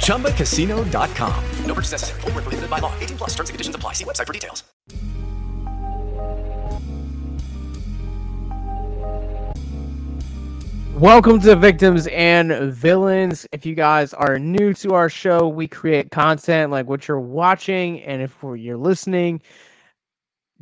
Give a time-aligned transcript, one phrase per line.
[0.00, 1.44] ChumbaCasino.com.
[1.66, 2.20] No purchase necessary.
[2.22, 2.92] Void where prohibited by law.
[2.98, 3.92] 18 plus terms and conditions apply.
[3.92, 4.64] See website for details.
[10.98, 13.46] Welcome to Victims and Villains.
[13.52, 18.02] If you guys are new to our show, we create content like what you're watching,
[18.02, 19.40] and if you're listening,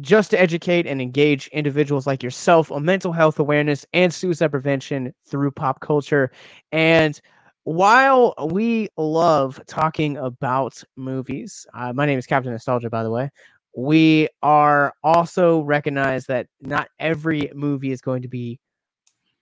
[0.03, 5.14] just to educate and engage individuals like yourself on mental health awareness and suicide prevention
[5.27, 6.31] through pop culture.
[6.70, 7.19] And
[7.67, 13.28] while we love talking about movies, uh, my name is Captain Nostalgia, by the way.
[13.77, 18.61] We are also recognize that not every movie is going to be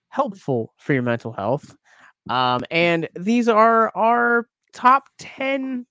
[0.08, 1.76] helpful for your mental health.
[2.30, 5.84] Um, and these are our top 10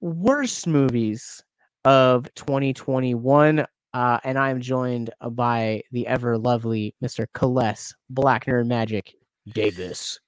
[0.00, 1.44] worst movies
[1.84, 3.66] of 2021.
[3.92, 7.26] Uh, and I am joined by the ever lovely Mr.
[7.34, 9.12] Kales Black Nerd Magic
[9.52, 10.18] Davis.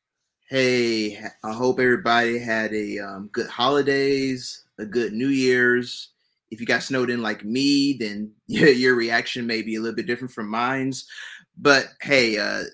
[0.47, 6.11] Hey, I hope everybody had a um, good holidays, a good New Year's.
[6.51, 10.07] If you got snowed in like me, then your reaction may be a little bit
[10.07, 11.09] different from mine's.
[11.57, 12.65] But hey, uh,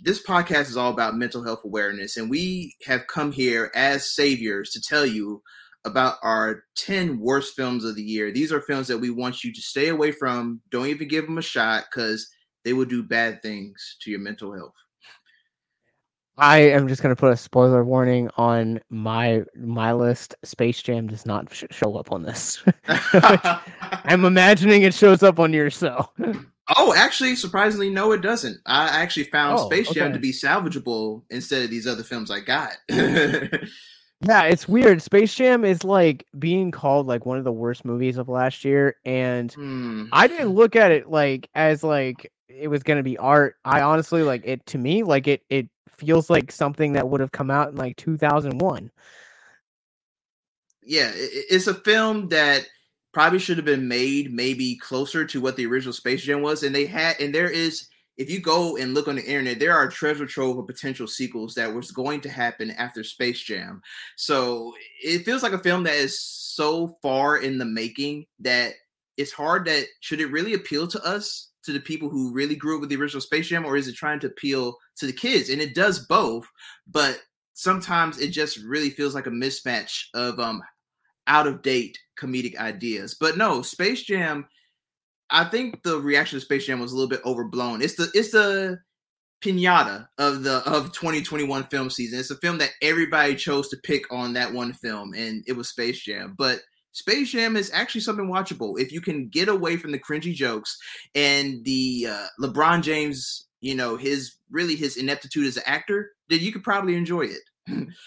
[0.00, 4.70] this podcast is all about mental health awareness, and we have come here as saviors
[4.70, 5.42] to tell you
[5.84, 8.32] about our 10 worst films of the year.
[8.32, 10.62] These are films that we want you to stay away from.
[10.70, 12.26] Don't even give them a shot because
[12.64, 14.72] they will do bad things to your mental health.
[16.38, 20.34] I am just going to put a spoiler warning on my my list.
[20.44, 22.62] Space Jam does not sh- show up on this.
[22.88, 26.08] I'm imagining it shows up on yours, so.
[26.76, 28.58] Oh, actually, surprisingly, no, it doesn't.
[28.66, 30.12] I actually found Oh, Space Jam okay.
[30.14, 32.72] to be salvageable instead of these other films I got.
[34.26, 35.02] Yeah, it's weird.
[35.02, 38.96] Space Jam is like being called like one of the worst movies of last year,
[39.04, 40.06] and Hmm.
[40.10, 43.56] I didn't look at it like as like it was gonna be art.
[43.66, 47.32] I honestly like it to me like it it feels like something that would have
[47.32, 48.90] come out in like 2001.
[50.86, 52.66] yeah, it's a film that
[53.12, 56.74] probably should have been made maybe closer to what the original Space Jam was, and
[56.74, 57.88] they had, and there is.
[58.16, 61.54] If you go and look on the internet, there are treasure trove of potential sequels
[61.54, 63.82] that was going to happen after Space Jam.
[64.16, 64.72] So
[65.04, 68.72] it feels like a film that is so far in the making that
[69.18, 72.76] it's hard that should it really appeal to us, to the people who really grew
[72.76, 75.50] up with the original Space Jam, or is it trying to appeal to the kids?
[75.50, 76.46] And it does both,
[76.86, 77.20] but
[77.54, 80.62] sometimes it just really feels like a mismatch of um
[81.26, 83.16] out of date comedic ideas.
[83.18, 84.46] But no, Space Jam.
[85.28, 87.82] I think the reaction to Space Jam was a little bit overblown.
[87.82, 88.78] It's the it's the
[89.42, 92.20] pinata of the of 2021 film season.
[92.20, 95.68] It's a film that everybody chose to pick on that one film, and it was
[95.68, 96.34] Space Jam.
[96.38, 96.60] But
[96.96, 100.78] Space Jam is actually something watchable if you can get away from the cringy jokes
[101.14, 106.12] and the uh, LeBron James, you know, his really his ineptitude as an actor.
[106.30, 107.88] Then you could probably enjoy it.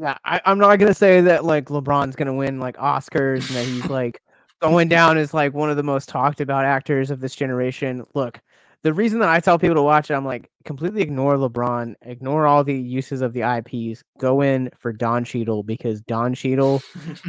[0.00, 3.66] Yeah, I, I'm not gonna say that like LeBron's gonna win like Oscars and that
[3.66, 4.22] he's like
[4.62, 8.06] going down as like one of the most talked about actors of this generation.
[8.14, 8.40] Look,
[8.84, 12.46] the reason that I tell people to watch it, I'm like completely ignore LeBron, ignore
[12.46, 16.80] all the uses of the IPs, go in for Don Cheadle because Don Cheadle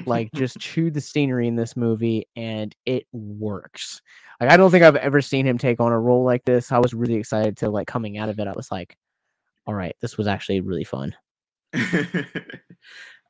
[0.06, 4.02] like just chewed the scenery in this movie and it works.
[4.40, 6.72] Like I don't think I've ever seen him take on a role like this.
[6.72, 8.48] I was really excited to like coming out of it.
[8.48, 8.96] I was like,
[9.66, 11.16] all right, this was actually really fun.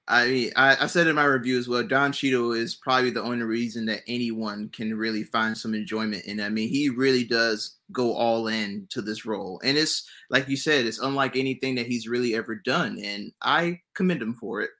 [0.09, 1.83] I mean, I, I said in my review as well.
[1.83, 6.39] Don Cheadle is probably the only reason that anyone can really find some enjoyment in.
[6.39, 6.44] it.
[6.44, 10.57] I mean, he really does go all in to this role, and it's like you
[10.57, 14.71] said, it's unlike anything that he's really ever done, and I commend him for it.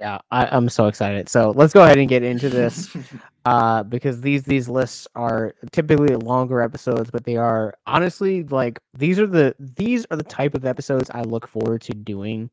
[0.00, 1.28] Yeah, I, I'm so excited.
[1.28, 2.96] So let's go ahead and get into this.
[3.44, 9.18] uh because these these lists are typically longer episodes but they are honestly like these
[9.18, 12.48] are the these are the type of episodes i look forward to doing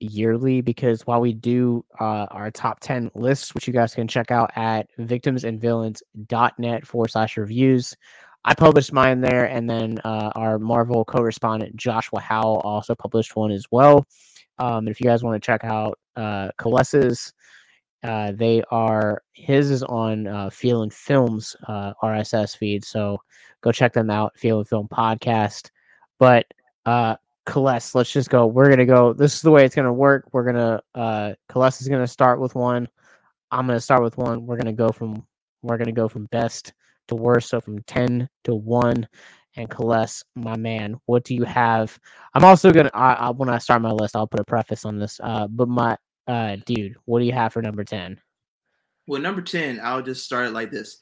[0.00, 4.30] yearly because while we do uh, our top 10 lists, which you guys can check
[4.30, 7.94] out at victimsandvillains.net forward slash reviews,
[8.44, 13.50] I published mine there, and then uh, our Marvel correspondent Joshua Howell also published one
[13.50, 14.06] as well.
[14.58, 16.50] Um, if you guys want to check out uh,
[18.04, 23.18] uh, they are his is on uh, Feel and Films uh, RSS feed, so
[23.62, 24.36] go check them out.
[24.36, 25.70] Feel and Film podcast.
[26.18, 26.46] But
[26.84, 28.46] uh, Kales, let's just go.
[28.46, 29.12] We're gonna go.
[29.12, 30.28] This is the way it's gonna work.
[30.32, 32.88] We're gonna uh, Kales is gonna start with one.
[33.50, 34.46] I'm gonna start with one.
[34.46, 35.26] We're gonna go from
[35.62, 36.72] we're gonna go from best
[37.08, 37.50] to worst.
[37.50, 39.06] So from ten to one.
[39.56, 41.96] And Kales, my man, what do you have?
[42.34, 42.90] I'm also gonna.
[42.92, 45.20] I, I, when I start my list, I'll put a preface on this.
[45.22, 48.20] Uh, but my uh, dude, what do you have for number ten?
[49.06, 50.98] Well, number ten, I'll just start it like this.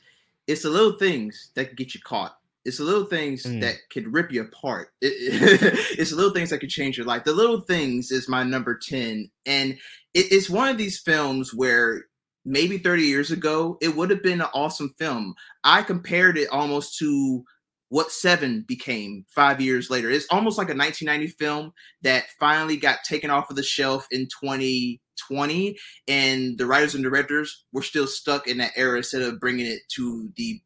[0.47, 2.37] It's the little things that get you caught.
[2.65, 3.61] It's the little things mm.
[3.61, 4.89] that could rip you apart.
[5.01, 5.13] It,
[5.99, 7.25] it's the little things that could change your life.
[7.25, 9.31] The little things is my number 10.
[9.47, 9.73] And
[10.15, 12.05] it, it's one of these films where
[12.45, 15.35] maybe 30 years ago, it would have been an awesome film.
[15.65, 17.45] I compared it almost to
[17.93, 20.11] what Seven became five years later.
[20.11, 24.29] It's almost like a 1990 film that finally got taken off of the shelf in
[24.43, 25.77] 2020,
[26.09, 29.81] and the writers and directors were still stuck in that era instead of bringing it
[29.97, 30.59] to the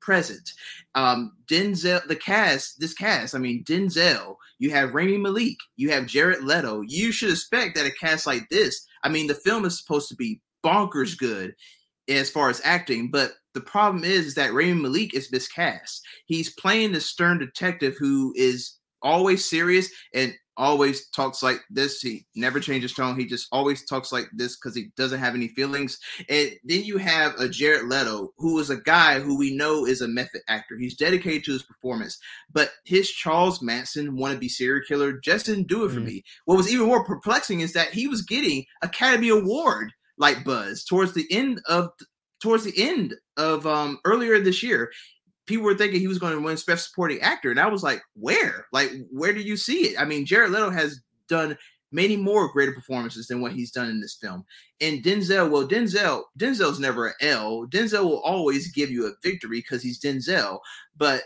[0.00, 0.52] present.
[0.94, 6.06] Um, Denzel, the cast, this cast, I mean, Denzel, you have Rami Malek, you have
[6.06, 6.82] Jared Leto.
[6.86, 10.16] You should expect that a cast like this, I mean, the film is supposed to
[10.16, 11.54] be bonkers good
[12.08, 16.02] as far as acting, but the problem is, is that Rami Malek is miscast.
[16.26, 22.00] He's playing the stern detective who is always serious and always talks like this.
[22.00, 23.18] He never changes tone.
[23.18, 25.98] He just always talks like this because he doesn't have any feelings.
[26.28, 30.02] And then you have a Jared Leto, who is a guy who we know is
[30.02, 30.76] a method actor.
[30.78, 32.18] He's dedicated to his performance,
[32.52, 36.06] but his Charles Manson wannabe serial killer just didn't do it for mm.
[36.06, 36.24] me.
[36.44, 41.14] What was even more perplexing is that he was getting Academy Award like buzz towards
[41.14, 41.88] the end of
[42.42, 44.90] towards the end of um earlier this year
[45.50, 48.02] people were thinking he was going to win Best Supporting Actor, and I was like,
[48.14, 48.66] where?
[48.72, 50.00] Like, where do you see it?
[50.00, 51.58] I mean, Jared Leto has done
[51.92, 54.44] many more greater performances than what he's done in this film.
[54.80, 57.66] And Denzel, well, Denzel, Denzel's never an L.
[57.66, 60.60] Denzel will always give you a victory because he's Denzel.
[60.96, 61.22] But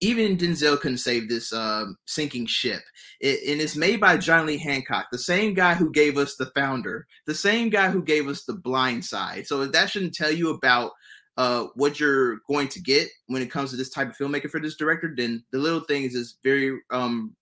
[0.00, 2.82] even Denzel couldn't save this um, sinking ship.
[3.20, 6.50] It, and it's made by John Lee Hancock, the same guy who gave us The
[6.54, 9.46] Founder, the same guy who gave us The Blind Side.
[9.46, 10.92] So that shouldn't tell you about
[11.36, 14.60] uh, what you're going to get when it comes to this type of filmmaker for
[14.60, 17.34] this director, then the little things is very um,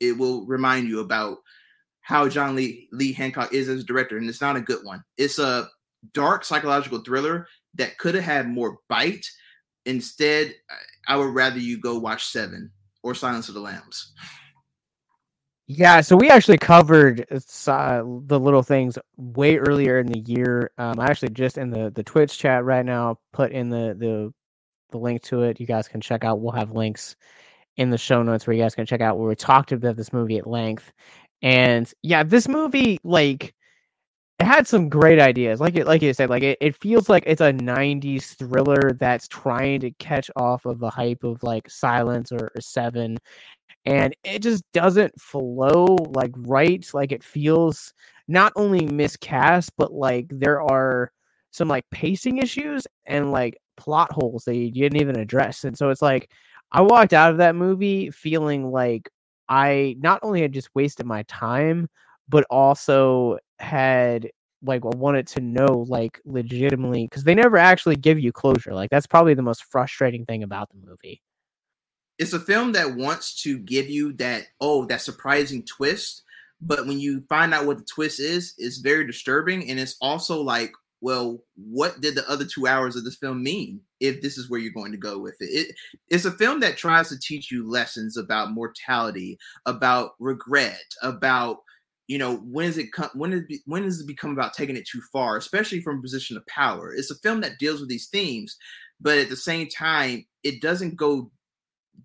[0.00, 1.38] it will remind you about
[2.00, 5.02] how John Lee Lee Hancock is as a director, and it's not a good one.
[5.16, 5.68] It's a
[6.12, 9.26] dark psychological thriller that could have had more bite.
[9.86, 10.54] Instead,
[11.08, 12.70] I would rather you go watch Seven
[13.02, 14.12] or Silence of the Lambs.
[15.68, 20.70] Yeah, so we actually covered uh, the little things way earlier in the year.
[20.78, 24.32] Um, I actually just in the the Twitch chat right now put in the the
[24.90, 25.60] the link to it.
[25.60, 26.40] You guys can check out.
[26.40, 27.16] We'll have links
[27.76, 30.12] in the show notes where you guys can check out where we talked about this
[30.12, 30.92] movie at length.
[31.42, 33.54] And yeah, this movie like
[34.38, 35.60] it had some great ideas.
[35.60, 39.28] Like it like you said, like it, it feels like it's a 90s thriller that's
[39.28, 43.18] trying to catch off of the hype of like Silence or, or Seven
[43.84, 47.92] and it just doesn't flow like right like it feels
[48.28, 51.10] not only miscast but like there are
[51.50, 55.90] some like pacing issues and like plot holes that you didn't even address and so
[55.90, 56.30] it's like
[56.70, 59.08] i walked out of that movie feeling like
[59.48, 61.88] i not only had just wasted my time
[62.28, 64.30] but also had
[64.64, 69.06] like wanted to know like legitimately because they never actually give you closure like that's
[69.08, 71.20] probably the most frustrating thing about the movie
[72.18, 76.22] it's a film that wants to give you that oh that surprising twist
[76.60, 80.40] but when you find out what the twist is it's very disturbing and it's also
[80.40, 84.50] like well what did the other two hours of this film mean if this is
[84.50, 85.76] where you're going to go with it, it
[86.08, 91.58] it's a film that tries to teach you lessons about mortality about regret about
[92.08, 94.86] you know when is it come when is when does it become about taking it
[94.86, 96.92] too far especially from a position of power?
[96.92, 98.56] It's a film that deals with these themes
[99.00, 101.30] but at the same time it doesn't go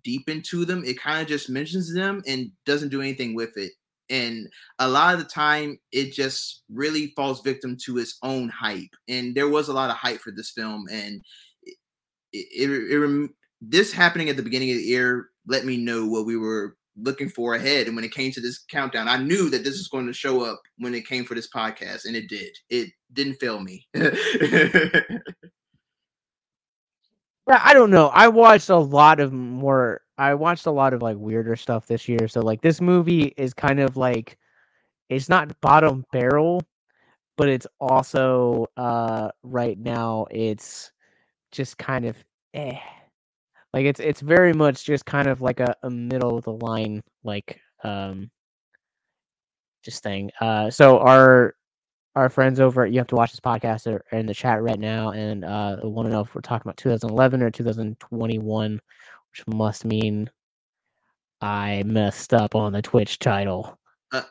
[0.04, 0.84] deep into them.
[0.84, 3.72] It kind of just mentions them and doesn't do anything with it.
[4.10, 8.88] And a lot of the time, it just really falls victim to its own hype.
[9.06, 11.20] And there was a lot of hype for this film, and
[11.62, 11.76] it,
[12.32, 13.30] it, it,
[13.60, 17.28] this happening at the beginning of the year let me know what we were looking
[17.28, 17.86] for ahead.
[17.86, 20.42] And when it came to this countdown, I knew that this was going to show
[20.42, 22.56] up when it came for this podcast, and it did.
[22.70, 23.86] It didn't fail me.
[27.48, 28.08] I don't know.
[28.08, 30.02] I watched a lot of more.
[30.18, 32.28] I watched a lot of like weirder stuff this year.
[32.28, 34.36] So like this movie is kind of like
[35.08, 36.62] it's not bottom barrel,
[37.36, 40.92] but it's also uh right now it's
[41.52, 42.16] just kind of
[42.54, 42.78] eh.
[43.72, 47.02] Like it's it's very much just kind of like a, a middle of the line
[47.24, 48.30] like um
[49.84, 50.30] just thing.
[50.40, 51.54] Uh so our
[52.18, 54.78] our friends over at You Have to Watch This podcast are, in the chat right
[54.78, 58.72] now and uh want to know if we're talking about 2011 or 2021,
[59.30, 60.28] which must mean
[61.40, 63.78] I messed up on the Twitch title.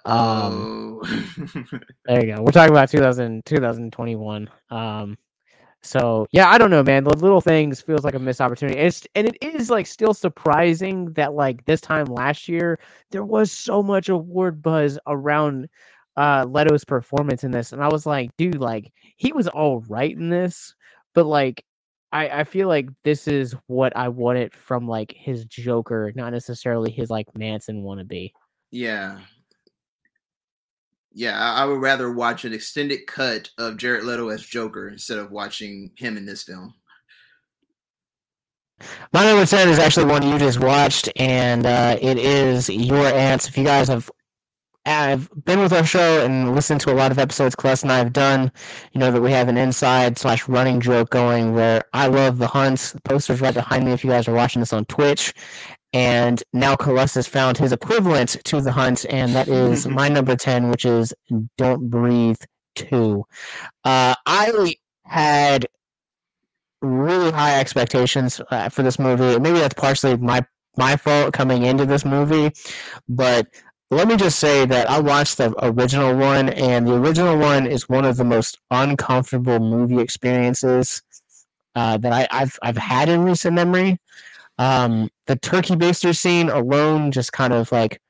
[0.03, 0.99] Um,
[2.05, 2.41] there you go.
[2.41, 4.49] We're talking about 2000, 2021.
[4.69, 5.17] Um,
[5.81, 7.05] so yeah, I don't know, man.
[7.05, 8.77] The little things feels like a missed opportunity.
[8.79, 12.79] It's and it is like still surprising that like this time last year
[13.11, 15.69] there was so much award buzz around
[16.17, 20.11] uh Leto's performance in this, and I was like, dude, like he was all right
[20.15, 20.75] in this,
[21.13, 21.63] but like
[22.11, 26.91] I I feel like this is what I wanted from like his Joker, not necessarily
[26.91, 28.31] his like Manson wannabe.
[28.71, 29.19] Yeah,
[31.17, 35.17] yeah, I, I would rather watch an extended cut of Jared Leto as Joker instead
[35.17, 36.75] of watching him in this film.
[39.11, 43.47] My number 10 is actually one you just watched, and uh, it is Your Ants.
[43.47, 44.11] If you guys have
[44.91, 47.97] have been with our show and listened to a lot of episodes Celeste and I
[47.97, 48.51] have done,
[48.93, 52.47] you know that we have an inside slash running joke going where I love the
[52.47, 52.93] hunts.
[52.93, 55.33] The poster's right behind me if you guys are watching this on Twitch.
[55.93, 60.35] And now Colossus has found his equivalent to the hunt, and that is my number
[60.35, 61.13] 10, which is
[61.57, 62.37] Don't Breathe
[62.75, 63.23] 2.
[63.85, 64.75] Uh, I
[65.05, 65.65] had
[66.81, 69.39] really high expectations uh, for this movie.
[69.39, 70.45] Maybe that's partially my
[70.77, 72.51] my fault coming into this movie,
[73.09, 73.47] but
[73.89, 77.87] let me just say that I watched the original one, and the original one is
[77.87, 81.01] one of the most uncomfortable movie experiences
[81.75, 83.99] uh, that I, have I've had in recent memory.
[84.57, 88.01] Um, the turkey baster scene alone just kind of like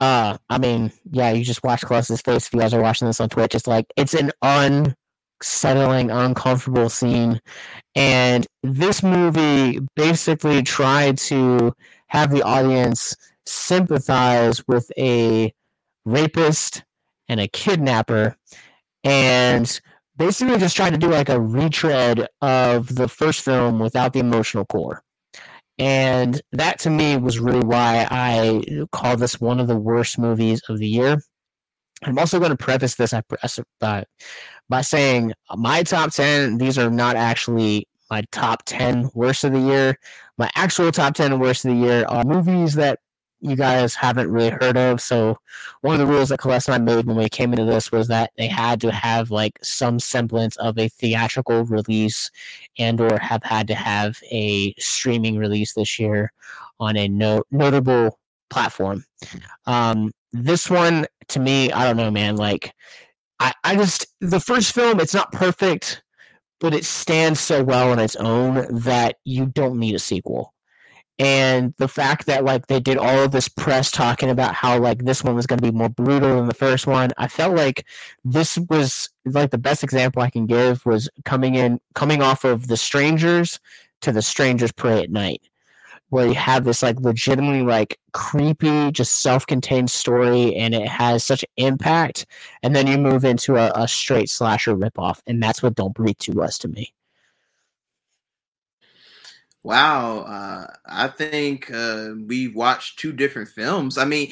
[0.00, 3.20] uh I mean, yeah, you just watch Colossus face if you guys are watching this
[3.20, 3.54] on Twitch.
[3.54, 7.40] It's like it's an unsettling, uncomfortable scene.
[7.94, 11.74] And this movie basically tried to
[12.08, 13.16] have the audience
[13.46, 15.52] sympathize with a
[16.04, 16.84] rapist
[17.28, 18.36] and a kidnapper
[19.04, 19.80] and
[20.16, 24.64] basically just trying to do like a retread of the first film without the emotional
[24.64, 25.02] core.
[25.78, 28.62] And that to me was really why I
[28.92, 31.20] call this one of the worst movies of the year.
[32.02, 33.14] I'm also going to preface this
[33.80, 34.04] by,
[34.68, 39.60] by saying my top 10, these are not actually my top 10 worst of the
[39.60, 39.98] year.
[40.38, 43.00] My actual top 10 worst of the year are movies that
[43.40, 45.00] you guys haven't really heard of.
[45.00, 45.36] So
[45.82, 48.08] one of the rules that Celeste and I made when we came into this was
[48.08, 52.30] that they had to have like some semblance of a theatrical release
[52.78, 56.32] and or have had to have a streaming release this year
[56.80, 58.18] on a no- notable
[58.50, 59.04] platform.
[59.66, 62.36] Um, this one to me, I don't know, man.
[62.36, 62.72] Like
[63.38, 66.02] I, I just the first film, it's not perfect,
[66.60, 70.54] but it stands so well on its own that you don't need a sequel
[71.18, 75.04] and the fact that like they did all of this press talking about how like
[75.04, 77.86] this one was going to be more brutal than the first one i felt like
[78.24, 82.68] this was like the best example i can give was coming in coming off of
[82.68, 83.58] the strangers
[84.00, 85.42] to the strangers Prey at Night
[86.10, 91.44] where you have this like legitimately like creepy just self-contained story and it has such
[91.56, 92.26] impact.
[92.62, 96.18] And then you move into a, a straight slasher ripoff and that's what don't breathe
[96.18, 96.92] to us to me
[99.66, 103.98] Wow, uh, I think uh, we watched two different films.
[103.98, 104.30] I mean,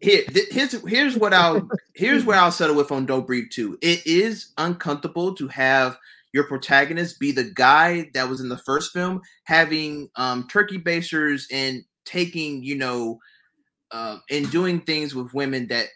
[0.00, 3.78] here, here's here's what I'll here's where I'll settle with on Don't Breathe Two.
[3.80, 5.96] It is uncomfortable to have
[6.32, 11.46] your protagonist be the guy that was in the first film, having um, turkey basters
[11.52, 13.20] and taking you know,
[13.92, 15.86] uh, and doing things with women that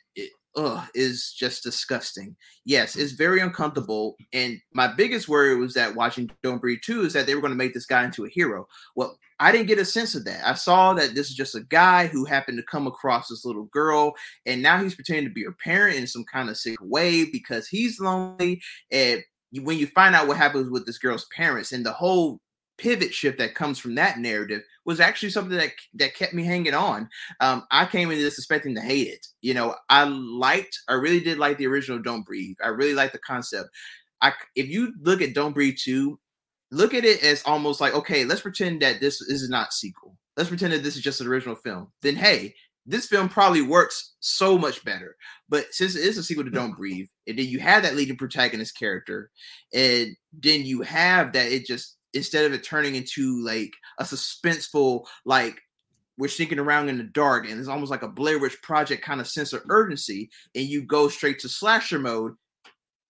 [0.57, 2.37] ugh, is just disgusting.
[2.65, 3.01] Yes, mm.
[3.01, 4.17] it's very uncomfortable.
[4.33, 7.53] And my biggest worry was that watching Don't Breathe 2 is that they were going
[7.53, 8.67] to make this guy into a hero.
[8.95, 10.47] Well, I didn't get a sense of that.
[10.47, 13.67] I saw that this is just a guy who happened to come across this little
[13.67, 14.15] girl,
[14.47, 17.69] and now he's pretending to be her parent in some kind of sick way because
[17.69, 18.63] he's lonely.
[18.91, 19.23] And
[19.63, 22.41] when you find out what happens with this girl's parents and the whole
[22.79, 26.75] pivot shift that comes from that narrative was actually something that that kept me hanging
[26.75, 27.09] on.
[27.41, 29.27] Um, I came into this expecting to hate it.
[29.43, 32.57] You know, I liked, I really did like the original Don't Breathe.
[32.63, 33.71] I really like the concept.
[34.21, 36.19] I if you look at Don't Breathe 2,
[36.71, 40.17] look at it as almost like, okay, let's pretend that this is not sequel.
[40.37, 41.89] Let's pretend that this is just an original film.
[42.03, 42.55] Then hey,
[42.87, 45.17] this film probably works so much better.
[45.49, 48.17] But since it is a sequel to Don't Breathe, and then you have that leading
[48.17, 49.31] protagonist character,
[49.75, 55.05] and then you have that it just instead of it turning into like a suspenseful
[55.25, 55.61] like
[56.19, 59.21] we're sneaking around in the dark and it's almost like a Blair Witch Project kind
[59.21, 62.33] of sense of urgency, and you go straight to slasher mode,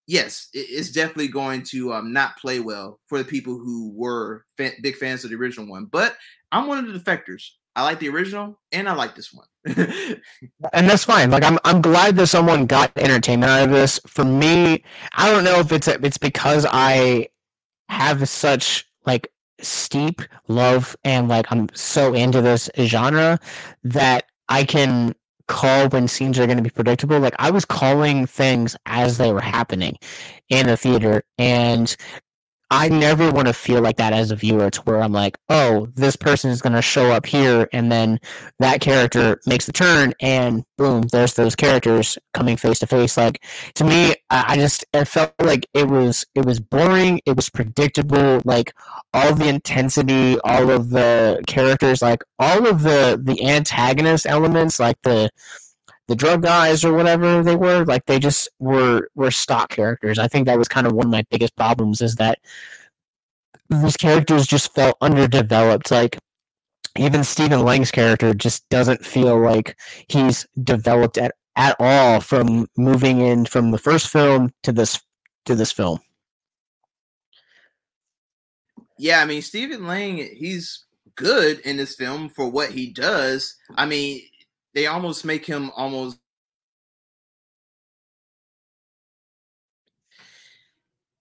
[0.07, 4.75] yes, it's definitely going to um, not play well for the people who were fan-
[4.83, 5.85] big fans of the original one.
[5.85, 6.17] But
[6.51, 7.51] I'm one of the defectors.
[7.75, 9.47] I like the original and I like this one.
[10.73, 11.31] and that's fine.
[11.31, 14.01] Like I'm I'm glad that someone got entertainment out of this.
[14.07, 14.83] For me,
[15.13, 17.29] I don't know if it's it's because I
[17.91, 23.39] have such like steep love and like I'm so into this genre
[23.85, 25.15] that I can
[25.49, 27.19] call when scenes are going to be predictable.
[27.19, 29.97] Like I was calling things as they were happening
[30.49, 31.97] in the theater, and
[32.71, 35.87] I never want to feel like that as a viewer to where I'm like, oh,
[35.95, 38.19] this person is going to show up here, and then
[38.59, 43.17] that character makes the turn, and boom, there's those characters coming face to face.
[43.17, 43.45] Like
[43.75, 48.43] to me, I just it felt like it was it was boring, it was predictable.
[48.45, 48.73] Like
[49.15, 54.97] all the intensity, all of the characters, like all of the the antagonist elements, like
[55.03, 55.31] the
[56.09, 60.29] the drug guys or whatever they were like they just were were stock characters i
[60.29, 62.39] think that was kind of one of my biggest problems is that
[63.69, 66.19] these characters just felt underdeveloped like
[66.99, 73.21] even Stephen Lang's character just doesn't feel like he's developed at, at all from moving
[73.21, 75.01] in from the first film to this
[75.45, 75.99] to this film.
[78.99, 80.85] Yeah, I mean Stephen Lang, he's
[81.15, 83.57] good in this film for what he does.
[83.77, 84.23] I mean,
[84.76, 86.18] they almost make him almost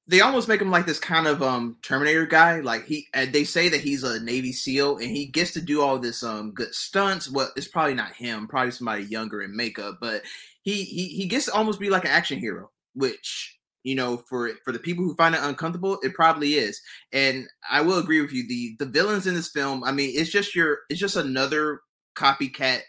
[0.07, 2.59] they almost make him like this kind of um Terminator guy.
[2.59, 5.97] Like he, they say that he's a Navy SEAL and he gets to do all
[5.97, 7.31] this um good stunts.
[7.31, 10.23] Well, it's probably not him, probably somebody younger in makeup, but
[10.63, 14.51] he he he gets to almost be like an action hero, which you know for
[14.65, 16.81] for the people who find it uncomfortable, it probably is.
[17.13, 18.45] And I will agree with you.
[18.49, 21.79] The the villains in this film, I mean, it's just your it's just another
[22.17, 22.81] copycat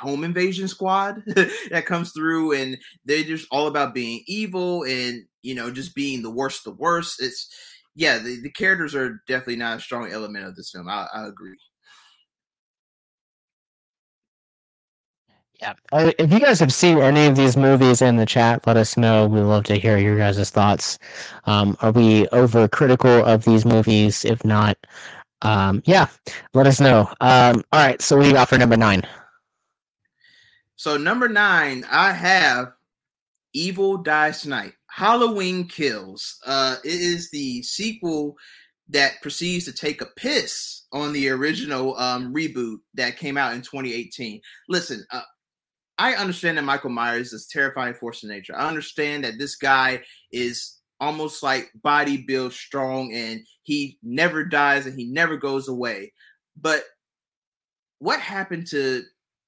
[0.00, 5.54] home invasion squad that comes through and they're just all about being evil and you
[5.54, 7.22] know just being the worst the worst.
[7.22, 7.48] It's
[7.94, 10.88] yeah the, the characters are definitely not a strong element of this film.
[10.88, 11.56] I, I agree.
[15.60, 15.72] Yeah.
[15.90, 18.96] Uh, if you guys have seen any of these movies in the chat let us
[18.98, 19.26] know.
[19.26, 20.98] We love to hear your guys' thoughts.
[21.44, 24.24] Um, are we over critical of these movies?
[24.24, 24.76] If not
[25.42, 26.08] um, yeah
[26.54, 27.08] let us know.
[27.20, 29.02] Um, all right so we got for number nine
[30.76, 32.72] so number nine, I have
[33.52, 34.74] Evil Dies Tonight.
[34.90, 36.38] Halloween Kills.
[36.46, 38.36] Uh, it is the sequel
[38.88, 43.60] that proceeds to take a piss on the original um, reboot that came out in
[43.62, 44.40] 2018.
[44.68, 45.22] Listen, uh,
[45.98, 48.54] I understand that Michael Myers is a terrifying force of nature.
[48.54, 54.86] I understand that this guy is almost like body build strong and he never dies
[54.86, 56.12] and he never goes away.
[56.60, 56.84] But
[57.98, 59.02] what happened to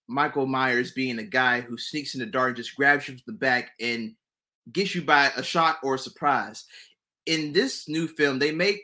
[0.09, 3.23] Michael Myers being a guy who sneaks in the dark, and just grabs you from
[3.27, 4.15] the back and
[4.73, 6.65] gets you by a shock or a surprise.
[7.27, 8.81] In this new film, they make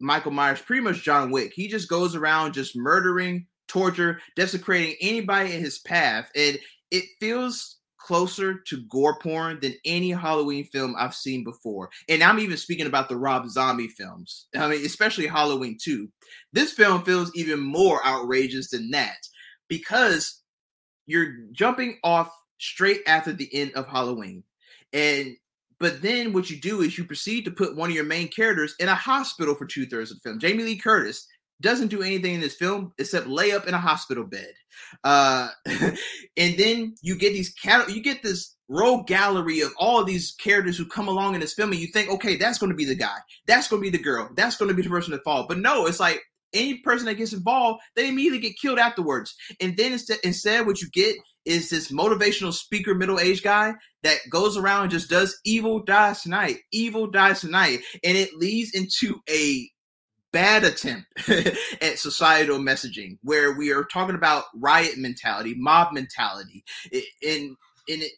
[0.00, 1.52] Michael Myers pretty much John Wick.
[1.54, 6.30] He just goes around just murdering, torture, desecrating anybody in his path.
[6.34, 6.58] And
[6.90, 11.90] it feels closer to gore porn than any Halloween film I've seen before.
[12.08, 14.46] And I'm even speaking about the Rob Zombie films.
[14.56, 16.08] I mean, especially Halloween 2.
[16.52, 19.18] This film feels even more outrageous than that
[19.68, 20.39] because
[21.10, 24.44] you're jumping off straight after the end of Halloween.
[24.92, 25.36] And
[25.78, 28.74] but then what you do is you proceed to put one of your main characters
[28.78, 30.38] in a hospital for two thirds of the film.
[30.38, 31.26] Jamie Lee Curtis
[31.60, 34.52] doesn't do anything in this film except lay up in a hospital bed.
[35.04, 40.06] Uh, and then you get these cat- you get this row gallery of all of
[40.06, 42.76] these characters who come along in this film, and you think, okay, that's going to
[42.76, 45.12] be the guy, that's going to be the girl, that's going to be the person
[45.12, 45.46] to fall.
[45.48, 49.34] But no, it's like any person that gets involved, they immediately get killed afterwards.
[49.60, 54.18] And then instead, instead, what you get is this motivational speaker, middle aged guy that
[54.30, 59.20] goes around and just does evil dies tonight, evil dies tonight, and it leads into
[59.28, 59.68] a
[60.32, 61.06] bad attempt
[61.80, 67.56] at societal messaging where we are talking about riot mentality, mob mentality, and
[67.88, 68.12] and it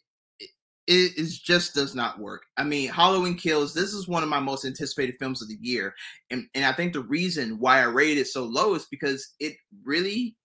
[0.87, 2.43] it is just does not work.
[2.57, 5.93] I mean, Halloween Kills, this is one of my most anticipated films of the year.
[6.29, 9.53] And and I think the reason why I rated it so low is because it
[9.85, 10.35] really,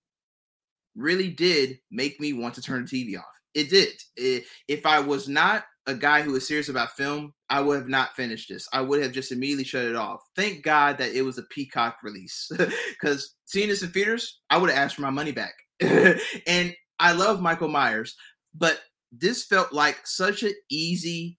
[0.94, 3.24] really did make me want to turn the TV off.
[3.54, 3.94] It did.
[4.16, 7.88] It, if I was not a guy who is serious about film, I would have
[7.88, 8.68] not finished this.
[8.72, 10.20] I would have just immediately shut it off.
[10.36, 12.50] Thank God that it was a Peacock release.
[12.90, 15.54] Because seeing this in theaters, I would have asked for my money back.
[15.80, 18.16] and I love Michael Myers,
[18.54, 18.80] but
[19.12, 21.38] this felt like such an easy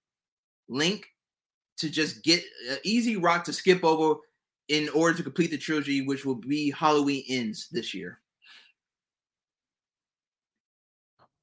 [0.68, 1.08] link
[1.78, 4.20] to just get an easy rock to skip over
[4.68, 8.20] in order to complete the trilogy, which will be Halloween ends this year.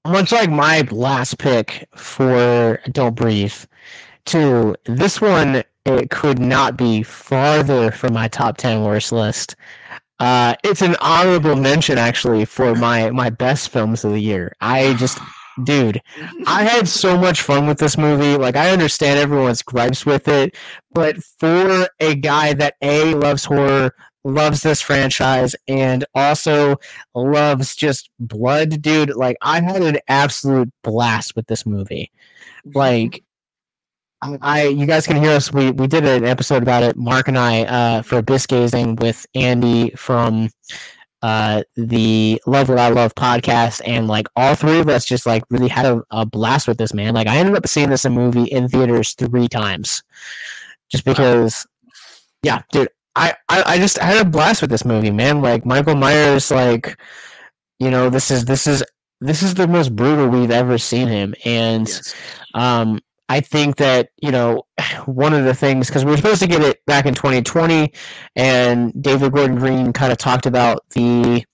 [0.07, 3.55] much like my last pick for Don't Breathe,
[4.25, 9.55] too, this one it could not be farther from my top ten worst list.
[10.19, 14.57] Uh, it's an honorable mention actually for my my best films of the year.
[14.61, 15.19] I just,
[15.65, 16.01] dude,
[16.47, 18.37] I had so much fun with this movie.
[18.37, 20.57] Like I understand everyone's gripes with it,
[20.93, 26.77] but for a guy that a loves horror, loves this franchise, and also
[27.15, 32.11] loves just blood, dude, like I had an absolute blast with this movie.
[32.75, 33.23] Like
[34.23, 35.53] I you guys can hear us.
[35.53, 36.97] We we did an episode about it.
[36.97, 40.51] Mark and I uh, for Bisgazing with Andy from
[41.23, 45.45] uh, the Love What I Love podcast, and like all three of us just like
[45.51, 47.15] really had a, a blast with this man.
[47.15, 50.03] Like I ended up seeing this in movie in theaters three times,
[50.91, 51.67] just because.
[52.43, 55.43] Yeah, dude, I, I I just had a blast with this movie, man.
[55.43, 56.97] Like Michael Myers, like
[57.79, 58.85] you know, this is this is
[59.21, 62.15] this is the most brutal we've ever seen him, and Yes.
[62.55, 64.67] um, I think that you know
[65.07, 67.93] one of the things because we were supposed to get it back in 2020,
[68.37, 71.45] and David Gordon Green kind of talked about the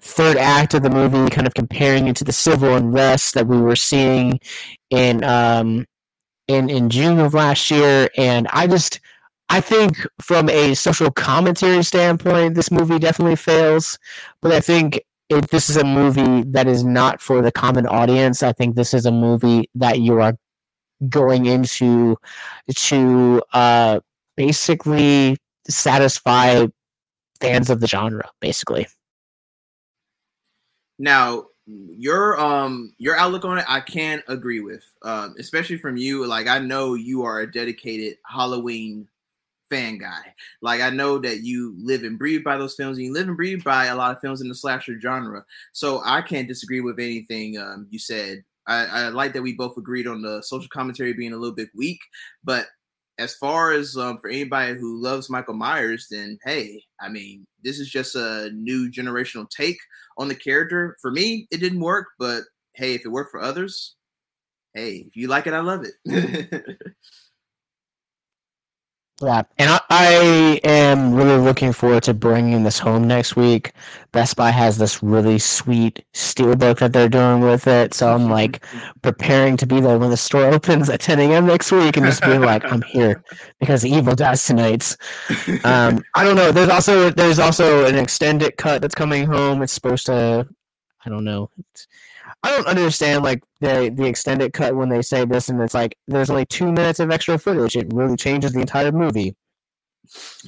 [0.00, 3.60] third act of the movie, kind of comparing it to the civil unrest that we
[3.60, 4.40] were seeing
[4.90, 5.86] in um,
[6.48, 9.00] in in June of last year, and I just
[9.48, 13.98] I think from a social commentary standpoint, this movie definitely fails,
[14.40, 15.00] but I think.
[15.28, 18.42] It, this is a movie that is not for the common audience.
[18.42, 20.36] I think this is a movie that you are
[21.08, 22.16] going into
[22.74, 24.00] to uh,
[24.36, 25.36] basically
[25.68, 26.66] satisfy
[27.40, 28.86] fans of the genre, basically.
[30.98, 36.26] Now, your um your outlook on it, I can agree with, um, especially from you.
[36.26, 39.08] Like I know you are a dedicated Halloween
[39.70, 40.34] fan guy.
[40.60, 43.36] Like I know that you live and breathe by those films, and you live and
[43.36, 45.44] breathe by a lot of films in the slasher genre.
[45.72, 48.44] So I can't disagree with anything um, you said.
[48.66, 51.68] I, I like that we both agreed on the social commentary being a little bit
[51.74, 51.98] weak,
[52.44, 52.66] but
[53.18, 57.78] as far as um, for anybody who loves Michael Myers, then hey, I mean, this
[57.78, 59.78] is just a new generational take
[60.18, 60.96] on the character.
[61.00, 62.44] For me, it didn't work, but
[62.74, 63.96] hey, if it worked for others,
[64.74, 66.64] hey, if you like it, I love it.
[69.22, 73.72] Yeah, and I, I am really looking forward to bringing this home next week.
[74.10, 78.64] Best Buy has this really sweet steelbook that they're doing with it, so I'm like
[79.02, 81.46] preparing to be there when the store opens at 10 a.m.
[81.46, 83.22] next week and just being like, I'm here
[83.60, 84.96] because Evil dies tonight.
[85.64, 86.50] Um, I don't know.
[86.52, 89.62] There's also there's also an extended cut that's coming home.
[89.62, 90.48] It's supposed to,
[91.04, 91.50] I don't know.
[91.58, 91.86] It's,
[92.42, 95.96] I don't understand like the the extended cut when they say this and it's like
[96.08, 97.76] there's only two minutes of extra footage.
[97.76, 99.36] It really changes the entire movie.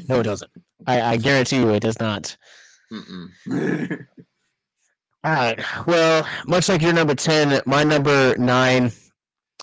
[0.09, 0.51] No, it doesn't.
[0.87, 2.37] I, I guarantee you, it does not.
[5.25, 5.59] All right.
[5.87, 8.93] Well, much like your number ten, my number nine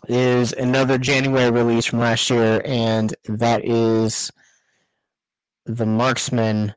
[0.08, 4.32] is another January release from last year, and that is
[5.65, 6.74] the Marksman,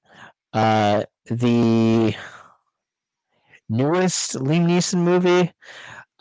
[0.52, 2.14] uh, the
[3.68, 5.52] newest Liam Neeson movie.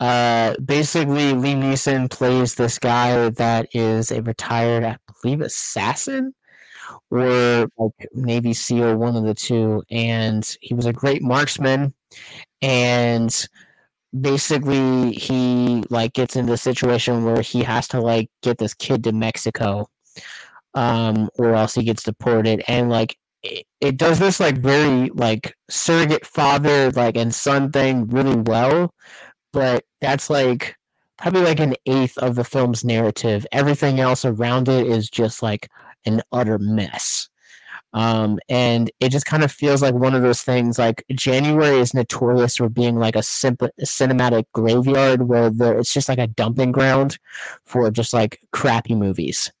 [0.00, 6.34] Uh, basically, Liam Neeson plays this guy that is a retired, I believe, assassin
[7.10, 9.82] or like Navy SEAL, one of the two.
[9.90, 11.94] And he was a great marksman.
[12.60, 13.48] And
[14.18, 19.04] basically, he like gets into a situation where he has to like get this kid
[19.04, 19.88] to Mexico,
[20.74, 22.62] um, or else he gets deported.
[22.66, 28.08] And like it, it does this like very like surrogate father like and son thing
[28.08, 28.92] really well
[29.52, 30.76] but that's like
[31.16, 33.46] probably like an eighth of the film's narrative.
[33.52, 35.70] Everything else around it is just like
[36.04, 37.28] an utter mess.
[37.92, 41.94] Um, and it just kind of feels like one of those things like january is
[41.94, 46.72] notorious for being like a simple cinematic graveyard where there it's just like a dumping
[46.72, 47.18] ground
[47.64, 49.52] for just like crappy movies.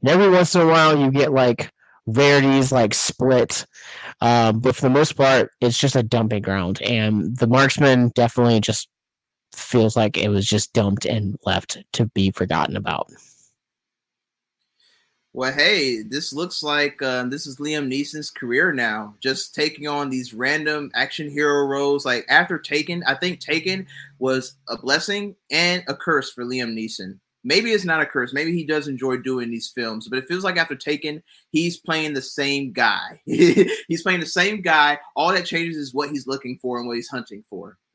[0.00, 1.70] And every once in a while you get like
[2.06, 3.66] rarities like split
[4.20, 8.60] um, but for the most part it's just a dumping ground and the marksman definitely
[8.60, 8.88] just
[9.52, 13.10] feels like it was just dumped and left to be forgotten about
[15.36, 20.08] well, hey, this looks like uh, this is Liam Neeson's career now, just taking on
[20.08, 22.06] these random action hero roles.
[22.06, 23.86] Like after Taken, I think Taken
[24.18, 27.18] was a blessing and a curse for Liam Neeson.
[27.46, 28.32] Maybe it's not a curse.
[28.34, 32.12] Maybe he does enjoy doing these films, but it feels like after Taken, he's playing
[32.12, 33.20] the same guy.
[33.24, 34.98] he's playing the same guy.
[35.14, 37.78] All that changes is what he's looking for and what he's hunting for.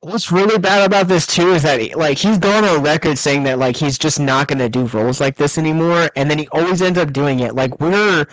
[0.00, 3.44] What's really bad about this too is that he, like he's gone on record saying
[3.44, 6.48] that like he's just not going to do roles like this anymore, and then he
[6.48, 7.54] always ends up doing it.
[7.54, 8.26] Like we're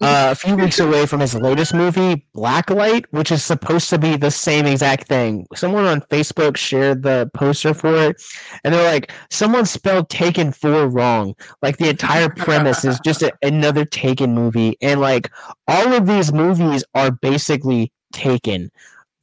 [0.00, 4.16] uh, a few weeks away from his latest movie, Blacklight, which is supposed to be
[4.16, 5.46] the same exact thing.
[5.54, 8.22] Someone on Facebook shared the poster for it,
[8.64, 13.32] and they're like, "Someone spelled Taken Four wrong." Like the entire premise is just a,
[13.42, 15.30] another Taken movie, and like
[15.66, 18.70] all of these movies are basically Taken.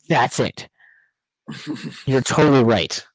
[0.10, 0.68] That's it.
[2.06, 3.06] You're totally right.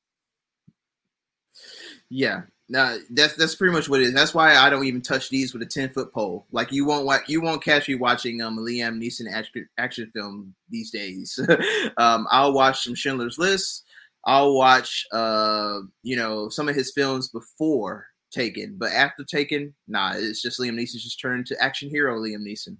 [2.08, 4.14] Yeah, no, that's that's pretty much what it is.
[4.14, 6.46] That's why I don't even touch these with a ten foot pole.
[6.52, 10.08] Like you won't like you won't catch me watching um a Liam Neeson action, action
[10.14, 11.36] film these days.
[11.96, 13.84] um, I'll watch some Schindler's List.
[14.24, 20.12] I'll watch uh you know some of his films before Taken, but after Taken, nah,
[20.14, 22.76] it's just Liam Neeson's just turned to action hero Liam Neeson.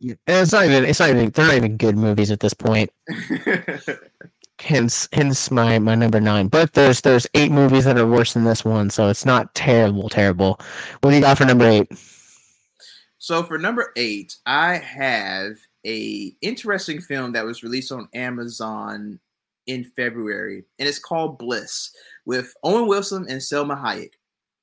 [0.00, 0.84] Yeah, it's not even.
[0.84, 1.30] It's not even.
[1.30, 2.90] They're not even good movies at this point.
[4.60, 6.48] hence, hence my my number nine.
[6.48, 10.08] But there's there's eight movies that are worse than this one, so it's not terrible,
[10.08, 10.60] terrible.
[11.00, 11.88] What do you got for number eight?
[13.18, 19.20] So for number eight, I have a interesting film that was released on Amazon
[19.66, 21.90] in February, and it's called Bliss
[22.24, 24.12] with Owen Wilson and Salma Hayek.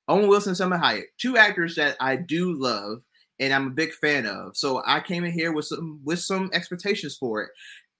[0.07, 3.03] Owen Wilson and Salma Hayek, two actors that I do love
[3.39, 4.55] and I'm a big fan of.
[4.55, 7.49] So I came in here with some with some expectations for it.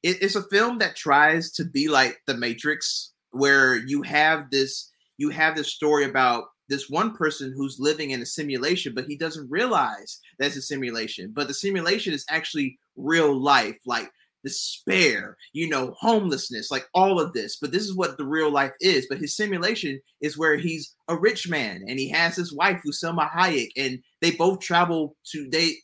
[0.03, 0.17] It.
[0.21, 5.29] It's a film that tries to be like The Matrix, where you have this you
[5.29, 9.49] have this story about this one person who's living in a simulation, but he doesn't
[9.49, 11.31] realize that's a simulation.
[11.33, 14.09] But the simulation is actually real life, like
[14.43, 17.57] despair, you know, homelessness, like all of this.
[17.57, 19.07] But this is what the real life is.
[19.09, 23.01] But his simulation is where he's a rich man and he has his wife, who's
[23.01, 25.75] Salma Hayek, and they both travel to they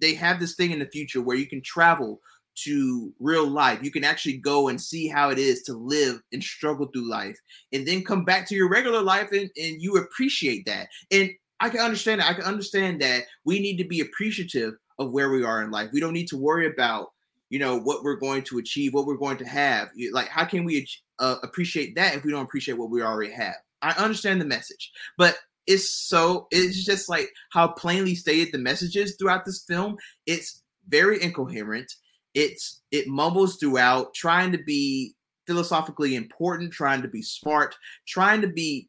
[0.00, 2.20] they have this thing in the future where you can travel
[2.64, 3.80] to real life.
[3.82, 7.38] You can actually go and see how it is to live and struggle through life
[7.72, 10.88] and then come back to your regular life and, and you appreciate that.
[11.10, 12.30] And I can understand that.
[12.30, 15.90] I can understand that we need to be appreciative of where we are in life.
[15.92, 17.08] We don't need to worry about
[17.50, 20.64] you know what we're going to achieve what we're going to have like how can
[20.64, 24.44] we uh, appreciate that if we don't appreciate what we already have i understand the
[24.46, 29.96] message but it's so it's just like how plainly stated the messages throughout this film
[30.26, 31.92] it's very incoherent
[32.34, 35.14] it's it mumbles throughout trying to be
[35.46, 37.74] philosophically important trying to be smart
[38.06, 38.88] trying to be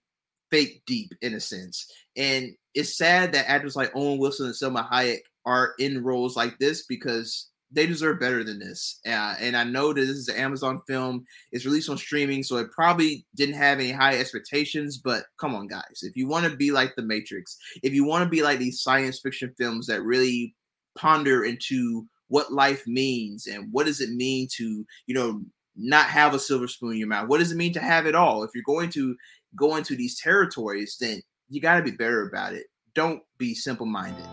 [0.51, 4.87] fake deep in a sense and it's sad that actors like owen wilson and Salma
[4.89, 8.99] Hayek are in roles like this because they deserve better than this.
[9.05, 11.25] Uh, and I know that this is an Amazon film.
[11.51, 14.97] It's released on streaming, so it probably didn't have any high expectations.
[14.97, 18.23] But come on, guys, if you want to be like The Matrix, if you want
[18.23, 20.53] to be like these science fiction films that really
[20.97, 25.41] ponder into what life means and what does it mean to, you know,
[25.75, 27.27] not have a silver spoon in your mouth?
[27.27, 28.43] What does it mean to have it all?
[28.43, 29.15] If you're going to
[29.57, 32.67] go into these territories, then you got to be better about it.
[32.95, 34.25] Don't be simple minded.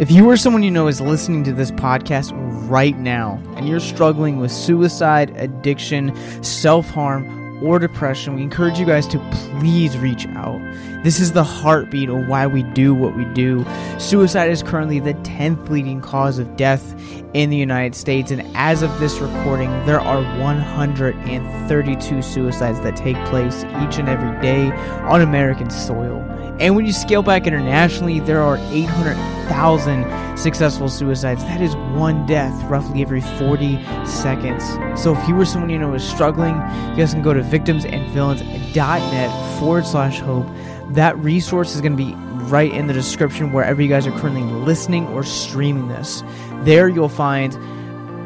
[0.00, 2.32] If you or someone you know is listening to this podcast
[2.70, 8.86] right now and you're struggling with suicide, addiction, self harm, or depression, we encourage you
[8.86, 10.60] guys to please reach out.
[11.02, 13.64] This is the heartbeat of why we do what we do.
[13.98, 16.94] Suicide is currently the 10th leading cause of death
[17.32, 23.16] in the United States, and as of this recording, there are 132 suicides that take
[23.26, 24.70] place each and every day
[25.06, 26.29] on American soil.
[26.60, 31.42] And when you scale back internationally, there are 800,000 successful suicides.
[31.44, 34.62] That is one death roughly every 40 seconds.
[35.00, 36.56] So if you were someone you know is struggling,
[36.90, 40.46] you guys can go to victimsandvillains.net forward slash hope.
[40.90, 42.14] That resource is going to be
[42.50, 46.22] right in the description wherever you guys are currently listening or streaming this.
[46.64, 47.54] There you'll find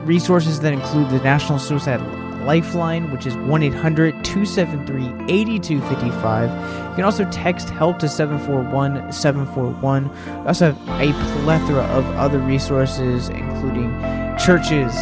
[0.09, 2.01] resources that include the National Suicide
[2.45, 6.51] Lifeline, which is 1 800 273 8255.
[6.51, 10.11] You can also text help to 741 741.
[10.11, 13.91] We also have a plethora of other resources, including
[14.39, 14.95] churches,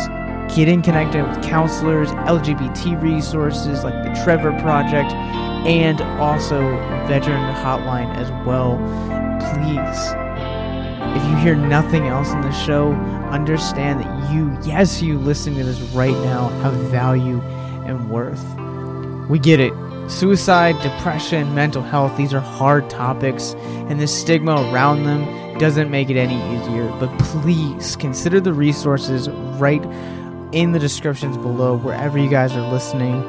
[0.55, 5.12] getting connected with counselors, LGBT resources like the Trevor Project,
[5.66, 6.61] and also
[7.07, 8.78] Veteran Hotline as well.
[9.55, 10.21] Please
[11.16, 12.92] if you hear nothing else in the show,
[13.31, 17.40] understand that you, yes, you listening to this right now, have value
[17.87, 18.44] and worth.
[19.29, 19.72] We get it.
[20.11, 23.55] Suicide, depression, mental health, these are hard topics,
[23.88, 26.88] and the stigma around them doesn't make it any easier.
[26.98, 29.83] But please consider the resources right
[30.53, 33.22] in the descriptions below, wherever you guys are listening,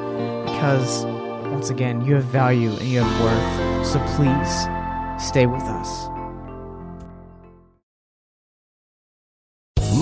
[0.44, 1.04] because
[1.52, 3.86] once again, you have value and you have worth.
[3.86, 6.13] So please stay with us.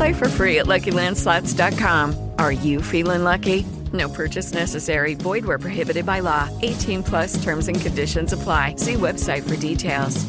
[0.00, 2.30] Play for free at LuckyLandSlots.com.
[2.38, 3.66] Are you feeling lucky?
[3.92, 5.12] No purchase necessary.
[5.12, 6.48] Void where prohibited by law.
[6.62, 8.76] 18 plus terms and conditions apply.
[8.76, 10.24] See website for details.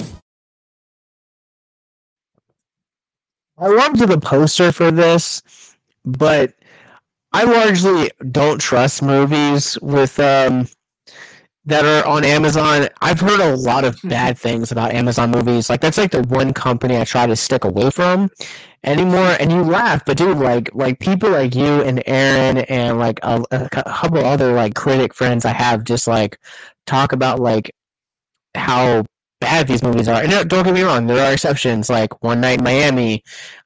[3.58, 5.42] I loved the poster for this,
[6.04, 6.54] but
[7.32, 10.68] I largely don't trust movies with um
[11.66, 12.88] that are on Amazon.
[13.02, 15.70] I've heard a lot of bad things about Amazon movies.
[15.70, 18.30] Like that's like the one company I try to stick away from
[18.84, 19.36] anymore.
[19.40, 23.44] And you laugh, but dude, like like people like you and Aaron and like a,
[23.52, 26.40] a couple other like critic friends I have just like
[26.88, 27.74] talk about like
[28.56, 29.06] how
[29.40, 30.24] bad these movies are.
[30.24, 33.24] And don't get me wrong, there are exceptions like One Night in Miami.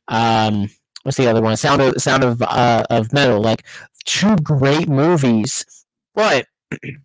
[0.09, 0.69] Um,
[1.03, 1.55] what's the other one?
[1.55, 3.41] Sound of Sound of uh, of Metal.
[3.41, 3.65] Like
[4.05, 5.65] two great movies,
[6.13, 6.45] but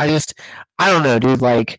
[0.00, 0.32] I just
[0.78, 1.42] I don't know, dude.
[1.42, 1.78] Like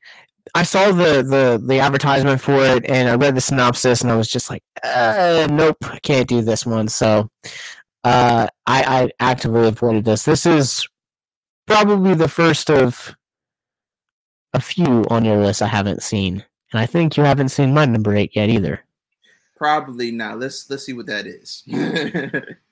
[0.53, 4.15] I saw the the the advertisement for it, and I read the synopsis, and I
[4.15, 6.87] was just like, uh, nope, can't do this one.
[6.87, 7.29] So
[8.03, 10.23] uh, I, I actively avoided this.
[10.23, 10.87] This is
[11.65, 13.15] probably the first of
[14.53, 17.85] a few on your list I haven't seen, and I think you haven't seen my
[17.85, 18.83] number eight yet either.
[19.57, 20.37] Probably not.
[20.37, 21.63] Let's let's see what that is.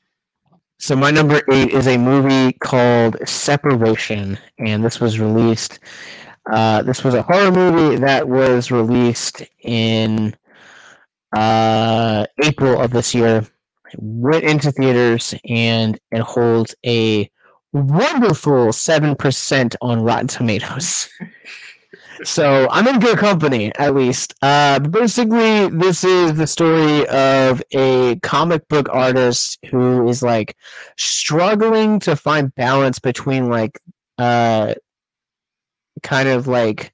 [0.79, 5.79] so my number eight is a movie called Separation, and this was released.
[6.49, 10.33] Uh, this was a horror movie that was released in
[11.35, 13.45] uh, April of this year.
[13.91, 17.29] It went into theaters, and it holds a
[17.73, 21.09] wonderful seven percent on Rotten Tomatoes.
[22.23, 24.33] so I'm in good company, at least.
[24.41, 30.55] Uh, basically, this is the story of a comic book artist who is like
[30.97, 33.79] struggling to find balance between like
[34.17, 34.73] uh,
[36.03, 36.93] kind of like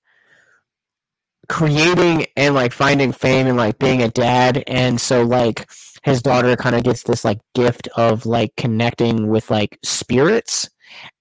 [1.47, 5.69] creating and like finding fame and like being a dad, and so like
[6.03, 10.69] his daughter kind of gets this like gift of like connecting with like spirits,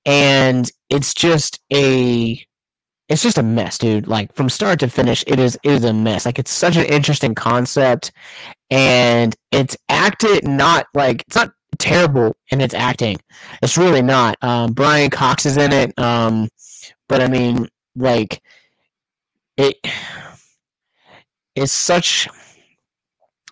[0.04, 2.44] and it's just a
[3.08, 4.06] it's just a mess, dude.
[4.06, 6.26] Like from start to finish, it is it is a mess.
[6.26, 8.12] Like it's such an interesting concept,
[8.70, 13.18] and it's acted not like it's not terrible in its acting.
[13.62, 14.36] It's really not.
[14.42, 16.48] Um, Brian Cox is in it, um,
[17.08, 18.42] but I mean, like
[19.56, 19.76] it.
[19.84, 19.92] it
[21.54, 22.28] is such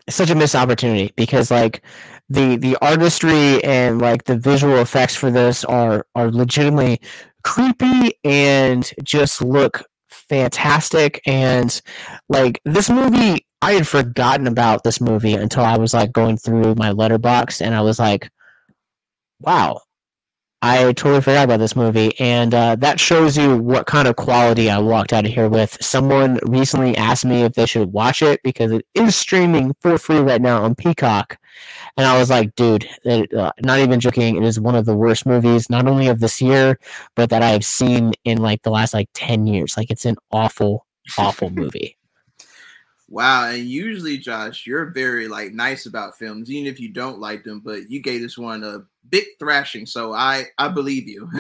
[0.07, 1.83] it's such a missed opportunity because like
[2.29, 7.01] the the artistry and like the visual effects for this are are legitimately
[7.43, 11.21] creepy and just look fantastic.
[11.27, 11.81] And
[12.29, 16.75] like this movie I had forgotten about this movie until I was like going through
[16.75, 18.29] my Letterboxd and I was like
[19.41, 19.81] wow
[20.65, 22.13] I totally forgot about this movie.
[22.21, 25.77] And uh, that shows you what kind of quality I walked out of here with.
[25.83, 30.21] Someone recently asked me if they should watch it because it is streaming for free
[30.21, 31.37] right now on Peacock
[31.97, 34.37] and I was like, dude, it, uh, not even joking.
[34.37, 36.79] It is one of the worst movies, not only of this year,
[37.15, 39.77] but that I have seen in like the last like 10 years.
[39.77, 40.87] Like, it's an awful,
[41.19, 41.97] awful movie.
[43.09, 47.45] Wow, and usually, Josh, you're very like nice about films, even if you don't like
[47.45, 47.61] them.
[47.61, 51.29] But you gave this one a big thrashing, so I I believe you.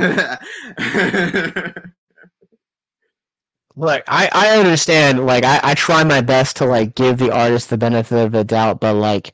[3.74, 5.24] Look, I I understand.
[5.24, 8.44] Like, I I try my best to like give the artist the benefit of the
[8.44, 9.32] doubt, but like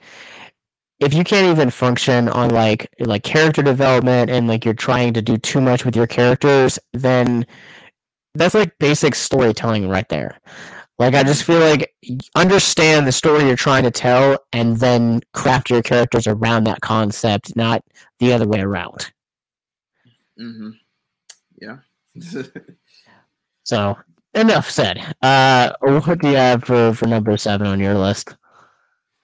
[1.01, 5.23] if you can't even function on like like character development and like you're trying to
[5.23, 7.47] do too much with your characters, then
[8.35, 10.39] that's like basic storytelling right there.
[10.99, 11.95] Like I just feel like
[12.35, 17.55] understand the story you're trying to tell and then craft your characters around that concept,
[17.55, 17.85] not
[18.19, 19.13] the other way around.
[20.41, 20.71] Mm-hmm.
[21.63, 21.77] Yeah.
[23.65, 23.97] so
[24.35, 25.15] enough said.
[25.23, 28.37] Uh, what do you have for for number seven on your list?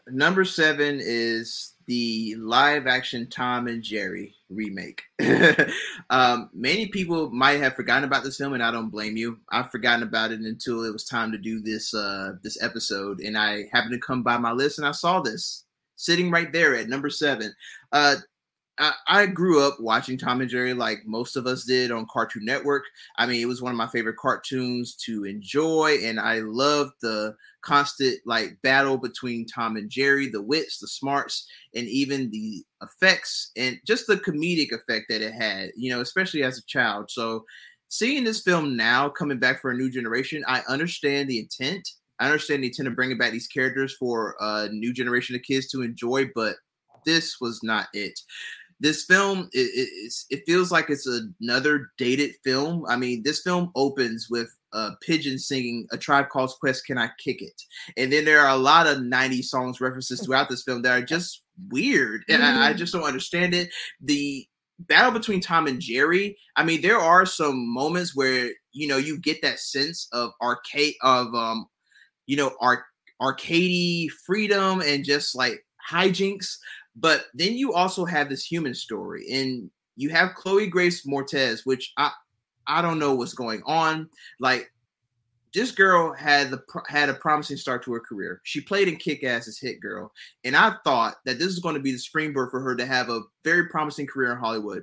[0.09, 5.03] Number seven is the live action Tom and Jerry remake.
[6.11, 9.39] um, many people might have forgotten about this film, and I don't blame you.
[9.51, 13.37] I've forgotten about it until it was time to do this uh, this episode, and
[13.37, 15.65] I happened to come by my list and I saw this
[15.97, 17.55] sitting right there at number seven.
[17.93, 18.17] Uh,
[18.79, 22.45] I, I grew up watching Tom and Jerry like most of us did on Cartoon
[22.45, 22.85] Network.
[23.17, 27.37] I mean, it was one of my favorite cartoons to enjoy, and I loved the
[27.65, 33.51] constant like battle between Tom and Jerry, the wits, the smarts, and even the effects
[33.57, 37.11] and just the comedic effect that it had, you know, especially as a child.
[37.11, 37.45] So
[37.89, 41.89] seeing this film now coming back for a new generation, I understand the intent.
[42.21, 45.69] I understand the intent of bringing back these characters for a new generation of kids
[45.69, 46.57] to enjoy, but
[47.05, 48.19] this was not it
[48.81, 51.09] this film it, it, it, feels like it's
[51.41, 56.53] another dated film i mean this film opens with a pigeon singing a tribe called
[56.61, 57.63] quest can i kick it
[57.97, 61.05] and then there are a lot of 90 songs references throughout this film that are
[61.05, 62.45] just weird and mm.
[62.45, 63.71] I, I just don't understand it
[64.01, 64.47] the
[64.79, 69.19] battle between tom and jerry i mean there are some moments where you know you
[69.19, 71.67] get that sense of arcade of um
[72.27, 72.81] you know arc
[73.23, 76.57] arcadey freedom and just like hijinks
[76.97, 81.93] but then you also have this human story, and you have Chloe Grace Moretz, which
[81.97, 82.11] I
[82.67, 84.09] I don't know what's going on.
[84.41, 84.71] Like
[85.53, 88.41] this girl had the had a promising start to her career.
[88.43, 90.13] She played in Kick Ass as Hit Girl,
[90.43, 93.09] and I thought that this is going to be the springboard for her to have
[93.09, 94.83] a very promising career in Hollywood.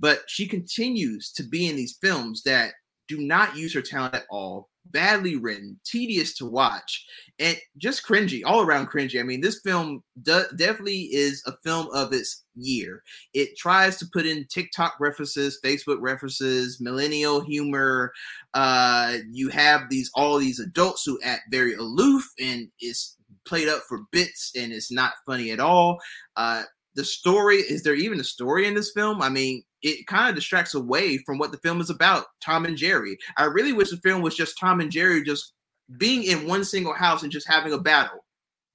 [0.00, 2.72] But she continues to be in these films that
[3.08, 7.04] do not use her talent at all badly written, tedious to watch,
[7.38, 9.20] and just cringy, all around cringy.
[9.20, 13.02] I mean, this film de- definitely is a film of its year.
[13.34, 18.12] It tries to put in TikTok references, Facebook references, millennial humor.
[18.54, 23.16] Uh, you have these all these adults who act very aloof and it's
[23.46, 25.98] played up for bits and it's not funny at all.
[26.36, 26.62] Uh,
[26.94, 29.22] the story is there even a story in this film?
[29.22, 32.76] I mean, it kind of distracts away from what the film is about Tom and
[32.76, 33.16] Jerry.
[33.36, 35.52] I really wish the film was just Tom and Jerry just
[35.96, 38.24] being in one single house and just having a battle.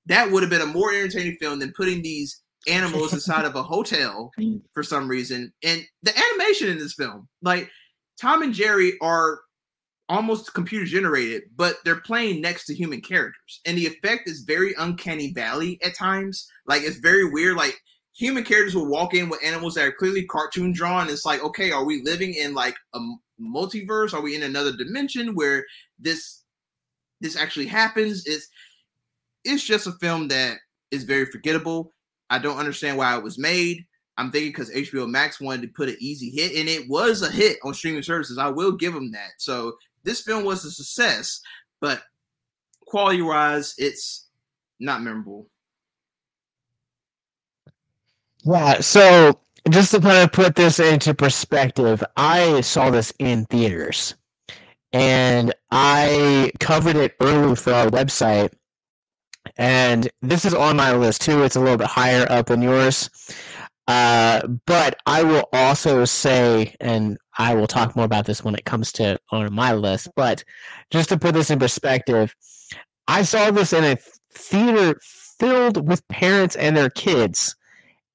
[0.05, 3.63] That would have been a more entertaining film than putting these animals inside of a
[3.63, 4.61] hotel mm.
[4.73, 5.53] for some reason.
[5.63, 7.69] And the animation in this film, like
[8.19, 9.39] Tom and Jerry are
[10.09, 13.61] almost computer generated, but they're playing next to human characters.
[13.65, 16.47] And the effect is very uncanny valley at times.
[16.65, 17.55] Like it's very weird.
[17.55, 17.79] Like
[18.13, 21.09] human characters will walk in with animals that are clearly cartoon drawn.
[21.09, 22.99] It's like, okay, are we living in like a
[23.41, 24.13] multiverse?
[24.13, 25.65] Are we in another dimension where
[25.99, 26.43] this
[27.21, 28.25] this actually happens?
[28.25, 28.47] It's
[29.43, 30.57] it's just a film that
[30.91, 31.93] is very forgettable.
[32.29, 33.85] I don't understand why it was made.
[34.17, 37.31] I'm thinking because HBO Max wanted to put an easy hit, and it was a
[37.31, 38.37] hit on streaming services.
[38.37, 39.31] I will give them that.
[39.37, 41.41] So this film was a success,
[41.81, 42.03] but
[42.85, 44.27] quality wise, it's
[44.79, 45.47] not memorable.
[48.45, 49.39] Yeah, so
[49.69, 54.15] just to kind of put this into perspective, I saw this in theaters
[54.91, 58.51] and I covered it early for our website.
[59.57, 61.43] And this is on my list too.
[61.43, 63.09] It's a little bit higher up than yours.
[63.87, 68.65] Uh, but I will also say, and I will talk more about this when it
[68.65, 70.43] comes to on my list, but
[70.89, 72.33] just to put this in perspective,
[73.07, 73.97] I saw this in a
[74.33, 77.55] theater filled with parents and their kids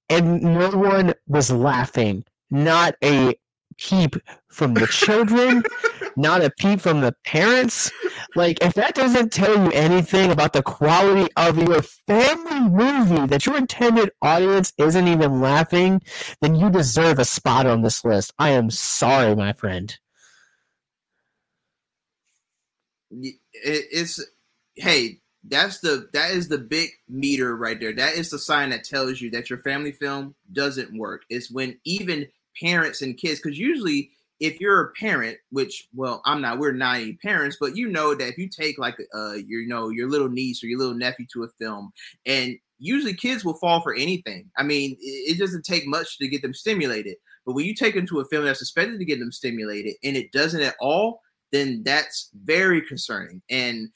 [0.09, 2.25] and no one was laughing.
[2.51, 3.35] Not a
[3.79, 4.17] peep
[4.49, 5.63] from the children,
[6.17, 7.91] not a peep from the parents.
[8.35, 13.47] Like, if that doesn't tell you anything about the quality of your family movie, that
[13.47, 16.03] your intended audience isn't even laughing,
[16.41, 18.33] then you deserve a spot on this list.
[18.39, 19.97] I am sorry, my friend.
[23.53, 24.25] It's,
[24.77, 25.21] hey,
[25.51, 27.93] that's the that is the big meter right there.
[27.93, 31.23] That is the sign that tells you that your family film doesn't work.
[31.29, 32.27] It's when even
[32.61, 36.97] parents and kids, because usually if you're a parent, which well, I'm not, we're not
[36.97, 40.09] any parents, but you know that if you take like uh your you know your
[40.09, 41.93] little niece or your little nephew to a film,
[42.27, 44.51] and usually kids will fall for anything.
[44.57, 47.17] I mean, it, it doesn't take much to get them stimulated.
[47.45, 50.17] But when you take them to a film that's expected to get them stimulated and
[50.17, 51.21] it doesn't at all,
[51.51, 53.43] then that's very concerning.
[53.51, 53.89] And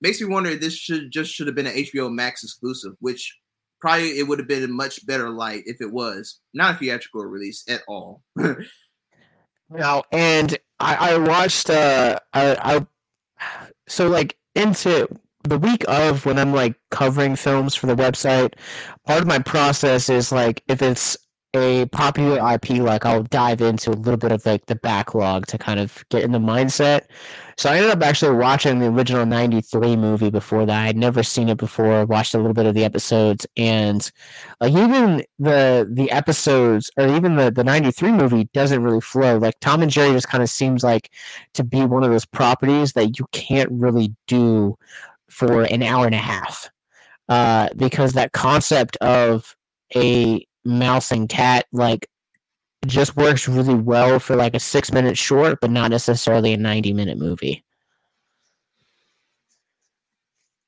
[0.00, 3.36] makes me wonder this should just should have been an HBO Max exclusive, which
[3.80, 7.24] probably it would have been a much better light if it was not a theatrical
[7.24, 8.22] release at all.
[9.70, 12.86] now, and I, I watched uh I, I
[13.88, 15.08] so like into
[15.44, 18.54] the week of when I'm like covering films for the website,
[19.06, 21.16] part of my process is like if it's
[21.56, 25.58] a popular IP, like I'll dive into a little bit of like the backlog to
[25.58, 27.02] kind of get in the mindset.
[27.58, 30.86] So I ended up actually watching the original '93 movie before that.
[30.86, 32.04] I'd never seen it before.
[32.06, 34.10] Watched a little bit of the episodes, and
[34.60, 39.38] like even the the episodes or even the the '93 movie doesn't really flow.
[39.38, 41.10] Like Tom and Jerry just kind of seems like
[41.54, 44.76] to be one of those properties that you can't really do
[45.28, 46.70] for an hour and a half
[47.28, 49.56] uh, because that concept of
[49.94, 52.08] a mouse and cat like
[52.86, 56.92] just works really well for like a six minute short, but not necessarily a 90
[56.92, 57.64] minute movie.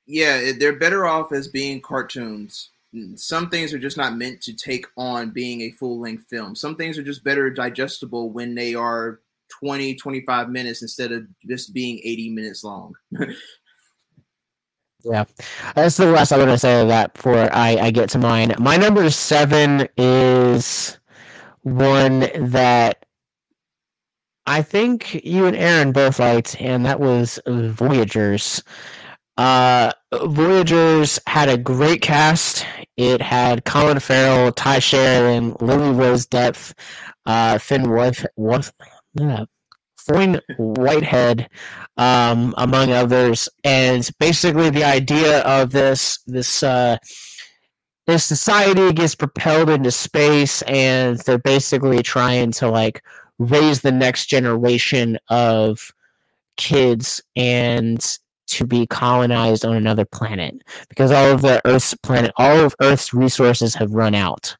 [0.05, 2.71] Yeah, they're better off as being cartoons.
[3.15, 6.55] Some things are just not meant to take on being a full length film.
[6.55, 9.19] Some things are just better digestible when they are
[9.59, 12.95] 20, 25 minutes instead of just being 80 minutes long.
[15.03, 15.25] Yeah,
[15.75, 18.53] that's the last I'm going to say of that before I, I get to mine.
[18.59, 20.99] My number seven is
[21.61, 23.05] one that
[24.45, 28.61] I think you and Aaron both liked, and that was Voyagers.
[29.37, 32.65] Uh, Voyagers had a great cast.
[32.97, 36.73] It had Colin Farrell, Tye Sheridan, Lily Rose Depp,
[37.25, 38.73] uh, Finn Wolf, Wolf,
[39.13, 39.45] yeah,
[40.09, 41.49] Floyd Whitehead,
[41.97, 43.47] um, among others.
[43.63, 46.97] And basically, the idea of this this uh,
[48.07, 53.03] this society gets propelled into space, and they're basically trying to like
[53.37, 55.91] raise the next generation of
[56.57, 60.55] kids and to be colonized on another planet
[60.89, 64.57] because all of the Earth's planet, all of Earth's resources have run out,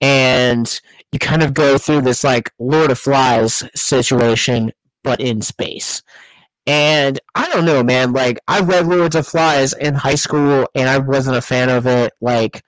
[0.00, 0.80] and
[1.12, 4.72] you kind of go through this like Lord of Flies situation
[5.02, 6.02] but in space.
[6.66, 8.12] And I don't know, man.
[8.12, 11.86] Like I read Lords of Flies in high school, and I wasn't a fan of
[11.86, 12.12] it.
[12.20, 12.62] Like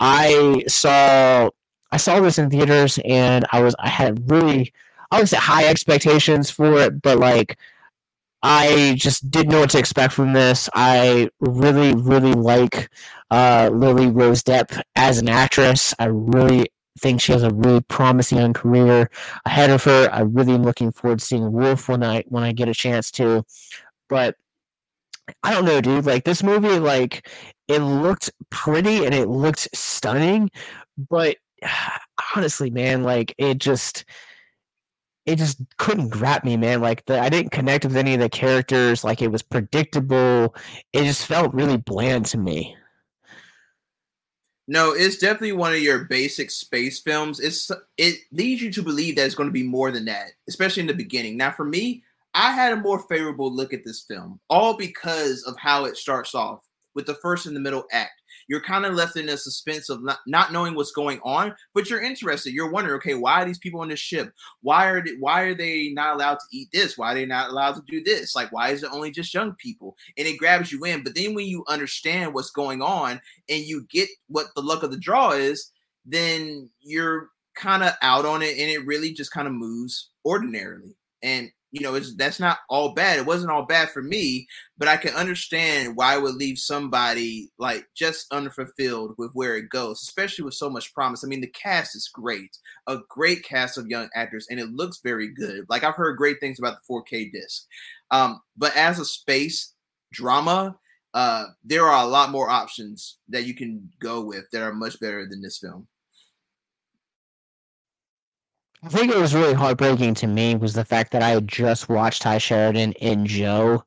[0.00, 1.50] I saw,
[1.92, 4.72] I saw this in theaters, and I was, I had really,
[5.10, 7.58] I would say high expectations for it, but like
[8.44, 10.68] I just didn't know what to expect from this.
[10.74, 12.90] I really, really like
[13.30, 15.94] uh, Lily Rose Depp as an actress.
[15.98, 16.66] I really
[16.98, 19.10] think she has a really promising young career
[19.44, 20.08] ahead of her.
[20.12, 23.10] I really am looking forward to seeing Wolf when I when I get a chance
[23.12, 23.44] to.
[24.08, 24.36] But
[25.42, 26.06] I don't know, dude.
[26.06, 27.28] Like this movie, like
[27.68, 30.50] it looked pretty and it looked stunning,
[31.08, 31.36] but
[32.36, 34.04] honestly, man, like it just
[35.26, 36.80] it just couldn't grab me, man.
[36.80, 39.04] Like the, I didn't connect with any of the characters.
[39.04, 40.54] Like it was predictable.
[40.92, 42.76] It just felt really bland to me.
[44.66, 47.38] No, it's definitely one of your basic space films.
[47.38, 50.80] It's it leads you to believe that it's going to be more than that, especially
[50.80, 51.36] in the beginning.
[51.36, 52.02] Now, for me,
[52.32, 56.34] I had a more favorable look at this film, all because of how it starts
[56.34, 56.60] off
[56.94, 60.02] with the first and the middle act you're kind of left in a suspense of
[60.02, 62.52] not, not knowing what's going on, but you're interested.
[62.52, 64.32] You're wondering, okay, why are these people on this ship?
[64.62, 66.98] Why are they, why are they not allowed to eat this?
[66.98, 68.34] Why are they not allowed to do this?
[68.34, 69.96] Like, why is it only just young people?
[70.18, 71.02] And it grabs you in.
[71.02, 74.90] But then when you understand what's going on and you get what the luck of
[74.90, 75.70] the draw is,
[76.04, 80.96] then you're kind of out on it, and it really just kind of moves ordinarily.
[81.22, 83.18] And you know, it's that's not all bad.
[83.18, 84.46] It wasn't all bad for me,
[84.78, 89.70] but I can understand why it would leave somebody like just unfulfilled with where it
[89.70, 91.24] goes, especially with so much promise.
[91.24, 92.56] I mean, the cast is great,
[92.86, 95.66] a great cast of young actors, and it looks very good.
[95.68, 97.64] Like I've heard great things about the 4K disc.
[98.12, 99.74] Um, but as a space
[100.12, 100.76] drama,
[101.12, 105.00] uh, there are a lot more options that you can go with that are much
[105.00, 105.88] better than this film.
[108.84, 111.88] I think it was really heartbreaking to me was the fact that I had just
[111.88, 113.82] watched Tye Sheridan in Joe,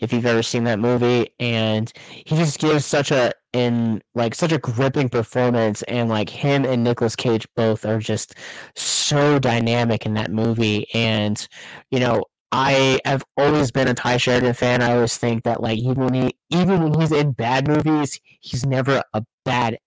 [0.00, 4.50] if you've ever seen that movie, and he just gives such a in like such
[4.50, 8.34] a gripping performance, and like him and Nicolas Cage both are just
[8.74, 11.46] so dynamic in that movie, and
[11.90, 12.24] you know.
[12.56, 14.80] I have always been a Tye Sheridan fan.
[14.80, 18.64] I always think that like even when he even when he's in bad movies, he's
[18.64, 19.78] never a bad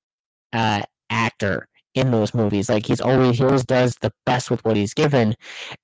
[0.52, 2.70] uh, actor in those movies.
[2.70, 5.36] Like he's always he always does the best with what he's given,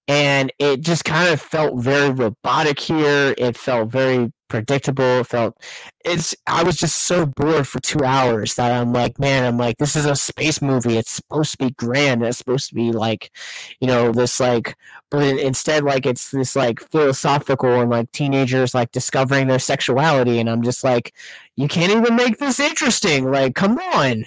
[0.07, 3.35] and it just kind of felt very robotic here.
[3.37, 5.21] It felt very predictable.
[5.21, 5.57] It felt
[6.05, 6.35] it's.
[6.47, 9.95] I was just so bored for two hours that I'm like, man, I'm like, this
[9.95, 10.97] is a space movie.
[10.97, 12.23] It's supposed to be grand.
[12.23, 13.31] It's supposed to be like,
[13.79, 14.75] you know, this like,
[15.09, 20.49] but instead, like, it's this like philosophical and like teenagers like discovering their sexuality, and
[20.49, 21.15] I'm just like,
[21.55, 23.31] you can't even make this interesting.
[23.31, 24.25] Like, come on.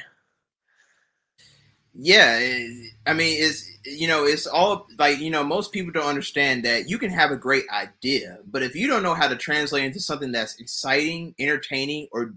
[1.98, 2.58] Yeah,
[3.06, 6.88] I mean, it's you know, it's all like you know, most people don't understand that
[6.90, 10.00] you can have a great idea, but if you don't know how to translate into
[10.00, 12.34] something that's exciting, entertaining, or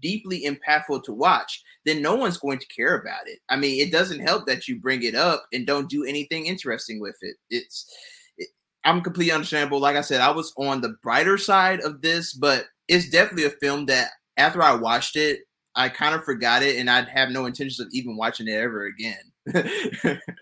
[0.00, 3.40] deeply impactful to watch, then no one's going to care about it.
[3.48, 7.00] I mean, it doesn't help that you bring it up and don't do anything interesting
[7.00, 7.36] with it.
[7.50, 7.92] It's
[8.38, 8.48] it,
[8.84, 9.80] I'm completely understandable.
[9.80, 13.50] Like I said, I was on the brighter side of this, but it's definitely a
[13.50, 15.40] film that after I watched it,
[15.74, 18.86] I kind of forgot it, and I'd have no intentions of even watching it ever
[18.86, 20.20] again.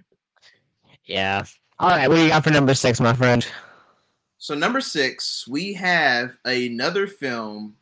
[1.11, 1.45] Yeah.
[1.81, 3.45] All right, what do you got for number six, my friend?
[4.39, 7.75] So number six, we have another film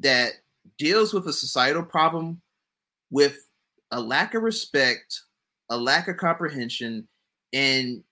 [0.00, 0.32] that
[0.76, 2.42] deals with a societal problem
[3.10, 3.48] with
[3.90, 5.22] a lack of respect,
[5.70, 7.08] a lack of comprehension,
[7.54, 8.04] and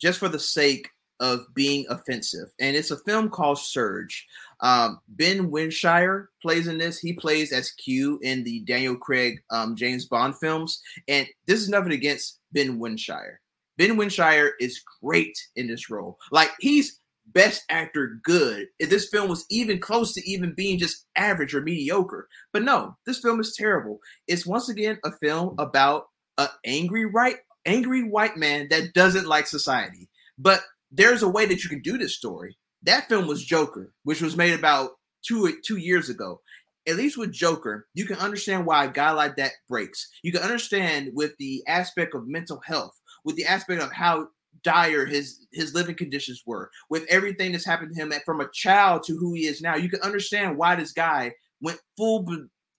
[0.00, 0.88] just for the sake
[1.20, 2.48] of being offensive.
[2.58, 4.26] And it's a film called Surge.
[4.64, 6.98] Um, ben Winshire plays in this.
[6.98, 10.80] He plays as Q in the Daniel Craig um, James Bond films.
[11.06, 13.40] And this is nothing against Ben Winshire.
[13.76, 16.16] Ben Winshire is great in this role.
[16.32, 18.66] Like he's best actor good.
[18.78, 22.26] If this film was even close to even being just average or mediocre.
[22.52, 23.98] But no, this film is terrible.
[24.28, 26.06] It's once again a film about
[26.38, 27.36] an angry right
[27.66, 30.08] angry white man that doesn't like society.
[30.38, 32.56] But there's a way that you can do this story.
[32.84, 34.90] That film was Joker, which was made about
[35.26, 36.40] two two years ago.
[36.86, 40.06] At least with Joker, you can understand why a guy like that breaks.
[40.22, 44.28] You can understand with the aspect of mental health, with the aspect of how
[44.62, 49.02] dire his his living conditions were, with everything that's happened to him from a child
[49.04, 49.76] to who he is now.
[49.76, 51.32] You can understand why this guy
[51.62, 52.26] went full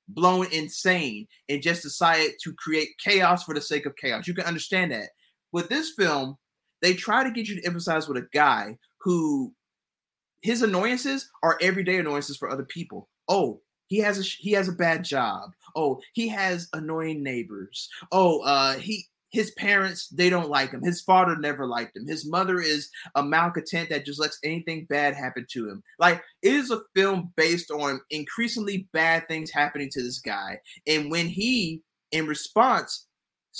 [0.07, 4.27] blown insane and just decided to create chaos for the sake of chaos.
[4.27, 5.09] You can understand that.
[5.51, 6.37] With this film,
[6.81, 9.53] they try to get you to emphasize with a guy who
[10.45, 13.09] his annoyances are everyday annoyances for other people.
[13.27, 15.49] Oh, he has a he has a bad job.
[15.75, 17.89] Oh, he has annoying neighbors.
[18.11, 20.83] Oh, uh, he his parents they don't like him.
[20.83, 22.07] His father never liked him.
[22.07, 25.81] His mother is a malcontent that just lets anything bad happen to him.
[25.97, 31.09] Like it is a film based on increasingly bad things happening to this guy, and
[31.09, 31.81] when he,
[32.11, 33.07] in response,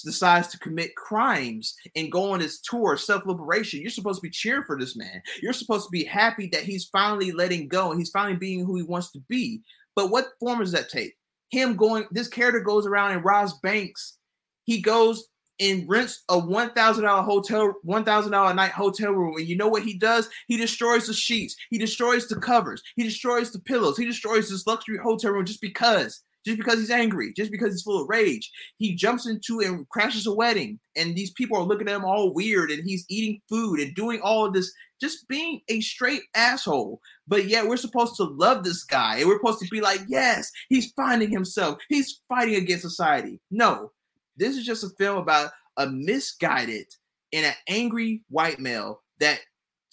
[0.02, 4.28] decides to commit crimes and go on his tour of self liberation, you're supposed to
[4.28, 5.22] be cheering for this man.
[5.42, 8.76] You're supposed to be happy that he's finally letting go and he's finally being who
[8.76, 9.62] he wants to be.
[9.96, 11.14] But what form does that take?
[11.52, 14.18] Him going, this character goes around and robs banks.
[14.66, 15.28] He goes
[15.60, 19.36] and rents a one thousand dollar hotel, one thousand dollar a night hotel room.
[19.38, 20.30] And you know what he does?
[20.48, 21.56] He destroys the sheets.
[21.70, 22.82] He destroys the covers.
[22.96, 23.98] He destroys the pillows.
[23.98, 27.82] He destroys this luxury hotel room just because, just because he's angry, just because he's
[27.82, 28.52] full of rage.
[28.78, 32.34] He jumps into and crashes a wedding, and these people are looking at him all
[32.34, 34.72] weird, and he's eating food and doing all of this,
[35.02, 37.00] just being a straight asshole.
[37.28, 40.52] But yet we're supposed to love this guy, and we're supposed to be like, yes,
[40.70, 41.80] he's finding himself.
[41.90, 43.40] He's fighting against society.
[43.50, 43.92] No,
[44.38, 46.88] this is just a film about a misguided
[47.34, 49.40] and an angry white male that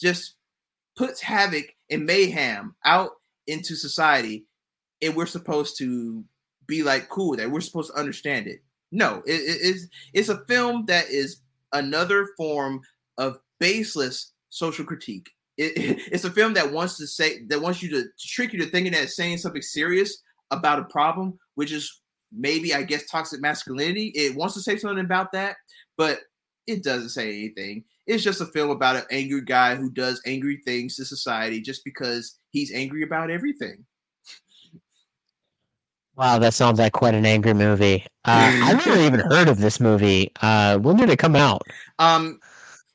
[0.01, 0.35] just
[0.97, 3.11] puts havoc and mayhem out
[3.47, 4.47] into society,
[5.01, 6.25] and we're supposed to
[6.67, 7.51] be like cool that.
[7.51, 8.61] We're supposed to understand it.
[8.91, 11.41] No, it, it- it's it's a film that is
[11.73, 12.81] another form
[13.19, 15.31] of baseless social critique.
[15.59, 15.73] It,
[16.13, 18.67] it's a film that wants to say that wants you to, to trick you to
[18.71, 20.19] thinking that it's saying something serious
[20.51, 22.01] about a problem, which is
[22.33, 24.13] maybe I guess toxic masculinity.
[24.15, 25.57] It wants to say something about that,
[25.97, 26.21] but
[26.67, 27.85] it doesn't say anything.
[28.07, 31.85] It's just a film about an angry guy who does angry things to society just
[31.85, 33.85] because he's angry about everything.
[36.23, 38.07] Wow, that sounds like quite an angry movie.
[38.25, 40.31] Uh, I've never even heard of this movie.
[40.41, 41.63] Uh, when did it come out?
[41.99, 42.39] Um,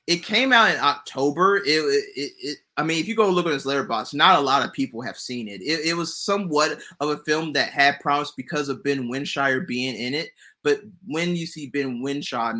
[0.07, 1.57] it came out in October.
[1.57, 1.71] It,
[2.15, 4.71] it, it I mean, if you go look at this Letterboxd, not a lot of
[4.71, 5.61] people have seen it.
[5.61, 5.85] it.
[5.85, 10.13] It was somewhat of a film that had promise because of Ben Winshire being in
[10.13, 10.29] it.
[10.63, 12.53] But when you see Ben Winshaw,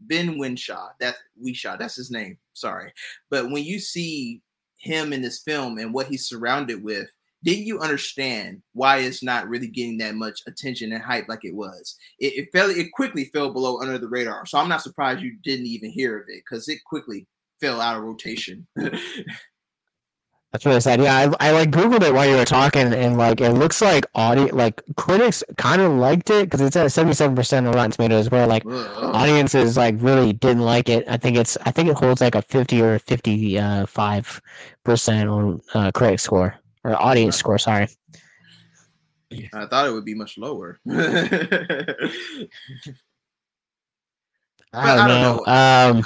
[0.00, 2.36] Ben Winshaw, that Wishaw, that's his name.
[2.52, 2.92] Sorry,
[3.30, 4.42] but when you see
[4.76, 7.08] him in this film and what he's surrounded with,
[7.42, 11.54] then you understand why it's not really getting that much attention and hype like it
[11.54, 11.96] was.
[12.18, 14.46] It, it fell, it quickly fell below under the radar.
[14.46, 17.26] So I'm not surprised you didn't even hear of it because it quickly
[17.60, 18.66] fell out of rotation.
[20.52, 21.00] That's what I said.
[21.00, 24.04] Yeah, I, I like googled it while you were talking, and like it looks like
[24.16, 27.92] audio like critics kind of liked it because it's at seventy seven percent on Rotten
[27.92, 31.04] Tomatoes, where like audiences like really didn't like it.
[31.06, 34.42] I think it's I think it holds like a fifty or fifty five
[34.82, 37.58] percent on uh, critic score or audience score.
[37.58, 37.88] Sorry.
[39.54, 40.80] I thought it would be much lower.
[44.72, 45.44] I don't, know.
[45.46, 46.04] Um,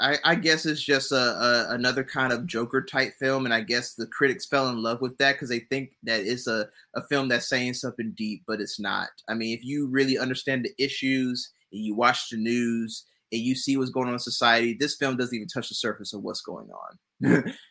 [0.00, 3.60] I, I guess it's just a, a, another kind of Joker type film, and I
[3.60, 7.02] guess the critics fell in love with that because they think that it's a, a
[7.08, 9.10] film that's saying something deep, but it's not.
[9.28, 13.54] I mean, if you really understand the issues and you watch the news and you
[13.54, 16.40] see what's going on in society, this film doesn't even touch the surface of what's
[16.40, 17.54] going on.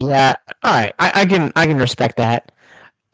[0.00, 2.52] yeah, all right, I, I can I can respect that.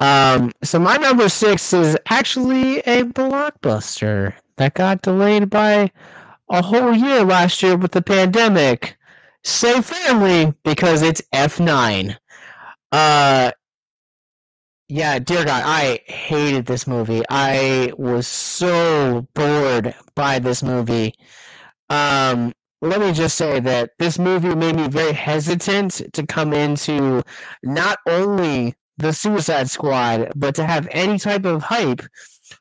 [0.01, 5.91] Um, so my number six is actually a blockbuster that got delayed by
[6.51, 8.97] a whole year last year with the pandemic.
[9.45, 12.17] Say family because it's F9.
[12.93, 13.53] Uh,
[14.89, 17.23] yeah, dear God, I hated this movie.
[17.29, 21.15] I was so bored by this movie.
[21.89, 22.53] Um,
[22.85, 27.23] let me just say that this movie made me very hesitant to come into
[27.63, 32.03] not only the Suicide Squad, but to have any type of hype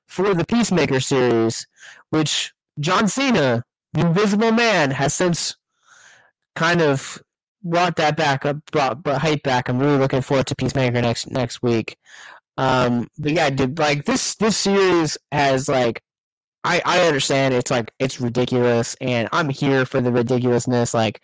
[0.07, 1.67] for the Peacemaker series,
[2.09, 3.63] which John Cena,
[3.93, 5.55] the Invisible Man, has since
[6.55, 7.21] kind of
[7.63, 9.67] brought that back up, brought, brought hype back.
[9.69, 11.97] I'm really looking forward to Peacemaker next next week.
[12.57, 16.01] Um, but yeah, dude, like this this series has like
[16.63, 20.93] I I understand it's like it's ridiculous, and I'm here for the ridiculousness.
[20.93, 21.21] Like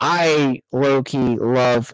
[0.00, 1.92] I low key love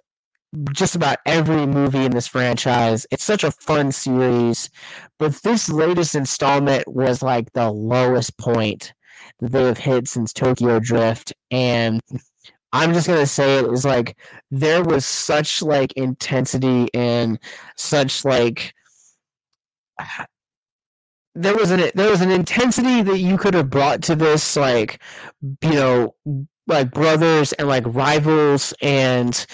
[0.72, 3.06] just about every movie in this franchise.
[3.10, 4.70] It's such a fun series,
[5.18, 8.94] but this latest installment was like the lowest point
[9.40, 12.00] that they have hit since Tokyo Drift, and
[12.72, 14.16] I'm just gonna say it is like
[14.50, 17.38] there was such like intensity and
[17.76, 18.74] such like
[21.42, 25.00] there was an there was an intensity that you could have brought to this like
[25.62, 26.14] you know
[26.66, 29.46] like brothers and like rivals and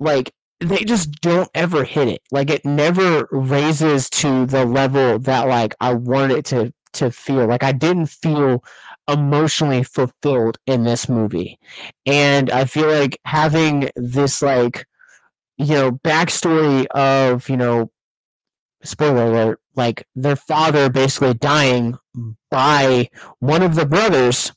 [0.00, 2.22] like they just don't ever hit it.
[2.30, 7.46] Like it never raises to the level that like I wanted it to to feel.
[7.46, 8.64] Like I didn't feel
[9.08, 11.58] emotionally fulfilled in this movie.
[12.06, 14.86] And I feel like having this like
[15.58, 17.90] you know backstory of, you know,
[18.86, 21.98] spoiler alert, like their father basically dying
[22.50, 23.08] by
[23.40, 24.52] one of the brothers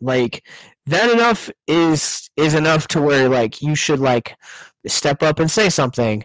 [0.00, 0.44] like
[0.86, 4.36] that enough is is enough to where like you should like
[4.86, 6.24] step up and say something.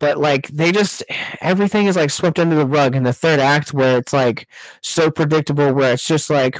[0.00, 1.02] But like they just
[1.40, 4.48] everything is like swept under the rug in the third act where it's like
[4.82, 6.58] so predictable where it's just like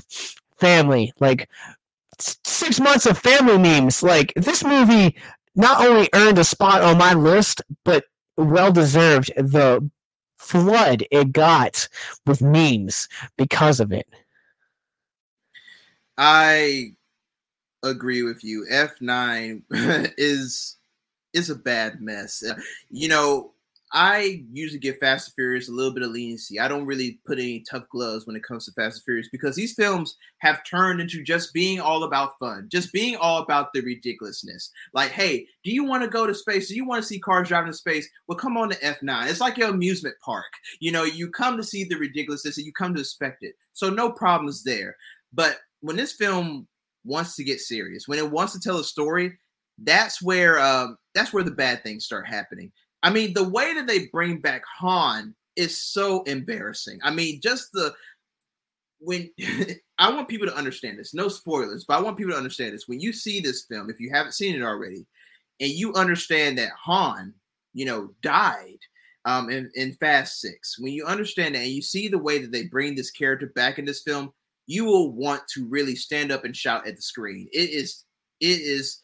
[0.58, 1.48] family like
[2.18, 4.02] six months of family memes.
[4.02, 5.16] Like this movie
[5.54, 8.04] not only earned a spot on my list but
[8.36, 9.90] well deserved the
[10.42, 11.88] flood it got
[12.26, 14.08] with memes because of it
[16.18, 16.92] i
[17.82, 19.62] agree with you f9
[20.18, 20.76] is
[21.32, 22.42] is a bad mess.
[22.90, 23.52] You know,
[23.94, 26.58] I usually give Fast and Furious a little bit of leniency.
[26.58, 29.54] I don't really put any tough gloves when it comes to Fast and Furious because
[29.54, 33.82] these films have turned into just being all about fun, just being all about the
[33.82, 34.70] ridiculousness.
[34.94, 36.68] Like, hey, do you want to go to space?
[36.68, 38.08] Do you want to see cars driving in space?
[38.26, 39.28] Well, come on to F9.
[39.28, 40.46] It's like your amusement park.
[40.80, 43.54] You know, you come to see the ridiculousness and you come to expect it.
[43.74, 44.96] So, no problems there.
[45.34, 46.66] But when this film
[47.04, 49.38] wants to get serious, when it wants to tell a story,
[49.78, 52.72] that's where um, that's where the bad things start happening.
[53.02, 57.00] I mean, the way that they bring back Han is so embarrassing.
[57.02, 57.94] I mean, just the
[59.02, 59.30] when
[59.98, 62.88] I want people to understand this, no spoilers, but I want people to understand this.
[62.88, 65.06] When you see this film, if you haven't seen it already,
[65.60, 67.34] and you understand that Han,
[67.74, 68.78] you know, died
[69.24, 72.52] um, in, in Fast Six, when you understand that and you see the way that
[72.52, 74.32] they bring this character back in this film,
[74.66, 77.48] you will want to really stand up and shout at the screen.
[77.52, 78.04] It is,
[78.40, 79.01] it is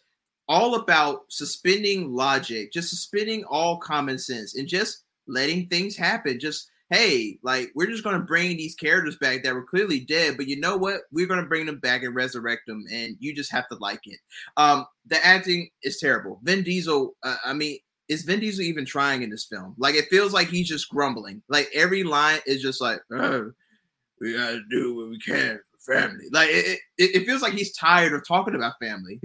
[0.49, 6.41] all about suspending logic, just suspending all common sense and just letting things happen.
[6.41, 10.49] Just hey, like we're just gonna bring these characters back that were clearly dead, but
[10.49, 11.03] you know what?
[11.13, 14.19] We're gonna bring them back and resurrect them, and you just have to like it.
[14.57, 16.41] Um, the acting is terrible.
[16.43, 17.79] Vin Diesel, uh, I mean,
[18.09, 19.75] is Vin Diesel even trying in this film?
[19.79, 21.43] Like it feels like he's just grumbling.
[21.49, 26.27] Like every line is just like, we gotta do what we can family.
[26.33, 29.21] Like it, it, it feels like he's tired of talking about family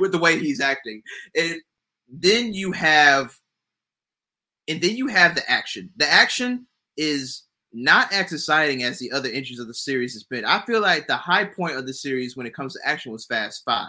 [0.00, 1.02] with the way he's acting.
[1.36, 1.56] And
[2.08, 3.34] then you have,
[4.68, 5.90] and then you have the action.
[5.96, 10.44] The action is not as exciting as the other entries of the series has been.
[10.44, 13.24] I feel like the high point of the series when it comes to action was
[13.24, 13.88] Fast Five,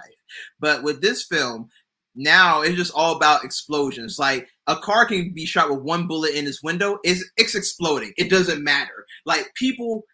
[0.60, 1.70] but with this film,
[2.16, 4.20] now it's just all about explosions.
[4.20, 8.14] Like a car can be shot with one bullet in its window, it's, it's exploding.
[8.18, 9.06] It doesn't matter.
[9.26, 10.06] Like people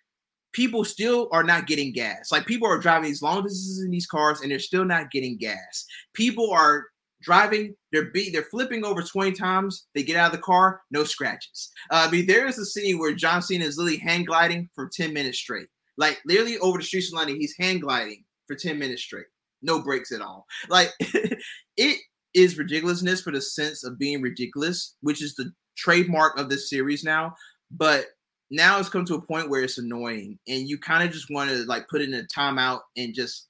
[0.54, 2.32] people still are not getting gas.
[2.32, 5.38] Like people are driving these long distances in these cars and they're still not getting
[5.38, 5.86] gas.
[6.14, 6.86] People are
[7.22, 9.88] driving, they're be they're flipping over 20 times.
[9.94, 11.70] They get out of the car, no scratches.
[11.92, 14.90] Uh, I mean, there is a scene where John Cena is literally hang gliding for
[14.92, 15.68] 10 minutes straight.
[15.98, 19.26] Like literally over the streets of London, he's hang gliding for 10 minutes straight.
[19.62, 20.46] no breaks at all.
[20.70, 20.92] Like
[21.78, 22.00] it
[22.34, 27.04] is ridiculousness for the sense of being ridiculous, which is the trademark of this series
[27.04, 27.36] now.
[27.72, 28.06] But
[28.52, 31.50] now it's come to a point where it's annoying, and you kind of just want
[31.50, 33.48] to like put in a timeout and just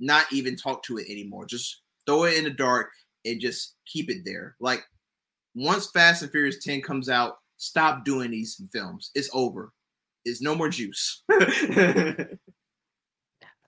[0.00, 1.46] not even talk to it anymore.
[1.46, 2.90] Just throw it in the dark
[3.24, 4.56] and just keep it there.
[4.60, 4.84] Like
[5.54, 9.10] once Fast and Furious 10 comes out, stop doing these films.
[9.14, 9.72] It's over.
[10.24, 11.22] It's no more juice.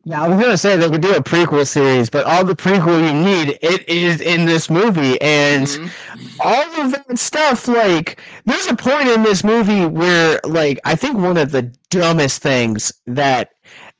[0.09, 3.07] Yeah, I was gonna say they could do a prequel series, but all the prequel
[3.07, 6.41] you need it is in this movie, and mm-hmm.
[6.41, 7.69] all of that stuff.
[7.69, 12.41] Like, there's a point in this movie where, like, I think one of the dumbest
[12.41, 13.51] things that,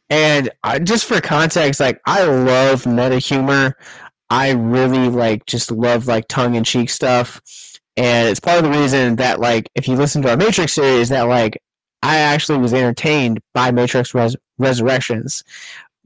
[0.09, 3.77] and uh, just for context, like, I love meta humor.
[4.31, 7.39] I really like just love like tongue in cheek stuff,
[7.99, 11.11] and it's part of the reason that like if you listen to our Matrix series,
[11.11, 11.63] that like
[12.03, 15.43] I actually was entertained by Matrix Res- Resurrections.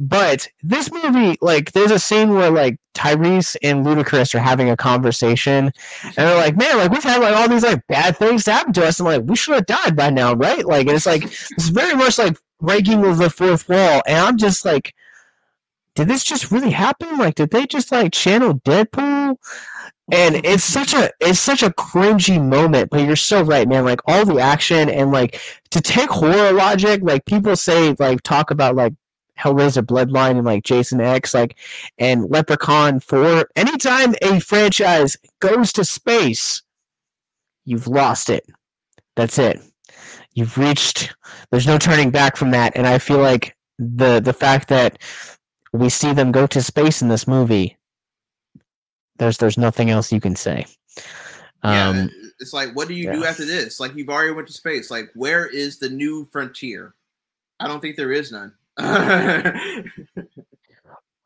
[0.05, 4.77] But this movie, like, there's a scene where like Tyrese and Ludacris are having a
[4.77, 5.73] conversation,
[6.03, 8.85] and they're like, "Man, like we've had like all these like bad things happen to
[8.85, 11.69] us, and like we should have died by now, right?" Like, and it's like it's
[11.69, 14.93] very much like breaking of the fourth wall, and I'm just like,
[15.95, 17.17] did this just really happen?
[17.17, 19.37] Like, did they just like channel Deadpool?
[20.11, 23.85] And it's such a it's such a cringy moment, but you're so right, man.
[23.85, 25.41] Like all the action and like
[25.71, 28.95] to take horror logic, like people say, like talk about like
[29.39, 31.57] Hellraiser Bloodline and like Jason X, like
[31.99, 33.49] and Leprechaun 4.
[33.57, 36.63] Anytime a franchise goes to space,
[37.65, 38.47] you've lost it.
[39.17, 39.61] That's it.
[40.35, 41.15] You've reached
[41.51, 42.73] there's no turning back from that.
[42.77, 44.99] And I feel like the the fact that
[45.73, 47.77] we see them go to space in this movie,
[49.19, 50.67] there's there's nothing else you can say.
[51.63, 52.07] Um, yeah,
[52.41, 53.15] it's like what do you yeah.
[53.15, 53.81] do after this?
[53.81, 54.91] Like you've already went to space.
[54.91, 56.95] Like where is the new frontier?
[57.61, 58.53] I don't think there is none.
[58.79, 59.85] I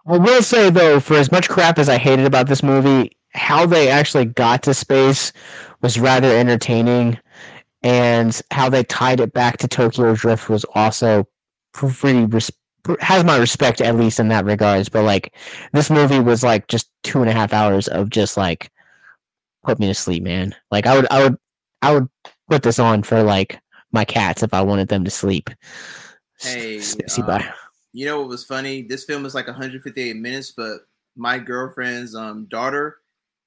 [0.05, 3.89] will say though, for as much crap as I hated about this movie, how they
[3.89, 5.33] actually got to space
[5.83, 7.19] was rather entertaining,
[7.83, 11.27] and how they tied it back to Tokyo Drift was also
[11.73, 12.51] pretty res-
[13.01, 14.89] has my respect at least in that regards.
[14.89, 15.35] But like
[15.73, 18.71] this movie was like just two and a half hours of just like
[19.65, 20.55] put me to sleep, man.
[20.71, 21.37] Like I would I would
[21.83, 22.09] I would
[22.49, 23.61] put this on for like
[23.93, 25.51] my cats if I wanted them to sleep.
[26.41, 26.83] Hey, um,
[27.93, 28.83] you know what was funny?
[28.83, 30.81] This film is like 158 minutes, but
[31.17, 32.99] my girlfriend's um daughter,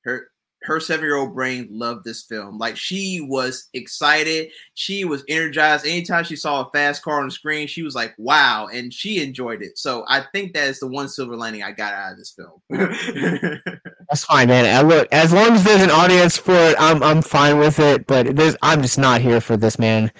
[0.03, 0.29] her
[0.63, 2.57] her seven year old brain loved this film.
[2.57, 5.85] Like she was excited, she was energized.
[5.85, 9.21] Anytime she saw a fast car on the screen, she was like, "Wow!" and she
[9.21, 9.77] enjoyed it.
[9.77, 12.61] So I think that is the one silver lining I got out of this film.
[14.09, 14.65] That's fine, man.
[14.65, 18.07] I look, as long as there's an audience for it, I'm I'm fine with it.
[18.07, 20.11] But there's, I'm just not here for this, man.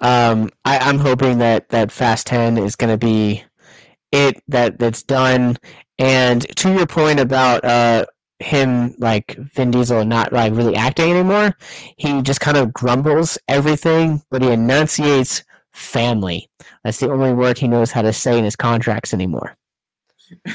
[0.00, 3.44] Um, I, I'm hoping that that Fast Ten is going to be
[4.12, 5.56] it that that's done.
[5.98, 8.06] And to your point about uh,
[8.38, 11.56] him like Vin Diesel not like really acting anymore,
[11.96, 16.48] he just kind of grumbles everything, but he enunciates family.
[16.82, 19.56] That's the only word he knows how to say in his contracts anymore.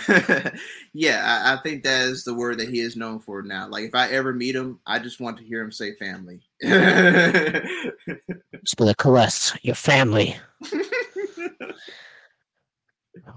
[0.94, 3.68] yeah, I, I, think that is the word that he is known for now.
[3.68, 6.42] Like if I ever meet him, I just want to hear him say family.
[8.66, 10.38] Spill a caress, your family.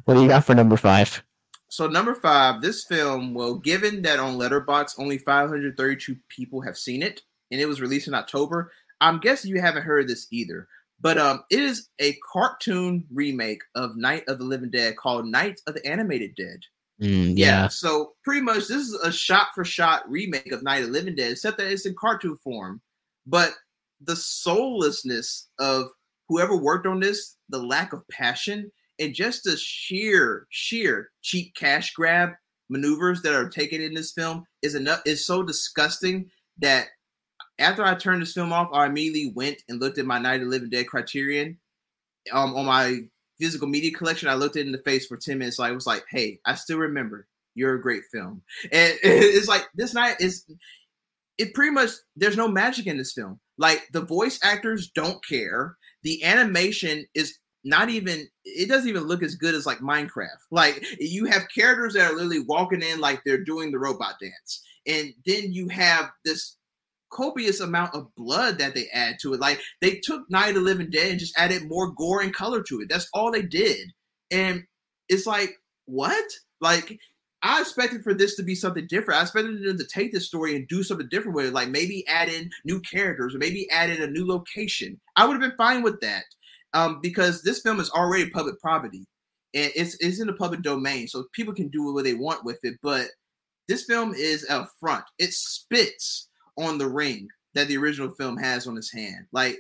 [0.05, 1.23] what do you got for number five?
[1.69, 7.03] So number five, this film, well, given that on Letterboxd only 532 people have seen
[7.03, 10.67] it, and it was released in October, I'm guessing you haven't heard this either.
[11.01, 15.61] But um, it is a cartoon remake of Night of the Living Dead called Night
[15.67, 16.61] of the Animated Dead.
[17.01, 17.47] Mm, yeah.
[17.47, 17.69] yeah.
[17.69, 21.15] So pretty much this is a shot for shot remake of Night of the Living
[21.15, 22.81] Dead, except that it's in cartoon form.
[23.27, 23.55] But
[24.01, 25.89] the soullessness of
[26.29, 31.93] whoever worked on this, the lack of passion, and just the sheer, sheer cheap cash
[31.95, 32.31] grab
[32.69, 36.29] maneuvers that are taken in this film is enough is so disgusting
[36.59, 36.89] that
[37.59, 40.43] after I turned this film off, I immediately went and looked at my Night of
[40.43, 41.59] the Living Dead criterion
[42.33, 43.01] um, on my
[43.41, 44.29] physical media collection.
[44.29, 45.57] I looked it in the face for 10 minutes.
[45.57, 47.27] So I was like, hey, I still remember
[47.59, 48.43] you're a great film.
[48.73, 50.45] And it's like this night is
[51.37, 53.41] it pretty much there's no magic in this film.
[53.59, 55.77] Like the voice actors don't care.
[56.03, 60.39] The animation is not even it doesn't even look as good as like Minecraft.
[60.51, 64.65] Like you have characters that are literally walking in like they're doing the robot dance.
[64.87, 66.57] And then you have this
[67.13, 69.41] copious amount of blood that they add to it.
[69.41, 72.63] Like they took Night of the Living Dead and just added more gore and color
[72.65, 72.89] to it.
[72.89, 73.93] That's all they did.
[74.31, 74.65] And
[75.09, 75.57] it's like,
[75.87, 76.25] what?
[76.61, 76.99] Like
[77.43, 79.19] I expected for this to be something different.
[79.19, 82.07] I expected them to take this story and do something different with it, like maybe
[82.09, 85.01] add in new characters or maybe add in a new location.
[85.17, 86.25] I would have been fine with that
[86.75, 89.07] um, because this film is already public property.
[89.55, 92.59] and it's it's in the public domain, so people can do what they want with
[92.65, 92.75] it.
[92.83, 93.09] But
[93.69, 95.05] this film is a front.
[95.19, 96.28] It spits
[96.59, 99.27] on the ring that the original film has on his hand.
[99.33, 99.59] Like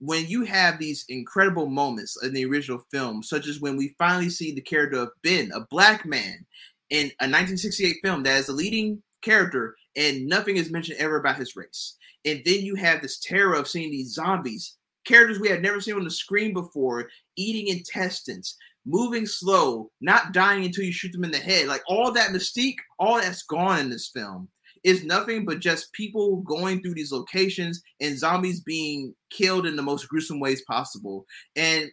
[0.00, 4.30] when you have these incredible moments in the original film, such as when we finally
[4.30, 6.46] see the character of Ben, a black man,
[6.90, 11.36] in a 1968 film that is a leading character, and nothing is mentioned ever about
[11.36, 11.96] his race.
[12.24, 15.94] And then you have this terror of seeing these zombies, characters we had never seen
[15.94, 21.30] on the screen before, eating intestines, moving slow, not dying until you shoot them in
[21.30, 21.66] the head.
[21.66, 24.48] Like all that mystique, all that's gone in this film
[24.84, 29.82] is nothing but just people going through these locations and zombies being killed in the
[29.82, 31.24] most gruesome ways possible.
[31.56, 31.90] And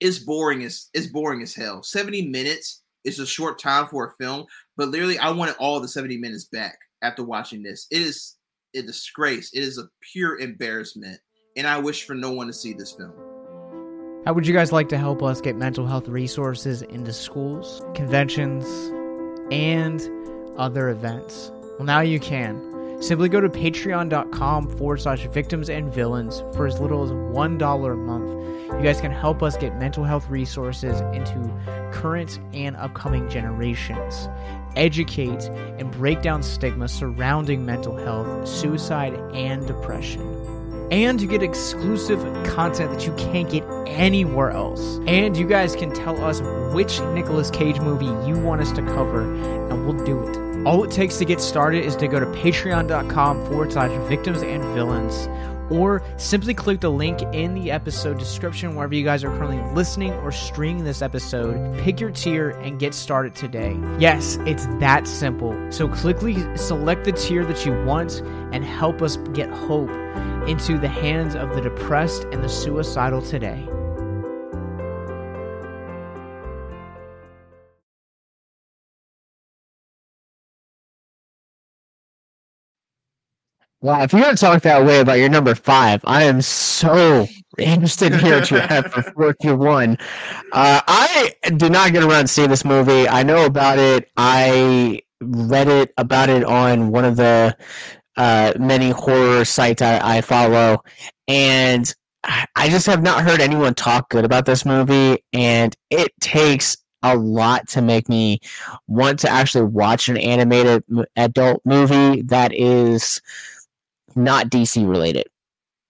[0.00, 1.82] it's boring as it's boring as hell.
[1.82, 4.46] 70 minutes is a short time for a film,
[4.76, 7.86] but literally I wanted all the 70 minutes back after watching this.
[7.90, 8.36] It is
[8.74, 9.50] a disgrace.
[9.52, 11.18] It is a pure embarrassment.
[11.56, 13.12] And I wish for no one to see this film.
[14.24, 18.66] How would you guys like to help us get mental health resources into schools, conventions,
[19.50, 20.06] and
[20.58, 21.50] other events?
[21.78, 23.00] Well, now you can.
[23.00, 27.96] Simply go to patreon.com forward slash victims and villains for as little as $1 a
[27.96, 28.74] month.
[28.76, 31.48] You guys can help us get mental health resources into
[31.92, 34.28] current and upcoming generations,
[34.74, 35.44] educate
[35.78, 40.22] and break down stigma surrounding mental health, suicide, and depression.
[40.90, 44.98] And you get exclusive content that you can't get anywhere else.
[45.06, 46.40] And you guys can tell us
[46.74, 50.47] which Nicolas Cage movie you want us to cover, and we'll do it.
[50.68, 54.62] All it takes to get started is to go to patreon.com forward slash victims and
[54.74, 55.26] villains,
[55.70, 60.12] or simply click the link in the episode description wherever you guys are currently listening
[60.12, 61.78] or streaming this episode.
[61.78, 63.80] Pick your tier and get started today.
[63.98, 65.56] Yes, it's that simple.
[65.72, 68.20] So quickly select the tier that you want
[68.52, 69.88] and help us get hope
[70.46, 73.66] into the hands of the depressed and the suicidal today.
[83.80, 88.12] Wow, if you're to talk that way about your number five, I am so interested
[88.12, 89.96] what you have for four through one.
[90.52, 93.08] Uh, I did not get around to see this movie.
[93.08, 94.10] I know about it.
[94.16, 97.56] I read it about it on one of the
[98.16, 100.82] uh, many horror sites I, I follow,
[101.28, 101.94] and
[102.56, 105.22] I just have not heard anyone talk good about this movie.
[105.32, 108.40] And it takes a lot to make me
[108.88, 110.82] want to actually watch an animated
[111.14, 113.20] adult movie that is
[114.18, 115.26] not DC related.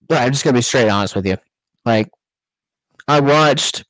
[0.07, 1.37] But I'm just gonna be straight honest with you.
[1.85, 2.09] Like,
[3.07, 3.83] I watched,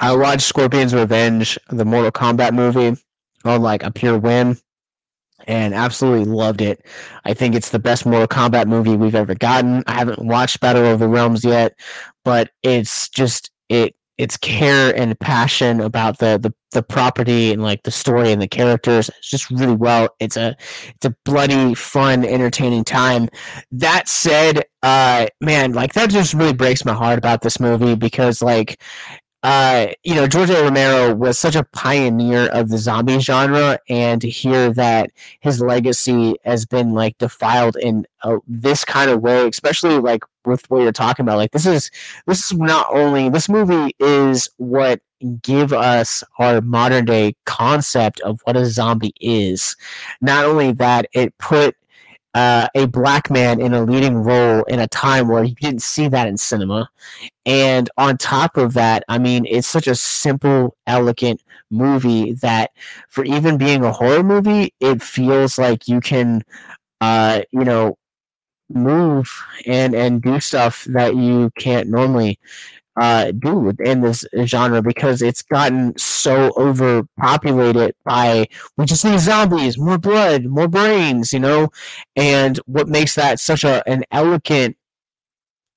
[0.00, 3.00] I watched Scorpion's Revenge, the Mortal Kombat movie,
[3.44, 4.58] on like a pure whim,
[5.46, 6.84] and absolutely loved it.
[7.24, 9.82] I think it's the best Mortal Kombat movie we've ever gotten.
[9.86, 11.78] I haven't watched Battle of the Realms yet,
[12.24, 17.82] but it's just it its care and passion about the, the the property and like
[17.84, 20.54] the story and the characters it's just really well it's a
[20.88, 23.26] it's a bloody fun entertaining time
[23.72, 28.42] that said uh man like that just really breaks my heart about this movie because
[28.42, 28.78] like
[29.44, 30.64] uh, you know, George A.
[30.64, 35.10] Romero was such a pioneer of the zombie genre, and to hear that
[35.40, 40.68] his legacy has been like defiled in uh, this kind of way, especially like with
[40.70, 41.90] what you're talking about, like this is
[42.26, 45.00] this is not only this movie is what
[45.42, 49.76] give us our modern day concept of what a zombie is.
[50.20, 51.76] Not only that, it put
[52.34, 56.08] uh, a black man in a leading role in a time where you didn't see
[56.08, 56.88] that in cinema.
[57.46, 62.70] And on top of that, I mean, it's such a simple, elegant movie that
[63.08, 66.42] for even being a horror movie, it feels like you can,
[67.00, 67.97] uh, you know,
[68.70, 69.30] move
[69.66, 72.38] and and do stuff that you can't normally
[72.98, 78.46] uh, do within this genre because it's gotten so overpopulated by
[78.76, 81.70] we just need zombies, more blood, more brains, you know.
[82.16, 84.76] And what makes that such a an elegant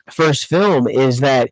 [0.09, 1.51] first film is that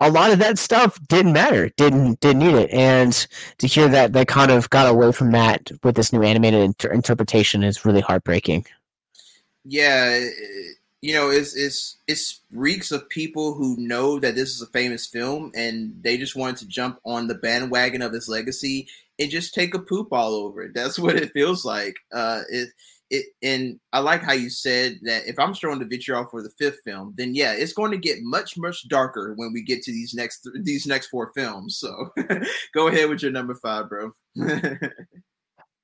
[0.00, 3.26] a lot of that stuff didn't matter, didn't didn't need it, and
[3.58, 6.90] to hear that they kind of got away from that with this new animated inter-
[6.90, 8.64] interpretation is really heartbreaking.
[9.64, 10.26] Yeah,
[11.02, 15.06] you know, it's it's it's reeks of people who know that this is a famous
[15.06, 18.88] film and they just wanted to jump on the bandwagon of its legacy
[19.18, 20.72] and just take a poop all over it.
[20.74, 21.96] That's what it feels like.
[22.12, 22.68] Uh, it
[23.10, 26.50] it and I like how you said that if I'm throwing the vitriol for the
[26.58, 29.92] fifth film, then yeah, it's going to get much much darker when we get to
[29.92, 31.76] these next these next four films.
[31.78, 32.10] So
[32.74, 34.12] go ahead with your number five, bro.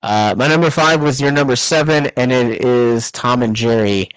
[0.07, 4.09] Uh, my number five was your number seven, and it is Tom and Jerry.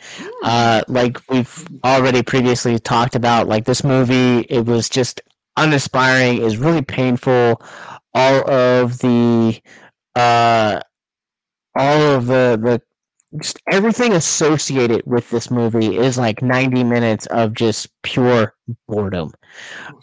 [0.44, 5.20] Uh, like we've already previously talked about, like this movie, it was just
[5.58, 7.60] uninspiring, is really painful.
[8.14, 9.60] All of the
[10.16, 10.80] uh
[11.76, 12.82] all of the the
[13.42, 18.56] just everything associated with this movie is like 90 minutes of just pure
[18.88, 19.32] boredom.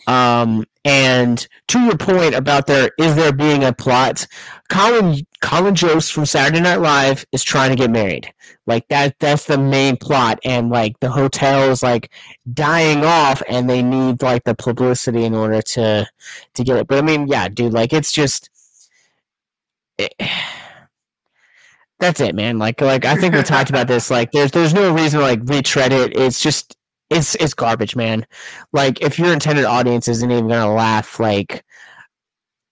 [0.07, 4.25] Um, and to your point about there is there being a plot,
[4.71, 8.33] Colin Colin Jost from Saturday Night Live is trying to get married.
[8.67, 12.13] Like that that's the main plot and like the hotel is like
[12.55, 16.07] dying off and they need like the publicity in order to
[16.55, 16.87] to get it.
[16.87, 18.49] But I mean, yeah, dude, like it's just
[19.99, 20.15] it,
[21.99, 22.59] that's it, man.
[22.59, 24.09] Like, like I think we talked about this.
[24.11, 26.17] Like, there's there's no reason to like retread it.
[26.17, 26.77] It's just
[27.11, 28.27] it's it's garbage, man.
[28.73, 31.65] Like, if your intended audience isn't even gonna laugh, like,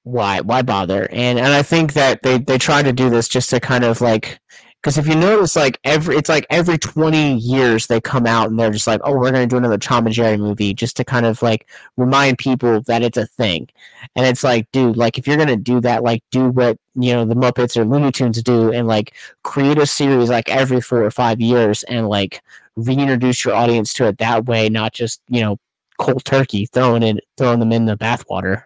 [0.05, 1.09] why why bother?
[1.12, 4.01] And and I think that they they try to do this just to kind of
[4.01, 4.39] like
[4.82, 8.61] because if you notice, like every it's like every twenty years they come out and
[8.61, 11.24] they're just like, oh, we're gonna do another Tom and Jerry movie just to kind
[11.24, 13.68] of like remind people that it's a thing.
[14.14, 17.24] And it's like, dude, like if you're gonna do that, like do what you know
[17.24, 21.11] the Muppets or Looney Tunes do, and like create a series like every four or
[21.11, 22.43] five years, and like
[22.77, 25.59] reintroduce your audience to it that way, not just you know
[25.99, 28.64] cold turkey throwing it throwing them in the bathwater.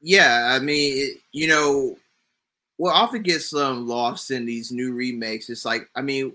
[0.00, 1.96] Yeah, I mean, it, you know,
[2.76, 6.32] what often gets um, lost in these new remakes is like, I mean,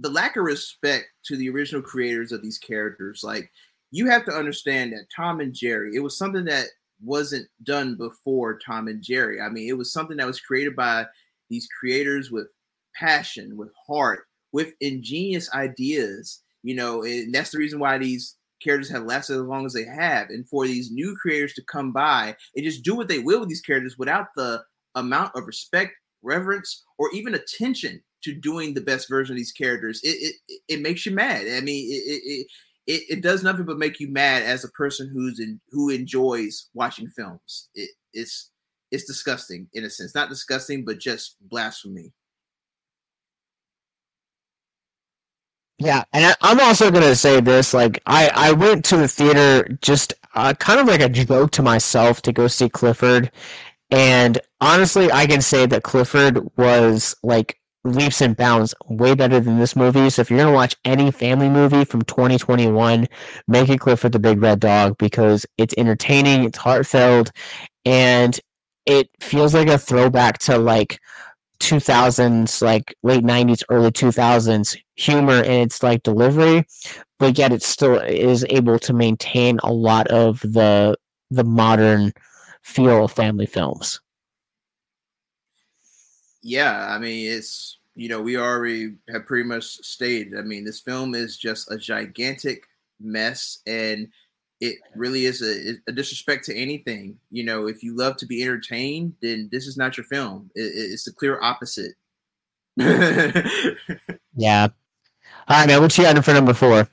[0.00, 3.22] the lack of respect to the original creators of these characters.
[3.22, 3.50] Like,
[3.90, 6.68] you have to understand that Tom and Jerry, it was something that
[7.04, 9.40] wasn't done before Tom and Jerry.
[9.40, 11.04] I mean, it was something that was created by
[11.50, 12.46] these creators with
[12.94, 16.42] passion, with heart, with ingenious ideas.
[16.62, 19.84] You know, and that's the reason why these characters have lasted as long as they
[19.84, 20.30] have.
[20.30, 23.48] And for these new creators to come by and just do what they will with
[23.48, 24.62] these characters without the
[24.94, 25.92] amount of respect,
[26.22, 30.82] reverence, or even attention to doing the best version of these characters, it it, it
[30.82, 31.46] makes you mad.
[31.48, 32.46] I mean, it, it
[32.86, 36.68] it it does nothing but make you mad as a person who's in who enjoys
[36.74, 37.68] watching films.
[37.74, 38.50] It, it's
[38.90, 42.12] it's disgusting in a sense, not disgusting, but just blasphemy.
[45.78, 49.68] Yeah, and I, I'm also gonna say this: like, I I went to the theater
[49.82, 53.30] just uh, kind of like a joke to myself to go see Clifford,
[53.90, 59.58] and honestly, I can say that Clifford was like leaps and bounds way better than
[59.58, 60.10] this movie.
[60.10, 63.08] So if you're gonna watch any family movie from 2021,
[63.48, 67.32] make it Clifford the Big Red Dog because it's entertaining, it's heartfelt,
[67.84, 68.38] and
[68.86, 71.00] it feels like a throwback to like
[71.60, 76.66] 2000s, like late 90s, early 2000s humor in its like delivery,
[77.18, 80.96] but yet it still is able to maintain a lot of the
[81.30, 82.12] the modern
[82.62, 84.00] feel of family films.
[86.42, 90.38] Yeah, I mean it's you know we already have pretty much stated.
[90.38, 92.64] I mean this film is just a gigantic
[93.00, 94.08] mess, and
[94.60, 97.18] it really is a, a disrespect to anything.
[97.30, 100.50] You know, if you love to be entertained, then this is not your film.
[100.54, 101.92] It, it's the clear opposite.
[102.76, 104.68] yeah.
[105.48, 105.80] All right, man.
[105.80, 106.88] What you got for number four?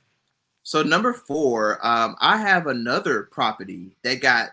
[0.62, 4.50] So number four, um, I have another property that got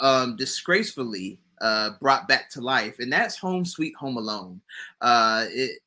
[0.00, 4.60] um, disgracefully uh, brought back to life, and that's Home Sweet Home Alone.
[5.00, 5.80] Uh, it,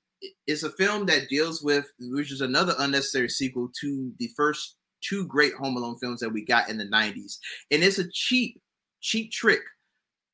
[0.47, 5.25] it's a film that deals with, which is another unnecessary sequel to the first two
[5.25, 7.37] great Home Alone films that we got in the 90s.
[7.71, 8.61] And it's a cheap,
[9.01, 9.61] cheap trick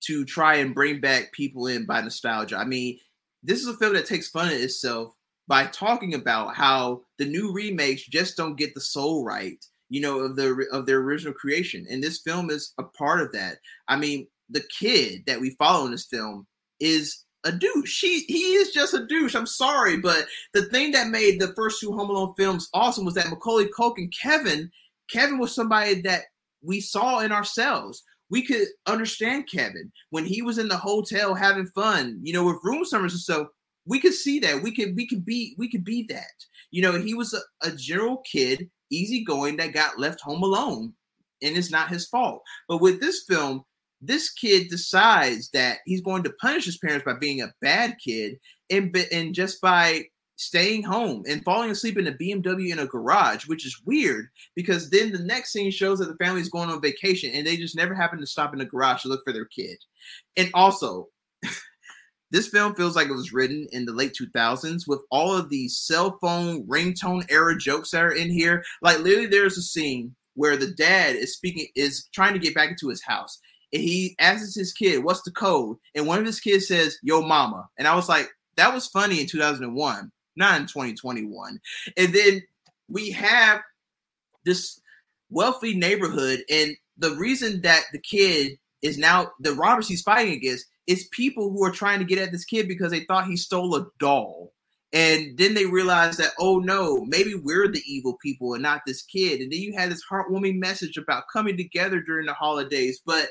[0.01, 2.57] to try and bring back people in by nostalgia.
[2.57, 2.99] I mean,
[3.43, 5.13] this is a film that takes fun of itself
[5.47, 10.20] by talking about how the new remakes just don't get the soul right you know,
[10.20, 11.86] of the of their original creation.
[11.89, 13.59] And this film is a part of that.
[13.88, 16.47] I mean, the kid that we follow in this film
[16.80, 18.02] is a douche.
[18.02, 19.36] He he is just a douche.
[19.36, 23.14] I'm sorry, but the thing that made the first two Home Alone films awesome was
[23.14, 24.72] that Macaulay Culkin, and Kevin,
[25.10, 26.24] Kevin was somebody that
[26.62, 28.04] we saw in ourselves.
[28.30, 32.64] We could understand Kevin when he was in the hotel having fun, you know, with
[32.64, 33.48] room service and stuff.
[33.86, 34.64] We could see that.
[34.64, 36.45] We could we could be we could be that.
[36.72, 40.94] You know, he was a, a general kid easygoing that got left home alone,
[41.44, 42.41] and it's not his fault.
[42.68, 43.64] But with this film,
[44.07, 48.40] this kid decides that he's going to punish his parents by being a bad kid,
[48.69, 50.06] and and just by
[50.38, 54.90] staying home and falling asleep in a BMW in a garage, which is weird because
[54.90, 57.76] then the next scene shows that the family is going on vacation and they just
[57.76, 59.77] never happen to stop in the garage to look for their kid.
[60.36, 61.07] And also,
[62.32, 65.77] this film feels like it was written in the late 2000s with all of these
[65.77, 68.64] cell phone ringtone era jokes that are in here.
[68.82, 72.69] Like literally, there's a scene where the dad is speaking, is trying to get back
[72.69, 73.40] into his house.
[73.74, 77.22] And he asks his kid, "What's the code?" And one of his kids says, "Yo,
[77.22, 81.60] mama." And I was like, "That was funny in 2001, not in 2021."
[81.98, 82.44] And then
[82.88, 83.62] we have
[84.46, 84.80] this
[85.30, 90.68] wealthy neighborhood, and the reason that the kid is now the robbers he's fighting against
[90.88, 93.76] is people who are trying to get at this kid because they thought he stole
[93.76, 94.54] a doll.
[94.94, 99.02] And then they realized that, oh no, maybe we're the evil people and not this
[99.02, 99.42] kid.
[99.42, 103.30] And then you had this heartwarming message about coming together during the holidays, but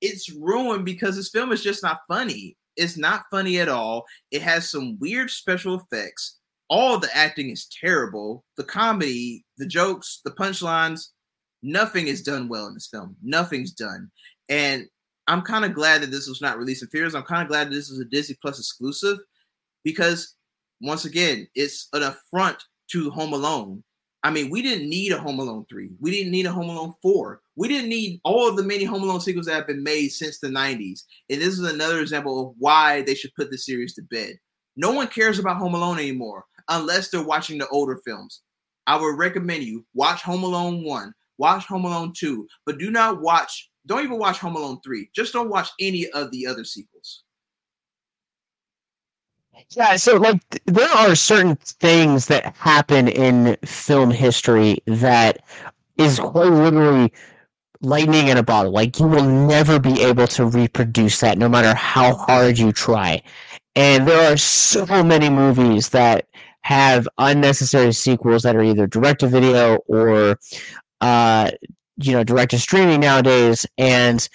[0.00, 2.56] it's ruined because this film is just not funny.
[2.76, 4.04] It's not funny at all.
[4.30, 6.38] It has some weird special effects.
[6.68, 8.44] All the acting is terrible.
[8.56, 11.08] The comedy, the jokes, the punchlines,
[11.62, 13.16] nothing is done well in this film.
[13.22, 14.10] Nothing's done.
[14.48, 14.86] And
[15.26, 17.14] I'm kind of glad that this was not released in theaters.
[17.14, 19.18] I'm kind of glad that this was a Disney Plus exclusive
[19.84, 20.36] because,
[20.80, 22.62] once again, it's an affront
[22.92, 23.82] to Home Alone.
[24.22, 25.90] I mean, we didn't need a Home Alone 3.
[25.98, 27.40] We didn't need a Home Alone 4.
[27.56, 30.38] We didn't need all of the many Home Alone sequels that have been made since
[30.38, 31.04] the 90s.
[31.30, 34.34] And this is another example of why they should put the series to bed.
[34.76, 38.42] No one cares about Home Alone anymore unless they're watching the older films.
[38.86, 43.20] I would recommend you watch Home Alone 1, watch Home Alone 2, but do not
[43.20, 45.08] watch don't even watch Home Alone 3.
[45.14, 47.24] Just don't watch any of the other sequels.
[49.76, 55.42] Yeah, so like there are certain things that happen in film history that
[55.96, 57.12] is quite literally
[57.82, 58.72] lightning in a bottle.
[58.72, 63.22] Like you will never be able to reproduce that no matter how hard you try.
[63.76, 66.26] And there are so many movies that
[66.62, 70.38] have unnecessary sequels that are either direct to video or
[71.00, 71.50] uh,
[71.96, 74.28] you know direct to streaming nowadays, and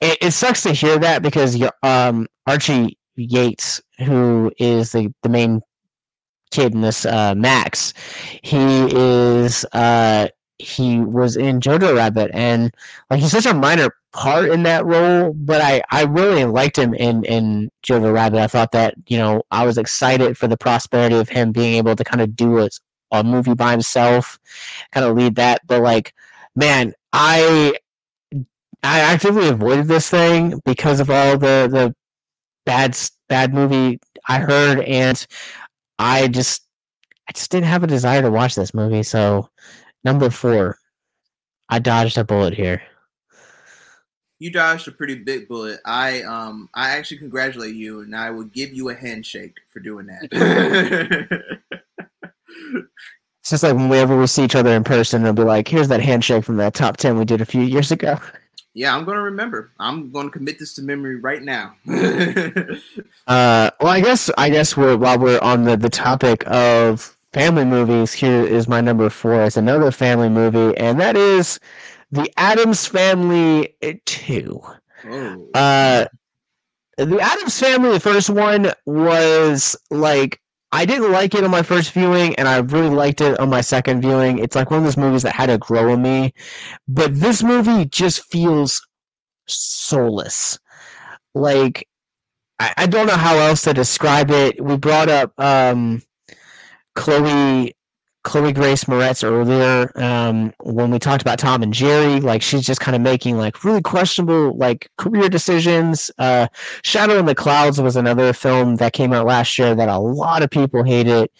[0.00, 5.60] it, it sucks to hear that because um, Archie Yates, who is the the main
[6.50, 7.94] kid in this uh, Max,
[8.42, 12.72] he is uh, he was in Jojo Rabbit, and
[13.10, 16.94] like he's such a minor part in that role, but I I really liked him
[16.94, 18.40] in in Jojo Rabbit.
[18.40, 21.96] I thought that you know I was excited for the prosperity of him being able
[21.96, 22.68] to kind of do a,
[23.10, 24.38] a movie by himself,
[24.92, 26.14] kind of lead that, but like
[26.54, 27.74] man, I
[28.82, 31.94] I actively avoided this thing because of all the the
[32.64, 32.94] bad
[33.32, 33.98] bad movie
[34.28, 35.26] I heard, and
[35.98, 36.66] I just
[37.26, 39.02] I just didn't have a desire to watch this movie.
[39.02, 39.48] So
[40.04, 40.76] number four,
[41.70, 42.82] I dodged a bullet here.
[44.38, 45.80] You dodged a pretty big bullet.
[45.86, 50.08] I um I actually congratulate you, and I would give you a handshake for doing
[50.08, 50.28] that.
[53.40, 56.00] It's just like whenever we see each other in person, it'll be like, here's that
[56.00, 58.20] handshake from that top 10 we did a few years ago.
[58.74, 59.72] Yeah, I'm going to remember.
[59.78, 61.74] I'm going to commit this to memory right now.
[61.88, 67.64] uh, well, I guess I guess we're while we're on the, the topic of family
[67.64, 69.42] movies, here is my number four.
[69.42, 71.58] It's another family movie, and that is
[72.10, 73.74] The Addams Family
[74.04, 74.62] 2.
[75.04, 75.48] Oh.
[75.54, 76.04] Uh,
[76.98, 80.40] the Addams Family, the first one was like
[80.72, 83.60] I didn't like it on my first viewing, and I really liked it on my
[83.60, 84.38] second viewing.
[84.38, 86.32] It's like one of those movies that had to grow on me.
[86.88, 88.80] But this movie just feels
[89.46, 90.58] soulless.
[91.34, 91.86] Like,
[92.58, 94.64] I, I don't know how else to describe it.
[94.64, 96.02] We brought up um,
[96.94, 97.74] Chloe
[98.24, 102.20] Chloe Grace Moretz earlier um, when we talked about Tom and Jerry.
[102.20, 106.10] Like she's just kind of making like really questionable like career decisions.
[106.18, 106.46] Uh,
[106.84, 110.42] Shadow in the Clouds was another film that came out last year that a lot
[110.42, 111.30] of people hated.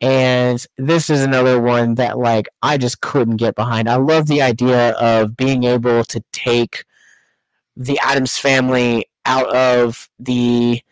[0.00, 3.88] And this is another one that like I just couldn't get behind.
[3.88, 6.84] I love the idea of being able to take
[7.76, 10.82] the Addams family out of the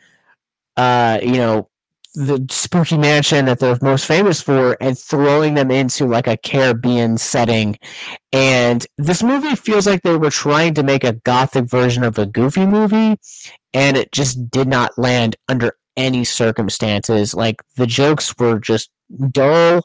[0.76, 1.68] uh, you know
[2.14, 7.16] the spooky mansion that they're most famous for and throwing them into like a Caribbean
[7.18, 7.78] setting.
[8.32, 12.26] And this movie feels like they were trying to make a gothic version of a
[12.26, 13.18] goofy movie
[13.74, 17.34] and it just did not land under any circumstances.
[17.34, 18.90] Like the jokes were just
[19.30, 19.82] dull.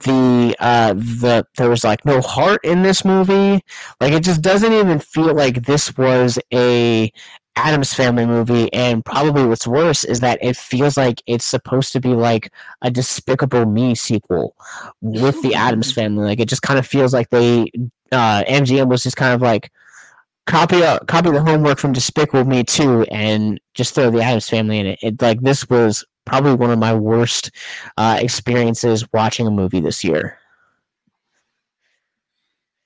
[0.00, 3.62] The uh the there was like no heart in this movie.
[4.00, 7.12] Like it just doesn't even feel like this was a
[7.56, 12.00] Addams Family movie, and probably what's worse is that it feels like it's supposed to
[12.00, 12.52] be like
[12.82, 14.56] a Despicable Me sequel
[15.00, 16.24] with the Addams Family.
[16.24, 17.70] Like it just kind of feels like they
[18.12, 19.70] uh, MGM was just kind of like
[20.46, 24.78] copy uh, copy the homework from Despicable Me too, and just throw the Addams Family
[24.78, 24.98] in it.
[25.02, 27.50] it like this was probably one of my worst
[27.96, 30.38] uh, experiences watching a movie this year.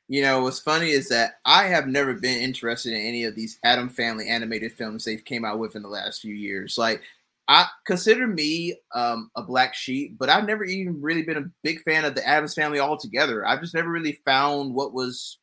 [0.09, 3.59] You know, what's funny is that I have never been interested in any of these
[3.63, 6.79] Adam Family animated films they've came out with in the last few years.
[6.79, 7.03] Like,
[7.47, 11.83] I consider me um, a black sheep, but I've never even really been a big
[11.83, 13.47] fan of the Addams Family altogether.
[13.47, 15.39] I've just never really found what was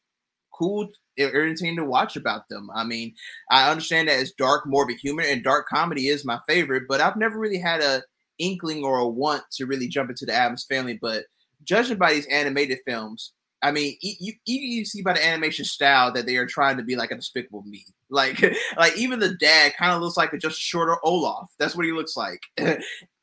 [0.52, 2.70] cool entertaining to watch about them.
[2.76, 3.14] I mean,
[3.52, 7.18] I understand that it's dark, morbid humor, and dark comedy is my favorite, but I've
[7.18, 8.04] never really had a
[8.40, 10.98] inkling or a want to really jump into the Addams Family.
[11.00, 11.26] But
[11.64, 13.34] judging by these animated films,
[13.66, 16.84] I mean, you, you you see by the animation style that they are trying to
[16.84, 17.84] be like a Despicable Me.
[18.12, 18.40] Like
[18.78, 21.50] like even the dad kind of looks like a just shorter Olaf.
[21.58, 22.40] That's what he looks like.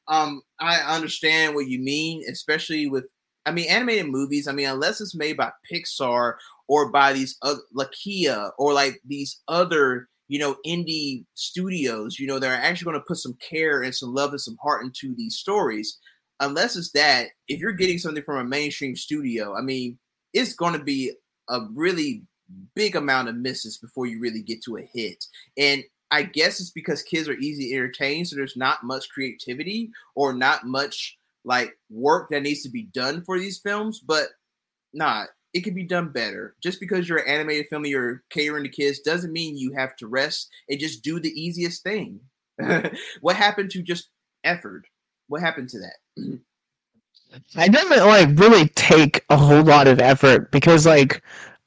[0.09, 3.05] um, I understand what you mean, especially with
[3.47, 4.49] I mean animated movies.
[4.49, 6.35] I mean, unless it's made by Pixar
[6.69, 12.41] or by these other Laika or like these other you know indie studios, you know,
[12.41, 15.37] they're actually going to put some care and some love and some heart into these
[15.37, 15.97] stories.
[16.41, 19.99] Unless it's that, if you're getting something from a mainstream studio, I mean,
[20.33, 21.13] it's going to be
[21.49, 22.23] a really
[22.75, 25.25] big amount of misses before you really get to a hit.
[25.57, 29.91] And I guess it's because kids are easy to entertain, so there's not much creativity
[30.15, 34.01] or not much like work that needs to be done for these films.
[34.01, 34.29] But
[34.93, 36.55] nah, it could be done better.
[36.63, 40.07] Just because you're an animated film, you're catering to kids, doesn't mean you have to
[40.07, 42.21] rest and just do the easiest thing.
[43.21, 44.09] what happened to just
[44.45, 44.85] effort?
[45.29, 46.41] What happened to that?
[47.57, 51.23] I doesn't like really take a whole lot of effort because like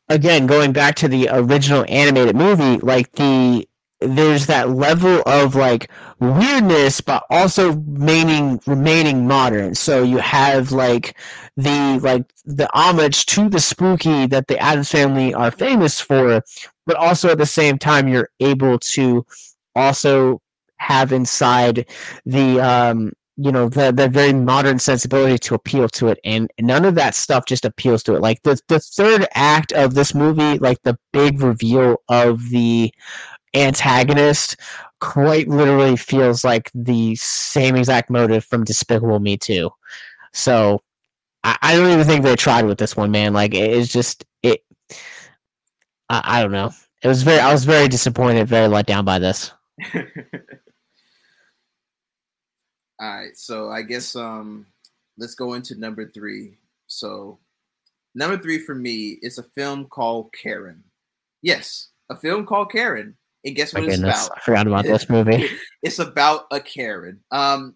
[0.09, 3.67] again going back to the original animated movie like the
[4.01, 5.89] there's that level of like
[6.19, 9.73] weirdness but also remaining remaining modern.
[9.73, 11.17] So you have like
[11.57, 16.43] the like the homage to the spooky that the Addams family are famous for
[16.85, 19.25] but also at the same time you're able to
[19.75, 20.41] also
[20.77, 21.87] have inside
[22.25, 26.85] the um you know the the very modern sensibility to appeal to it and none
[26.85, 28.21] of that stuff just appeals to it.
[28.21, 32.93] Like the the third act of this movie like the big reveal of the
[33.53, 34.57] antagonist
[34.99, 39.69] quite literally feels like the same exact motive from despicable me too
[40.33, 40.81] so
[41.43, 43.33] i, I don't even think they tried with this one man.
[43.33, 44.63] Like it, it's just it
[46.09, 46.71] I, I don't know.
[47.03, 49.51] It was very i was very disappointed very let down by this
[53.05, 54.65] All right, so I guess um
[55.19, 56.57] let's go into number three.
[56.87, 57.37] So
[58.15, 60.83] number three for me is a film called Karen.
[61.43, 63.15] Yes, a film called Karen.
[63.45, 64.37] And guess what My it's goodness, about?
[64.37, 65.49] I forgot about this movie.
[65.83, 67.19] It's about a Karen.
[67.29, 67.75] Um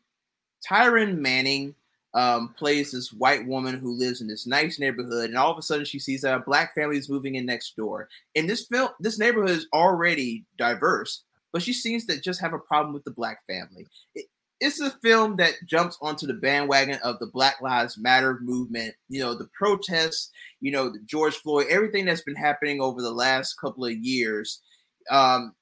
[0.67, 1.75] Taryn Manning
[2.15, 5.61] um, plays this white woman who lives in this nice neighborhood, and all of a
[5.61, 8.09] sudden she sees that a black family is moving in next door.
[8.35, 11.21] And this film, this neighborhood is already diverse,
[11.53, 13.85] but she seems to just have a problem with the black family.
[14.15, 14.25] It,
[14.59, 19.19] it's a film that jumps onto the bandwagon of the Black Lives Matter movement, you
[19.19, 23.55] know, the protests, you know, the George Floyd, everything that's been happening over the last
[23.55, 24.61] couple of years.
[25.09, 25.53] Um,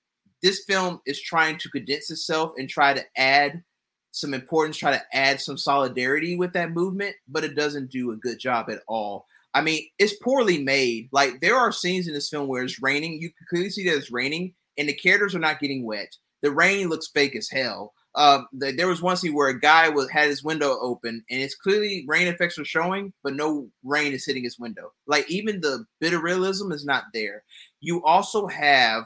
[0.42, 3.64] this film is trying to condense itself and try to add
[4.12, 8.18] some importance, try to add some solidarity with that movement, but it doesn't do a
[8.18, 9.26] good job at all.
[9.54, 11.10] I mean, it's poorly made.
[11.12, 13.22] Like there are scenes in this film where it's raining.
[13.22, 16.16] You can clearly see that it's raining, and the characters are not getting wet.
[16.42, 17.94] The rain looks fake as hell.
[18.18, 21.42] Um, the, there was one scene where a guy was had his window open, and
[21.42, 24.92] it's clearly rain effects are showing, but no rain is hitting his window.
[25.06, 27.44] Like even the bit of realism is not there.
[27.80, 29.06] You also have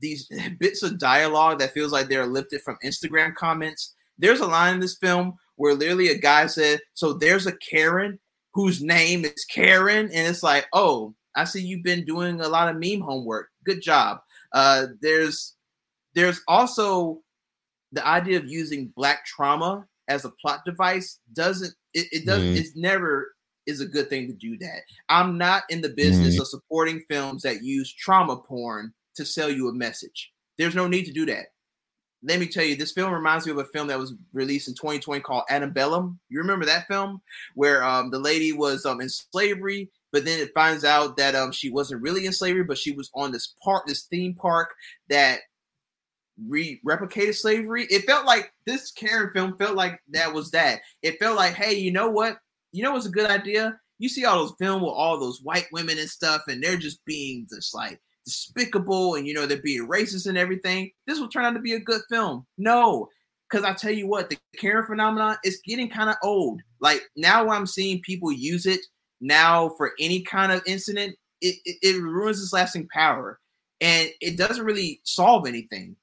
[0.00, 0.28] these
[0.60, 3.94] bits of dialogue that feels like they're lifted from Instagram comments.
[4.16, 8.20] There's a line in this film where literally a guy said, "So there's a Karen
[8.54, 12.68] whose name is Karen," and it's like, "Oh, I see you've been doing a lot
[12.68, 13.48] of meme homework.
[13.64, 14.20] Good job."
[14.52, 15.56] Uh, there's
[16.14, 17.22] there's also
[17.96, 22.56] the idea of using black trauma as a plot device doesn't it, it doesn't Mm.
[22.56, 23.32] it's never
[23.66, 24.82] is a good thing to do that.
[25.08, 26.40] I'm not in the business Mm.
[26.42, 30.32] of supporting films that use trauma porn to sell you a message.
[30.58, 31.46] There's no need to do that.
[32.22, 34.74] Let me tell you, this film reminds me of a film that was released in
[34.74, 36.18] 2020 called Antebellum.
[36.28, 37.20] You remember that film
[37.54, 41.50] where um, the lady was um, in slavery, but then it finds out that um,
[41.52, 44.70] she wasn't really in slavery, but she was on this park, this theme park
[45.08, 45.40] that
[46.48, 47.86] re- replicated slavery.
[47.90, 50.80] It felt like this Karen film felt like that was that.
[51.02, 52.38] It felt like, hey, you know what?
[52.72, 53.78] You know what's a good idea?
[53.98, 57.04] You see all those film with all those white women and stuff, and they're just
[57.06, 60.90] being just like despicable, and you know they're being racist and everything.
[61.06, 62.46] This will turn out to be a good film.
[62.58, 63.08] No,
[63.48, 66.60] because I tell you what, the Karen phenomenon is getting kind of old.
[66.80, 68.80] Like now, I'm seeing people use it
[69.20, 71.16] now for any kind of incident.
[71.40, 73.38] It, it, it ruins its lasting power,
[73.80, 75.96] and it doesn't really solve anything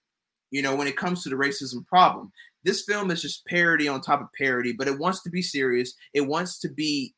[0.53, 2.31] you know, when it comes to the racism problem.
[2.63, 5.95] This film is just parody on top of parody, but it wants to be serious.
[6.13, 7.15] It wants to be,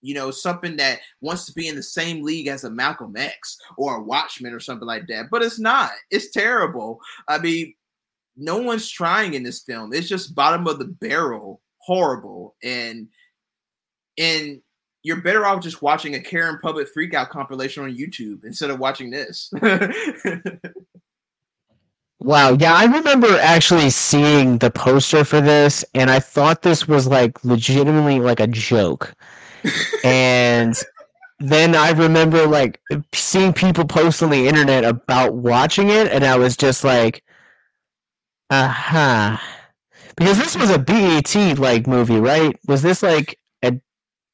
[0.00, 3.58] you know, something that wants to be in the same league as a Malcolm X
[3.76, 5.26] or a Watchmen or something like that.
[5.30, 5.90] But it's not.
[6.10, 6.98] It's terrible.
[7.28, 7.74] I mean,
[8.38, 9.92] no one's trying in this film.
[9.92, 12.56] It's just bottom of the barrel, horrible.
[12.62, 13.08] And
[14.16, 14.62] and
[15.02, 19.10] you're better off just watching a Karen Public Freakout compilation on YouTube instead of watching
[19.10, 19.52] this.
[22.20, 27.06] Wow, yeah, I remember actually seeing the poster for this, and I thought this was
[27.06, 29.14] like legitimately like a joke.
[30.04, 30.74] and
[31.38, 32.80] then I remember like
[33.14, 37.22] seeing people post on the internet about watching it, and I was just like,
[38.50, 39.40] aha.
[40.16, 42.58] Because this was a BET like movie, right?
[42.66, 43.80] Was this like a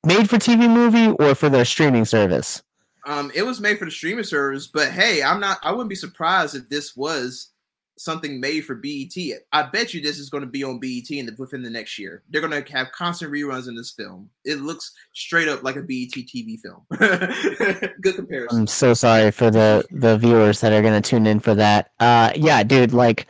[0.07, 2.63] made for TV movie or for their streaming service?
[3.07, 5.59] Um, it was made for the streaming service, but hey, I'm not.
[5.63, 7.51] I wouldn't be surprised if this was
[7.97, 9.15] something made for BET.
[9.53, 11.99] I bet you this is going to be on BET in the, within the next
[11.99, 12.23] year.
[12.31, 14.31] They're going to have constant reruns in this film.
[14.45, 16.83] It looks straight up like a BET TV film.
[18.01, 18.61] Good comparison.
[18.61, 21.91] I'm so sorry for the the viewers that are going to tune in for that.
[22.01, 23.27] Uh, yeah, dude, like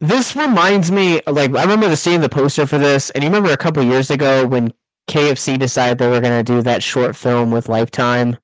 [0.00, 1.20] this reminds me.
[1.26, 4.46] Like I remember seeing the poster for this, and you remember a couple years ago
[4.46, 4.72] when
[5.08, 8.36] KFC decided they were going to do that short film with Lifetime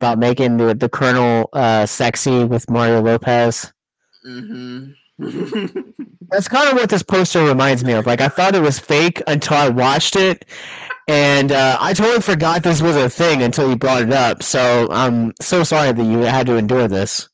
[0.00, 3.72] about making the, the Colonel uh, sexy with Mario Lopez.
[4.26, 4.92] Mm-hmm.
[5.18, 8.06] That's kind of what this poster reminds me of.
[8.06, 10.44] Like I thought it was fake until I watched it,
[11.08, 14.42] and uh, I totally forgot this was a thing until you brought it up.
[14.42, 17.28] So I'm so sorry that you had to endure this.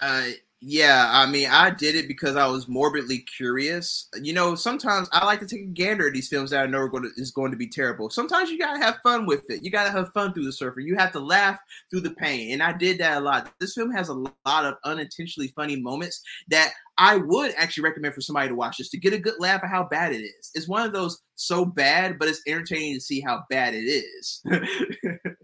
[0.00, 0.24] Uh,
[0.66, 4.08] yeah, I mean, I did it because I was morbidly curious.
[4.22, 6.78] You know, sometimes I like to take a gander at these films that I know
[6.78, 8.08] are going to, is going to be terrible.
[8.08, 9.62] Sometimes you gotta have fun with it.
[9.62, 10.80] You gotta have fun through the surfer.
[10.80, 11.58] You have to laugh
[11.90, 13.52] through the pain, and I did that a lot.
[13.60, 18.22] This film has a lot of unintentionally funny moments that I would actually recommend for
[18.22, 20.50] somebody to watch just to get a good laugh at how bad it is.
[20.54, 24.42] It's one of those so bad, but it's entertaining to see how bad it is.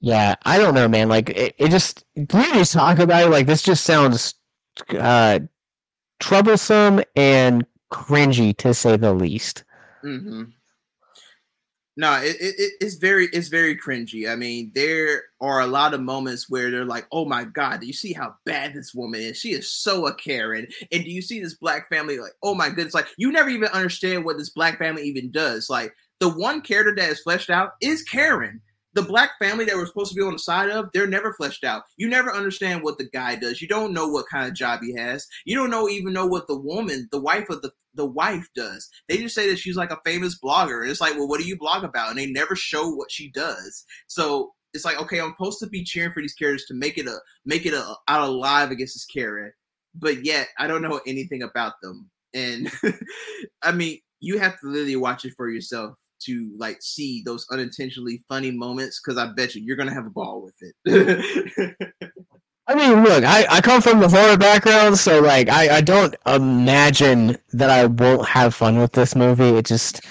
[0.00, 1.08] Yeah, I don't know, man.
[1.08, 4.34] Like it, it just when you talk about it, like this just sounds
[4.90, 5.40] uh
[6.20, 9.64] troublesome and cringy to say the least.
[10.04, 10.44] Mm-hmm.
[11.96, 14.30] No, it, it, it's very it's very cringy.
[14.30, 17.88] I mean, there are a lot of moments where they're like, "Oh my god, do
[17.88, 19.36] you see how bad this woman is?
[19.36, 22.20] She is so a Karen." And do you see this black family?
[22.20, 25.68] Like, oh my goodness, like you never even understand what this black family even does.
[25.68, 28.60] Like the one character that is fleshed out is Karen
[28.98, 31.62] the black family that we're supposed to be on the side of, they're never fleshed
[31.62, 31.84] out.
[31.96, 33.62] You never understand what the guy does.
[33.62, 35.24] You don't know what kind of job he has.
[35.44, 38.88] You don't know even know what the woman, the wife of the the wife does.
[39.08, 40.82] They just say that she's like a famous blogger.
[40.82, 42.10] And it's like, well, what do you blog about?
[42.10, 43.84] And they never show what she does.
[44.08, 47.06] So it's like, okay, I'm supposed to be cheering for these characters to make it
[47.06, 49.56] a make it a out alive against this character.
[49.94, 52.10] But yet I don't know anything about them.
[52.34, 52.70] And
[53.62, 58.22] I mean, you have to literally watch it for yourself to like see those unintentionally
[58.28, 61.76] funny moments because I bet you you're gonna have a ball with it.
[62.66, 66.14] I mean, look, I, I come from the horror background, so like I, I don't
[66.26, 69.56] imagine that I won't have fun with this movie.
[69.56, 70.02] It just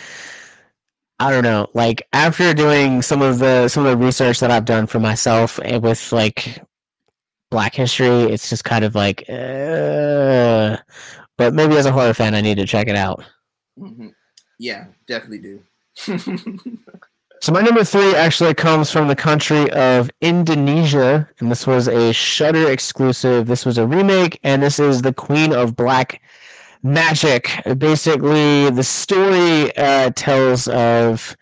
[1.19, 1.67] I don't know.
[1.73, 5.59] Like after doing some of the some of the research that I've done for myself
[5.63, 6.61] eh, with like
[7.49, 10.77] Black History, it's just kind of like, uh,
[11.37, 13.23] but maybe as a horror fan, I need to check it out.
[13.79, 14.09] Mm-hmm.
[14.59, 15.63] Yeah, definitely do.
[17.41, 22.13] so my number three actually comes from the country of Indonesia, and this was a
[22.13, 23.47] Shudder exclusive.
[23.47, 26.21] This was a remake, and this is the Queen of Black
[26.83, 27.49] Magic.
[27.77, 31.35] Basically, the story uh, tells of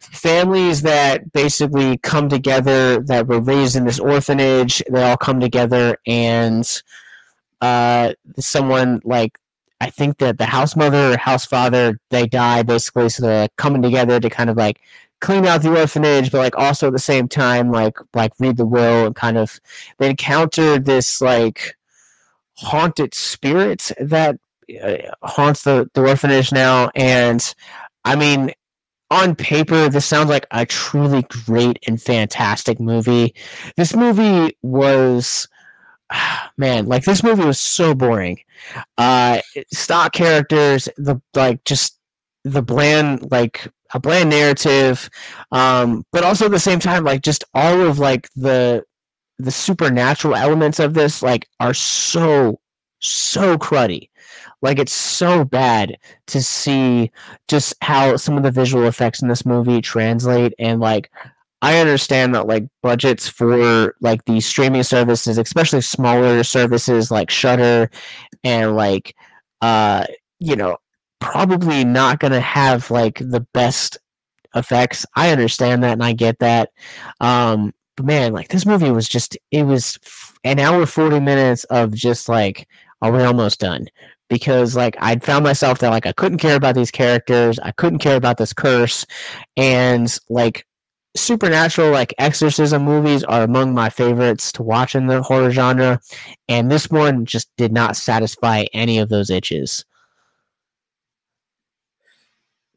[0.00, 4.82] families that basically come together that were raised in this orphanage.
[4.90, 6.66] They all come together, and
[7.60, 9.38] uh, someone like
[9.82, 13.56] I think that the house mother or house father they die basically, so they're like
[13.56, 14.80] coming together to kind of like
[15.20, 18.64] clean out the orphanage, but like also at the same time like like read the
[18.64, 19.58] will and kind of
[19.98, 21.74] they encounter this like
[22.54, 24.38] haunted spirit that
[24.84, 27.52] uh, haunts the, the orphanage now, and
[28.04, 28.52] I mean
[29.10, 33.34] on paper, this sounds like a truly great and fantastic movie.
[33.76, 35.48] This movie was
[36.56, 38.38] man, like this movie was so boring.
[38.98, 39.40] Uh,
[39.72, 41.98] stock characters, the like just
[42.44, 45.08] the bland like a bland narrative,
[45.52, 48.84] um, but also at the same time like just all of like the
[49.38, 52.60] the supernatural elements of this like are so
[53.00, 54.08] so cruddy.
[54.62, 55.98] Like it's so bad
[56.28, 57.10] to see
[57.48, 61.10] just how some of the visual effects in this movie translate and like
[61.62, 67.88] I understand that like budgets for like these streaming services, especially smaller services like Shudder
[68.42, 69.14] and like
[69.62, 70.04] uh
[70.40, 70.76] you know,
[71.20, 73.96] probably not going to have like the best
[74.56, 75.06] effects.
[75.14, 76.70] I understand that and I get that.
[77.20, 79.98] Um but man, like this movie was just it was
[80.42, 82.66] an hour 40 minutes of just like
[83.02, 83.86] are we almost done?
[84.28, 88.00] Because like I'd found myself that like I couldn't care about these characters, I couldn't
[88.00, 89.06] care about this curse,
[89.56, 90.66] and like
[91.14, 96.00] supernatural like exorcism movies are among my favorites to watch in the horror genre
[96.48, 99.84] and this one just did not satisfy any of those itches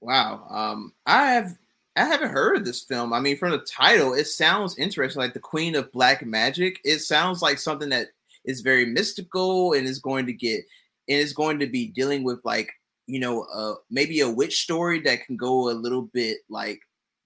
[0.01, 1.57] wow um i have
[1.97, 3.13] I haven't heard of this film.
[3.13, 6.77] I mean, from the title, it sounds interesting, like the Queen of Black Magic.
[6.83, 8.09] It sounds like something that
[8.43, 10.61] is very mystical and is going to get
[11.07, 12.71] and is going to be dealing with like
[13.07, 16.79] you know uh maybe a witch story that can go a little bit like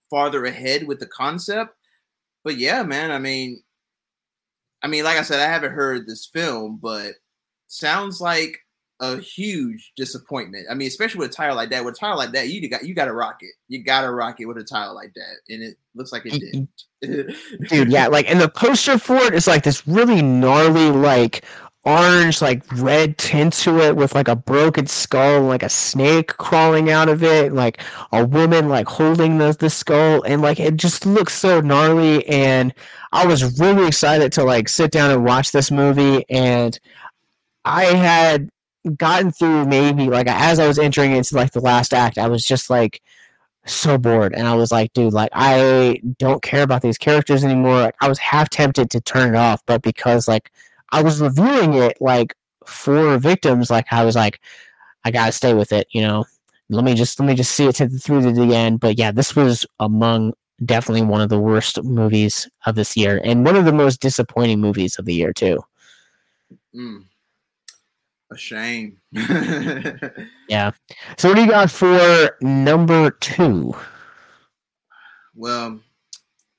[0.10, 1.76] farther ahead with the concept.
[2.44, 3.62] But yeah, man, I mean,
[4.82, 7.14] I mean, like I said, I haven't heard this film, but
[7.68, 8.60] sounds like
[9.02, 10.68] a huge disappointment.
[10.70, 11.86] I mean, especially with a title like that.
[11.86, 13.54] With a title like that, you got you got to rock it.
[13.68, 16.34] You got to rock it with a title like that, and it looks like it
[16.34, 16.66] mm-hmm.
[17.02, 17.36] did.
[17.70, 21.46] Dude, yeah, like and the poster for it is like this really gnarly, like
[21.86, 26.90] orange, like red tint to it with like a broken skull, like a snake crawling
[26.92, 27.82] out of it, like
[28.12, 32.28] a woman like holding the the skull, and like it just looks so gnarly.
[32.28, 32.74] And
[33.12, 36.80] I was really excited to like sit down and watch this movie, and
[37.66, 38.50] I had
[38.98, 42.44] gotten through maybe like as I was entering into like the last act, I was
[42.44, 43.02] just like
[43.66, 47.82] so bored and I was like, dude, like I don't care about these characters anymore.
[47.82, 50.52] Like, I was half tempted to turn it off, but because like
[50.92, 52.36] I was reviewing it like
[52.66, 54.40] for victims, like I was like,
[55.06, 56.26] I gotta stay with it, you know.
[56.70, 58.80] Let me just let me just see it to, through to the end.
[58.80, 60.34] But yeah, this was among
[60.66, 64.60] definitely one of the worst movies of this year and one of the most disappointing
[64.60, 65.60] movies of the year too.
[66.76, 67.06] Mm.
[68.32, 68.98] A shame.
[70.50, 70.72] yeah.
[71.18, 73.76] So what do you got for number two?
[75.34, 75.80] Well,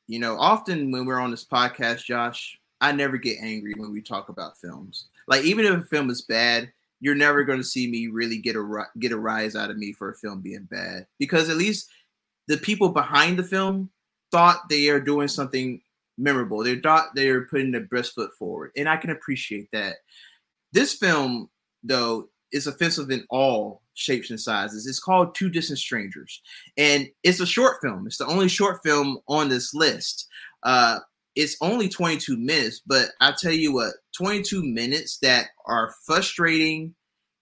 [0.08, 4.00] you know, often when we're on this podcast, Josh, I never get angry when we
[4.00, 5.08] talk about films.
[5.26, 8.56] Like even if a film is bad, you're never going to see me really get
[8.56, 11.88] a get a rise out of me for a film being bad because at least
[12.48, 13.90] the people behind the film
[14.30, 15.80] thought they are doing something
[16.18, 16.62] memorable.
[16.62, 19.96] They thought they are putting their best foot forward, and I can appreciate that.
[20.72, 21.48] This film
[21.82, 24.86] though, is offensive in all shapes and sizes.
[24.86, 26.42] It's called Two Distant Strangers,
[26.76, 28.06] and it's a short film.
[28.06, 30.26] It's the only short film on this list.
[30.62, 30.98] Uh,
[31.36, 36.94] it's only 22 minutes, but I tell you what, 22 minutes that are frustrating,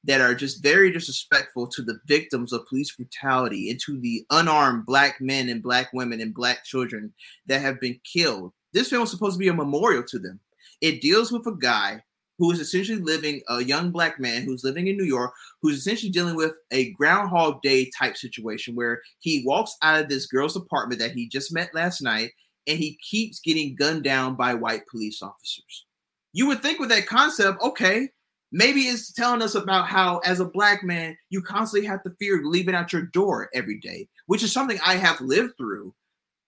[0.05, 4.86] that are just very disrespectful to the victims of police brutality and to the unarmed
[4.86, 7.12] black men and black women and black children
[7.47, 8.52] that have been killed.
[8.73, 10.40] This film is supposed to be a memorial to them.
[10.81, 12.02] It deals with a guy
[12.39, 16.12] who is essentially living a young black man who's living in New York, who's essentially
[16.12, 21.01] dealing with a Groundhog Day type situation where he walks out of this girl's apartment
[21.01, 22.31] that he just met last night
[22.69, 25.86] and he keeps getting gunned down by white police officers.
[26.32, 28.11] You would think with that concept, okay,
[28.53, 32.43] maybe it's telling us about how, as a black man, you constantly have to fear
[32.45, 35.95] leaving out your door every day, which is something I have lived through.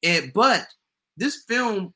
[0.03, 0.67] And but
[1.17, 1.95] this film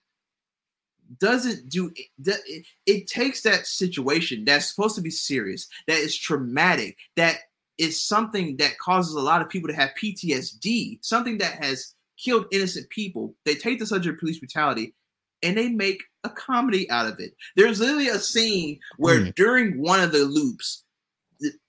[1.20, 6.96] doesn't do it, it takes that situation that's supposed to be serious, that is traumatic,
[7.16, 7.38] that
[7.76, 12.46] is something that causes a lot of people to have PTSD, something that has killed
[12.52, 13.34] innocent people.
[13.44, 14.94] They take the subject of police brutality
[15.42, 17.34] and they make a comedy out of it.
[17.56, 19.34] There's literally a scene where mm.
[19.34, 20.84] during one of the loops,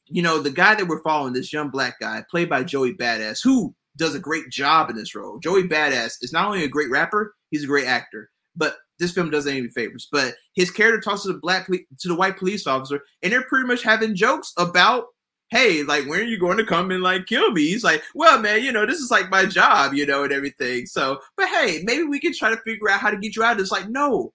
[0.08, 3.44] you know, the guy that we're following, this young black guy, played by Joey Badass,
[3.44, 5.40] who does a great job in this role.
[5.40, 8.30] Joey Badass is not only a great rapper, he's a great actor.
[8.56, 10.08] But this film doesn't any favors.
[10.12, 13.68] But his character talks to the black to the white police officer, and they're pretty
[13.68, 15.06] much having jokes about,
[15.50, 17.68] hey, like when are you going to come and like kill me?
[17.68, 20.86] He's like, well, man, you know, this is like my job, you know, and everything.
[20.86, 23.60] So, but hey, maybe we can try to figure out how to get you out.
[23.60, 24.34] It's like, no,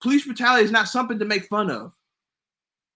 [0.00, 1.92] police brutality is not something to make fun of.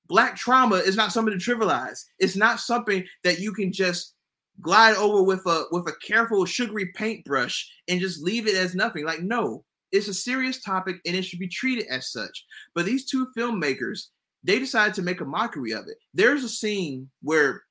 [0.08, 2.04] Black trauma is not something to trivialize.
[2.18, 4.14] It's not something that you can just
[4.60, 9.04] glide over with a with a careful sugary paintbrush and just leave it as nothing.
[9.04, 12.44] Like, no, it's a serious topic and it should be treated as such.
[12.74, 14.08] But these two filmmakers,
[14.42, 15.96] they decided to make a mockery of it.
[16.14, 17.62] There's a scene where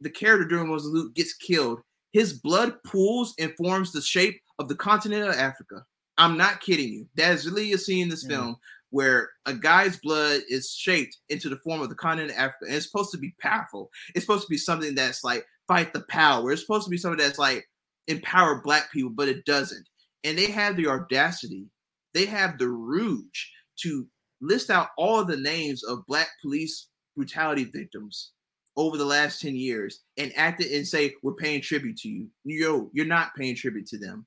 [0.00, 1.80] the character during one loot gets killed.
[2.12, 5.84] His blood pools and forms the shape of the continent of Africa.
[6.16, 7.06] I'm not kidding you.
[7.14, 8.36] That is really a scene in this yeah.
[8.36, 8.56] film
[8.90, 12.64] where a guy's blood is shaped into the form of the continent of Africa.
[12.66, 13.90] And it's supposed to be powerful.
[14.14, 16.50] It's supposed to be something that's like fight the power.
[16.50, 17.68] It's supposed to be something that's like
[18.08, 19.86] empower black people, but it doesn't
[20.24, 21.66] and they have the audacity,
[22.14, 23.46] they have the rouge
[23.80, 24.06] to
[24.40, 28.32] list out all the names of black police brutality victims
[28.76, 32.28] over the last 10 years and act it and say, We're paying tribute to you.
[32.44, 34.26] Yo, you're not paying tribute to them.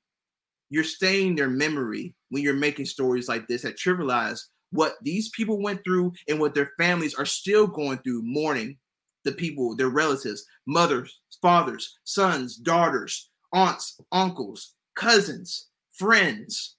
[0.70, 4.40] You're staying their memory when you're making stories like this that trivialize
[4.70, 8.78] what these people went through and what their families are still going through, mourning
[9.24, 16.76] the people, their relatives, mothers, fathers, sons, daughters, aunts, uncles, cousins, friends,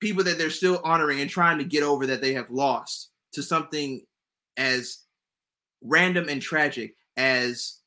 [0.00, 3.42] people that they're still honoring and trying to get over that they have lost to
[3.42, 4.02] something
[4.56, 4.98] as
[5.82, 7.78] random and tragic as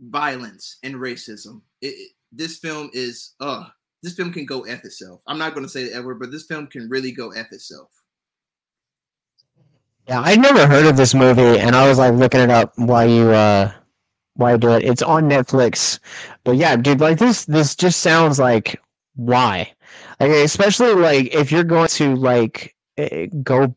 [0.00, 1.62] violence and racism.
[1.80, 3.64] It, it, this film is uh
[4.02, 5.22] this film can go f itself.
[5.26, 7.90] I'm not going to say the ever, but this film can really go f itself.
[10.08, 13.08] Yeah, I'd never heard of this movie, and I was like looking it up while
[13.08, 13.72] you uh
[14.34, 14.84] while you do it.
[14.84, 15.98] It's on Netflix,
[16.44, 18.80] but yeah, dude, like this this just sounds like
[19.16, 19.72] why,
[20.20, 23.74] like especially like if you're going to like eh, go.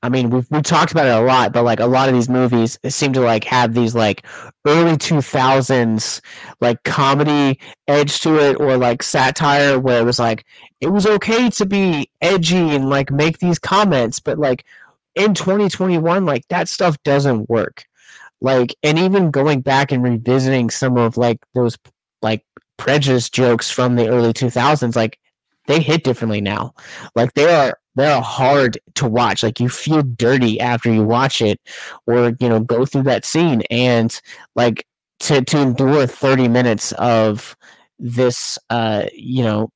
[0.00, 2.28] I mean, we've we talked about it a lot, but like a lot of these
[2.28, 4.24] movies seem to like have these like
[4.64, 6.22] early two thousands
[6.60, 7.58] like comedy
[7.88, 10.46] edge to it, or like satire, where it was like
[10.80, 14.64] it was okay to be edgy and like make these comments, but like
[15.16, 17.84] in 2021 like that stuff doesn't work
[18.40, 21.76] like and even going back and revisiting some of like those
[22.22, 22.44] like
[22.78, 25.18] prejudice jokes from the early 2000s like
[25.66, 26.74] they hit differently now.
[27.14, 29.42] Like they are they're hard to watch.
[29.42, 31.60] Like you feel dirty after you watch it
[32.06, 33.62] or you know go through that scene.
[33.70, 34.18] And
[34.56, 34.86] like
[35.20, 37.54] to to endure 30 minutes of
[37.98, 39.68] this uh you know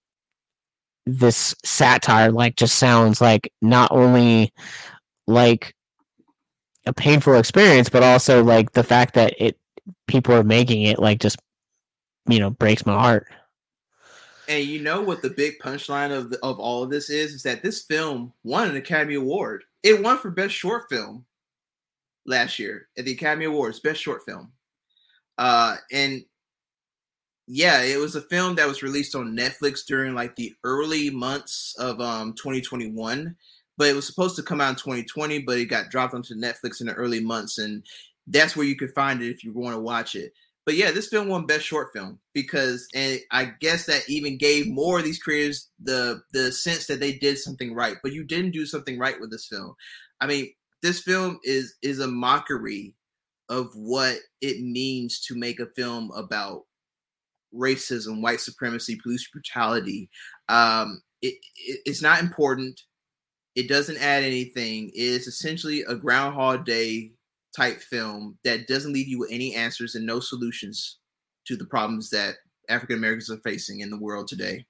[1.05, 4.53] this satire like just sounds like not only
[5.27, 5.74] like
[6.87, 9.59] a painful experience, but also like the fact that it
[10.07, 11.39] people are making it like just
[12.28, 13.27] you know breaks my heart.
[14.49, 17.43] And you know what the big punchline of the, of all of this is is
[17.44, 19.65] that this film won an Academy Award.
[19.82, 21.24] It won for best short film
[22.27, 24.53] last year at the Academy Awards, best short film.
[25.39, 26.24] Uh and
[27.49, 31.74] yeah, it was a film that was released on Netflix during like the early months
[31.78, 33.36] of um 2021
[33.82, 36.81] but it was supposed to come out in 2020, but it got dropped onto Netflix
[36.81, 37.82] in the early months, and
[38.27, 40.32] that's where you could find it if you want to watch it.
[40.64, 44.68] But yeah, this film won Best Short Film because, and I guess that even gave
[44.68, 47.97] more of these creators the the sense that they did something right.
[48.02, 49.74] But you didn't do something right with this film.
[50.20, 50.52] I mean,
[50.82, 52.94] this film is is a mockery
[53.48, 56.62] of what it means to make a film about
[57.55, 60.09] racism, white supremacy, police brutality.
[60.48, 62.80] Um, it, it, it's not important.
[63.55, 64.89] It doesn't add anything.
[64.94, 67.12] It is essentially a Groundhog Day
[67.55, 70.99] type film that doesn't leave you with any answers and no solutions
[71.47, 72.37] to the problems that
[72.69, 74.65] African Americans are facing in the world today.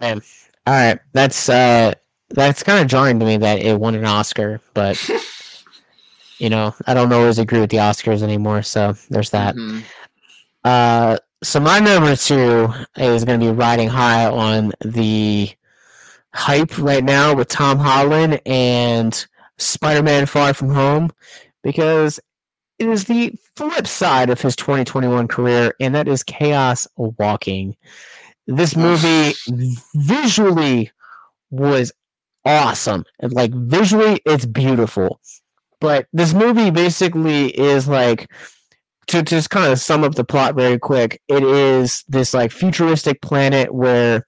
[0.00, 0.20] Man,
[0.66, 1.92] all right, that's uh,
[2.30, 5.02] that's kind of jarring to me that it won an Oscar, but
[6.38, 8.62] you know, I don't always agree with the Oscars anymore.
[8.62, 9.56] So there's that.
[9.56, 9.80] Mm-hmm.
[10.64, 15.50] Uh, so my number two is going to be riding high on the
[16.34, 19.26] hype right now with Tom Holland and
[19.58, 21.10] Spider-Man: Far From Home,
[21.62, 22.20] because
[22.78, 27.76] it is the flip side of his 2021 career, and that is Chaos Walking.
[28.46, 29.34] This movie
[29.94, 30.90] visually
[31.50, 31.92] was
[32.44, 33.04] awesome.
[33.20, 35.20] Like visually, it's beautiful.
[35.80, 38.30] But this movie basically is like
[39.08, 43.20] to just kind of sum up the plot very quick, it is this like futuristic
[43.22, 44.26] planet where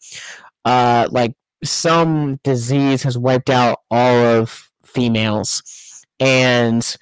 [0.65, 1.33] uh like
[1.65, 5.63] some disease has wiped out all of females.
[6.19, 6.97] And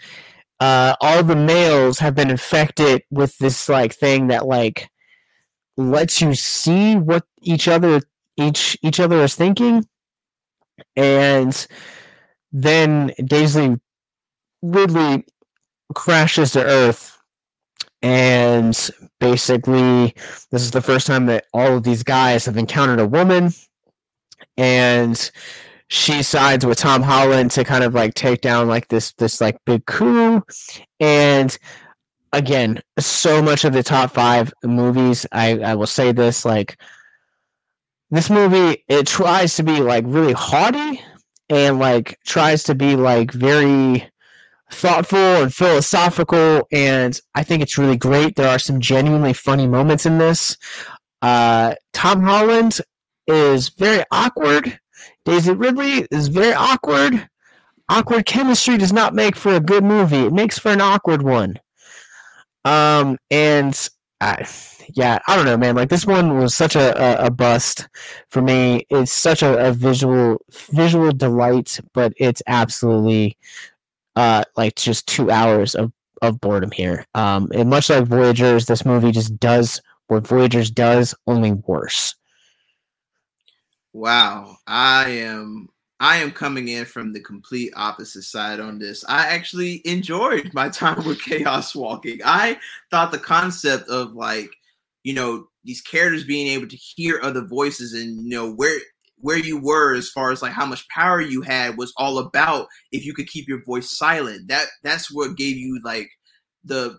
[0.60, 4.88] uh all the males have been infected with this like thing that like
[5.76, 8.00] lets you see what each other
[8.36, 9.86] each each other is thinking.
[10.96, 11.66] And
[12.52, 13.76] then Daisy
[14.62, 15.24] Ridley
[15.94, 17.16] crashes to Earth.
[18.02, 20.14] And basically
[20.50, 23.52] this is the first time that all of these guys have encountered a woman
[24.58, 25.30] and
[25.88, 29.56] she sides with Tom Holland to kind of like take down like this this like
[29.64, 30.42] big coup
[31.00, 31.56] and
[32.34, 36.78] again so much of the top 5 movies I I will say this like
[38.10, 41.00] this movie it tries to be like really haughty
[41.48, 44.06] and like tries to be like very
[44.70, 48.36] thoughtful and philosophical, and I think it's really great.
[48.36, 50.56] There are some genuinely funny moments in this.
[51.22, 52.80] Uh, Tom Holland
[53.28, 54.78] is very awkward.
[55.24, 57.28] Daisy Ridley is very awkward.
[57.88, 60.26] Awkward chemistry does not make for a good movie.
[60.26, 61.58] It makes for an awkward one.
[62.64, 63.88] Um, and
[64.94, 65.76] yeah, I don't know, man.
[65.76, 67.88] Like this one was such a, a, a bust
[68.30, 68.86] for me.
[68.90, 70.38] It's such a, a visual
[70.70, 73.36] visual delight, but it's absolutely
[74.16, 75.92] uh, like just two hours of,
[76.22, 77.06] of boredom here.
[77.14, 82.14] Um, and much like Voyagers, this movie just does what Voyagers does, only worse.
[83.92, 85.68] Wow, I am
[86.00, 89.04] I am coming in from the complete opposite side on this.
[89.08, 92.20] I actually enjoyed my time with Chaos Walking.
[92.24, 92.58] I
[92.90, 94.50] thought the concept of like,
[95.02, 98.78] you know, these characters being able to hear other voices and you know where
[99.20, 102.68] where you were as far as like how much power you had was all about
[102.92, 104.48] if you could keep your voice silent.
[104.48, 106.08] That that's what gave you like
[106.64, 106.98] the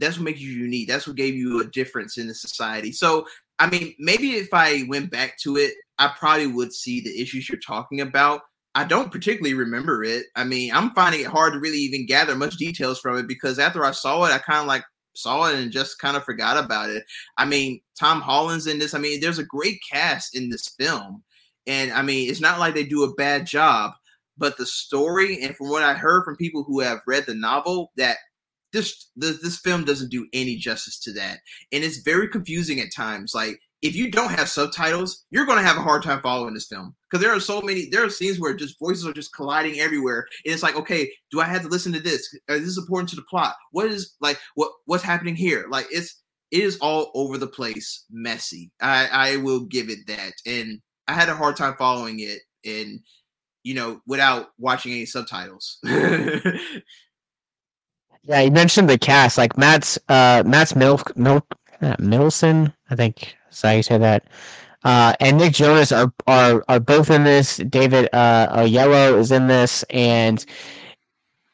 [0.00, 0.88] that's what makes you unique.
[0.88, 2.90] That's what gave you a difference in the society.
[2.90, 3.26] So,
[3.60, 7.48] I mean, maybe if I went back to it, I probably would see the issues
[7.48, 8.40] you're talking about.
[8.74, 10.26] I don't particularly remember it.
[10.34, 13.58] I mean, I'm finding it hard to really even gather much details from it because
[13.58, 14.84] after I saw it, I kind of like
[15.14, 17.04] saw it and just kind of forgot about it.
[17.36, 18.94] I mean, Tom Holland's in this.
[18.94, 21.22] I mean, there's a great cast in this film.
[21.66, 23.92] And I mean, it's not like they do a bad job,
[24.38, 27.92] but the story and from what I heard from people who have read the novel,
[27.96, 28.16] that
[28.72, 31.38] this this, this film doesn't do any justice to that.
[31.72, 33.32] And it's very confusing at times.
[33.34, 36.66] Like if you don't have subtitles, you're going to have a hard time following this
[36.66, 37.88] film because there are so many.
[37.90, 41.40] There are scenes where just voices are just colliding everywhere, and it's like, okay, do
[41.40, 42.32] I have to listen to this?
[42.48, 43.54] Is this important to the plot?
[43.72, 45.66] What is like what what's happening here?
[45.70, 46.20] Like it's
[46.50, 48.70] it is all over the place, messy.
[48.80, 53.00] I I will give it that, and I had a hard time following it, and
[53.62, 55.78] you know, without watching any subtitles.
[58.22, 61.46] Yeah, you mentioned the cast, like Matt's uh Matt's Milk Milk
[61.80, 64.24] uh, Middleton, I think is how you say that.
[64.84, 67.56] Uh, and Nick Jonas are are are both in this.
[67.58, 70.44] David uh Oyelowo is in this, and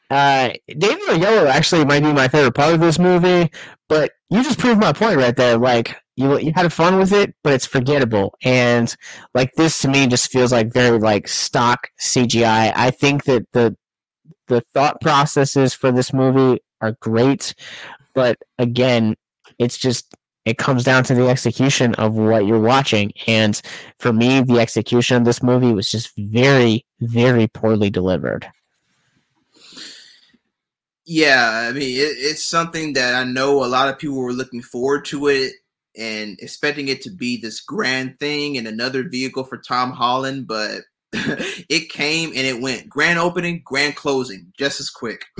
[0.09, 3.51] uh David Oyelowo actually might be my favorite part of this movie.
[3.89, 5.57] But you just proved my point right there.
[5.57, 8.35] Like you you had fun with it, but it's forgettable.
[8.43, 8.93] And
[9.33, 12.71] like this to me just feels like very like stock CGI.
[12.75, 13.75] I think that the
[14.47, 17.53] the thought processes for this movie are great,
[18.13, 19.15] but again,
[19.59, 20.15] it's just
[20.47, 23.11] it comes down to the execution of what you're watching.
[23.27, 23.61] And
[23.99, 28.47] for me, the execution of this movie was just very, very poorly delivered.
[31.05, 34.61] Yeah, I mean, it, it's something that I know a lot of people were looking
[34.61, 35.51] forward to it
[35.97, 40.81] and expecting it to be this grand thing and another vehicle for Tom Holland, but
[41.69, 42.89] it came and it went.
[42.89, 45.25] Grand opening, grand closing, just as quick.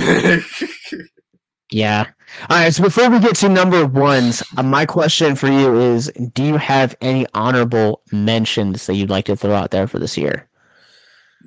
[1.72, 2.06] yeah.
[2.50, 2.74] All right.
[2.74, 6.58] So before we get to number ones, uh, my question for you is: Do you
[6.58, 10.48] have any honorable mentions that you'd like to throw out there for this year?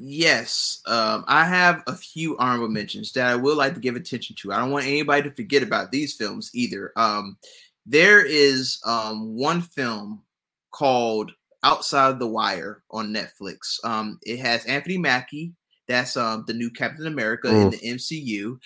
[0.02, 4.34] Yes, um, I have a few honorable mentions that I would like to give attention
[4.36, 4.52] to.
[4.52, 6.92] I don't want anybody to forget about these films either.
[6.97, 7.36] Um,
[7.84, 10.22] there is um, one film
[10.70, 13.82] called Outside the Wire on Netflix.
[13.84, 15.52] Um, it has Anthony Mackie.
[15.88, 17.64] That's um, the new Captain America mm.
[17.64, 18.58] in the MCU,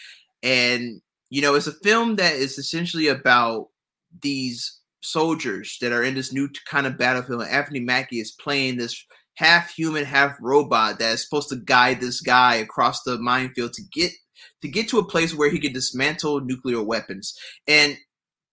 [0.43, 1.01] and
[1.31, 3.69] you know it's a film that is essentially about
[4.23, 7.43] these soldiers that are in this new kind of battlefield.
[7.43, 9.05] And Anthony Mackie is playing this
[9.37, 13.83] half human, half robot that is supposed to guide this guy across the minefield to
[13.93, 14.13] get
[14.63, 17.35] to get to a place where he can dismantle nuclear weapons.
[17.67, 17.97] And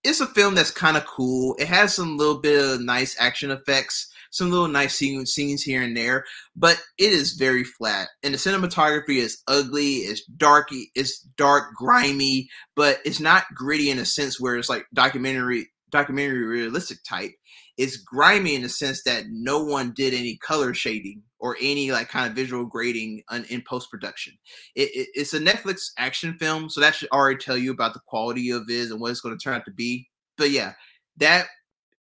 [0.04, 1.56] it's a film that's kind of cool.
[1.60, 5.96] It has some little bit of nice action effects some little nice scenes, here and
[5.96, 6.26] there,
[6.56, 8.10] but it is very flat.
[8.24, 14.00] And the cinematography is ugly, it's darky, it's dark, grimy, but it's not gritty in
[14.00, 17.32] a sense where it's like documentary documentary realistic type.
[17.78, 22.10] It's grimy in the sense that no one did any color shading or any like
[22.10, 24.34] kind of visual grading in, in post production.
[24.76, 28.02] It, it, it's a Netflix action film, so that should already tell you about the
[28.06, 30.08] quality of it and what it's going to turn out to be.
[30.38, 30.74] But yeah,
[31.18, 31.48] that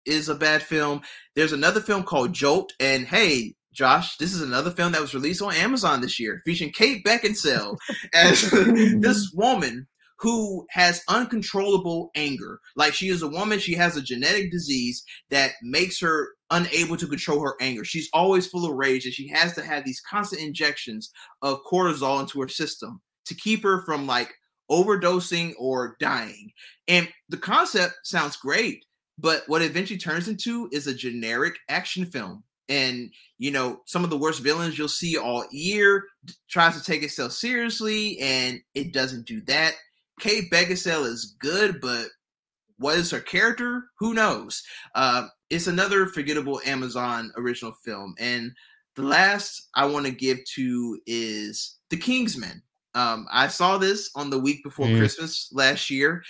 [0.06, 1.02] is a bad film.
[1.36, 5.41] There's another film called Jolt, and hey, Josh, this is another film that was released
[5.41, 7.78] on Amazon this year, featuring Kate Beckinsale
[8.14, 8.99] as mm-hmm.
[8.99, 9.88] this woman
[10.22, 12.60] who has uncontrollable anger.
[12.76, 17.07] Like she is a woman, she has a genetic disease that makes her unable to
[17.07, 17.84] control her anger.
[17.84, 21.11] She's always full of rage, and she has to have these constant injections
[21.41, 24.34] of cortisol into her system to keep her from like
[24.69, 26.52] overdosing or dying.
[26.88, 28.86] And the concept sounds great,
[29.18, 32.44] but what it eventually turns into is a generic action film.
[32.70, 36.06] And you know, some of the worst villains you'll see all year
[36.50, 39.74] tries to take itself seriously, and it doesn't do that.
[40.20, 42.08] Kate Beckinsale is good, but
[42.78, 43.86] what is her character?
[44.00, 44.64] Who knows?
[44.96, 48.16] Uh, it's another forgettable Amazon original film.
[48.20, 48.52] And
[48.96, 52.62] the last I want to give to is The Kingsman.
[52.94, 54.98] Um, I saw this on the week before mm.
[54.98, 56.24] Christmas last year.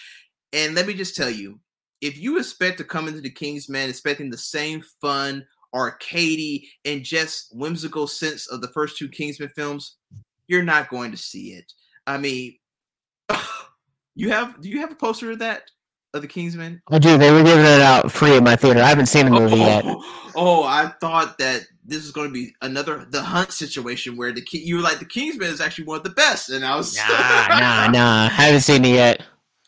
[0.54, 1.60] And let me just tell you,
[2.02, 7.56] if you expect to come into the Kingsman expecting the same fun, arcadey, and just
[7.56, 9.98] whimsical sense of the first two Kingsman films,
[10.48, 11.72] you're not going to see it.
[12.08, 12.58] I mean,
[14.16, 15.64] you have do you have a poster of that
[16.14, 16.82] of the Kingsman?
[16.90, 17.18] I do.
[17.18, 18.82] They were giving it out free at my theater.
[18.82, 19.86] I haven't seen the movie oh, yet.
[20.34, 24.42] Oh, I thought that this is going to be another the hunt situation where the
[24.52, 27.60] you were like the Kingsman is actually one of the best, and I was nah,
[27.60, 28.24] nah, nah.
[28.24, 29.24] I haven't seen it yet.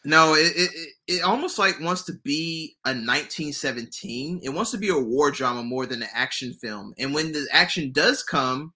[0.06, 4.42] No, it, it it almost like wants to be a 1917.
[4.44, 6.94] It wants to be a war drama more than an action film.
[6.98, 8.74] And when the action does come,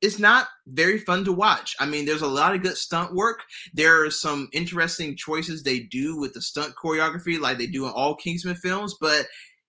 [0.00, 1.74] it's not very fun to watch.
[1.80, 3.42] I mean, there's a lot of good stunt work.
[3.74, 7.92] There are some interesting choices they do with the stunt choreography, like they do in
[7.92, 9.26] all Kingsman films, but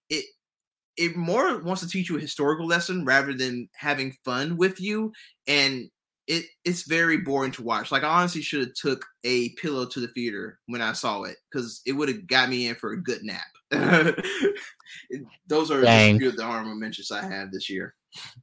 [0.09, 0.25] it
[0.97, 5.13] it more wants to teach you a historical lesson rather than having fun with you.
[5.47, 5.89] And
[6.29, 7.91] it it's very boring to watch.
[7.91, 11.35] Like I honestly should have took a pillow to the theater when I saw it
[11.51, 13.41] because it would have got me in for a good nap.
[15.47, 16.15] Those are Dang.
[16.15, 17.95] a few of the honorable mentions I have this year.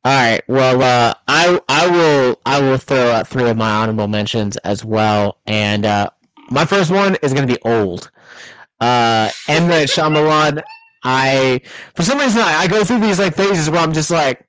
[0.05, 0.43] All right.
[0.49, 4.85] Well, uh, I I will I will throw out three of my honorable mentions as
[4.85, 6.11] well, and uh,
[6.51, 8.11] my first one is going to be old.
[8.81, 10.63] Uh, M Night Shyamalan.
[11.05, 11.61] I
[11.95, 14.45] for some reason I, I go through these like phases where I'm just like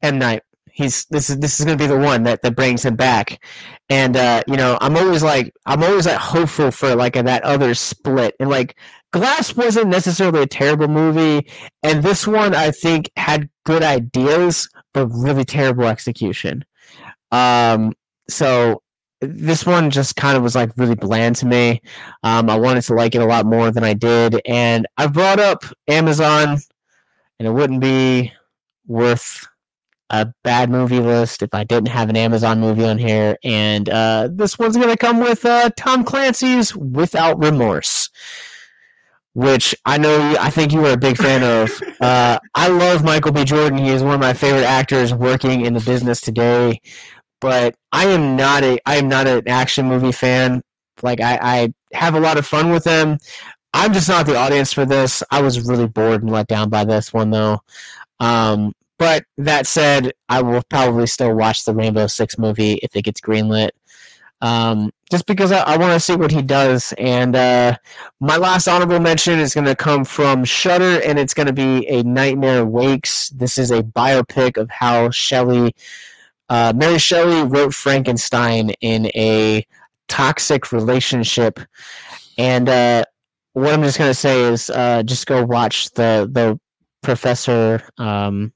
[0.00, 0.42] M Night.
[0.72, 3.44] He's this is this is going to be the one that that brings him back,
[3.90, 7.44] and uh, you know I'm always like I'm always like hopeful for like a, that
[7.44, 8.76] other split, and like
[9.12, 11.46] Glass wasn't necessarily a terrible movie,
[11.82, 16.64] and this one I think had good ideas but really terrible execution.
[17.30, 17.92] Um,
[18.28, 18.82] so
[19.20, 21.82] this one just kind of was like really bland to me.
[22.22, 25.38] Um, I wanted to like it a lot more than I did, and I brought
[25.38, 26.58] up Amazon,
[27.38, 28.32] and it wouldn't be
[28.86, 29.46] worth
[30.12, 33.36] a bad movie list if I didn't have an Amazon movie on here.
[33.42, 38.10] And uh, this one's gonna come with uh, Tom Clancy's Without Remorse
[39.34, 41.70] which I know I think you were a big fan of.
[42.02, 43.44] Uh, I love Michael B.
[43.44, 43.78] Jordan.
[43.78, 46.80] He is one of my favorite actors working in the business today.
[47.40, 50.62] But I am not a I am not an action movie fan.
[51.00, 53.18] Like I, I have a lot of fun with them.
[53.72, 55.22] I'm just not the audience for this.
[55.30, 57.60] I was really bored and let down by this one though.
[58.18, 58.72] Um,
[59.02, 63.20] but that said, I will probably still watch the Rainbow Six movie if it gets
[63.20, 63.70] greenlit
[64.42, 66.92] um, just because I, I want to see what he does.
[66.98, 67.76] And uh,
[68.20, 71.88] my last honorable mention is going to come from Shudder, and it's going to be
[71.88, 73.30] a Nightmare Wakes.
[73.30, 75.74] This is a biopic of how Shelley,
[76.48, 79.64] uh, Mary Shelley, wrote Frankenstein in a
[80.08, 81.60] toxic relationship.
[82.36, 83.04] And uh,
[83.52, 86.58] what I'm just going to say is uh, just go watch the the
[87.02, 87.82] Professor.
[87.98, 88.52] Um,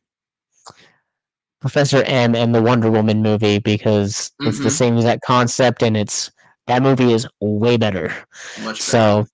[1.67, 4.71] Professor M and the Wonder Woman movie because it's the Mhm.
[4.71, 6.31] same exact concept and it's
[6.69, 8.15] that movie is way better.
[8.63, 9.27] Much So,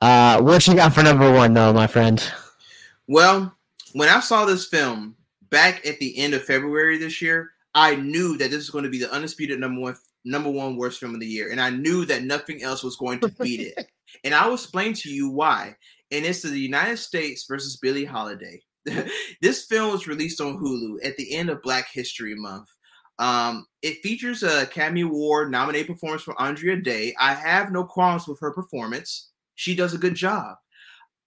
[0.00, 2.22] uh, what you got for number one though, my friend?
[3.08, 3.52] Well,
[3.94, 5.16] when I saw this film
[5.50, 8.90] back at the end of February this year, I knew that this was going to
[8.90, 12.04] be the undisputed number one number one worst film of the year, and I knew
[12.04, 13.88] that nothing else was going to beat it.
[14.24, 15.74] and I will explain to you why.
[16.12, 18.60] And it's the United States versus Billie Holiday.
[19.42, 22.68] this film was released on Hulu at the end of Black History Month.
[23.18, 27.14] Um, it features a Academy Award nominated performance from Andra Day.
[27.20, 29.30] I have no qualms with her performance.
[29.56, 30.56] She does a good job.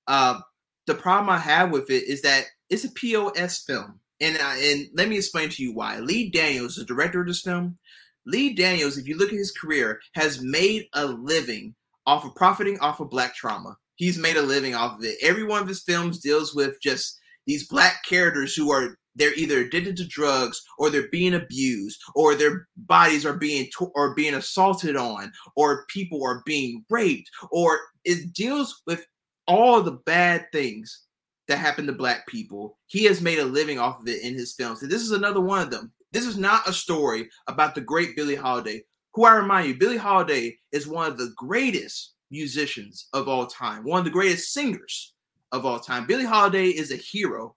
[0.08, 0.40] Uh,
[0.88, 5.08] the problem I have with it is that it's a POS film, and and let
[5.08, 6.00] me explain to you why.
[6.00, 7.78] Lee Daniels, the director of this film,
[8.26, 11.76] Lee Daniels, if you look at his career, has made a living
[12.06, 13.78] off of profiting off of black trauma.
[13.96, 15.18] He's made a living off of it.
[15.22, 19.60] Every one of his films deals with just these black characters who are they're either
[19.60, 24.34] addicted to drugs or they're being abused or their bodies are being to- or being
[24.34, 29.06] assaulted on or people are being raped or it deals with
[29.48, 31.04] all the bad things
[31.48, 32.80] that happen to black people.
[32.88, 34.82] He has made a living off of it in his films.
[34.82, 35.92] And this is another one of them.
[36.12, 38.84] This is not a story about the great Billie Holiday,
[39.14, 43.84] who I remind you, Billie Holiday is one of the greatest musicians of all time,
[43.84, 45.13] one of the greatest singers
[45.54, 46.06] of all time.
[46.06, 47.56] Billie Holiday is a hero.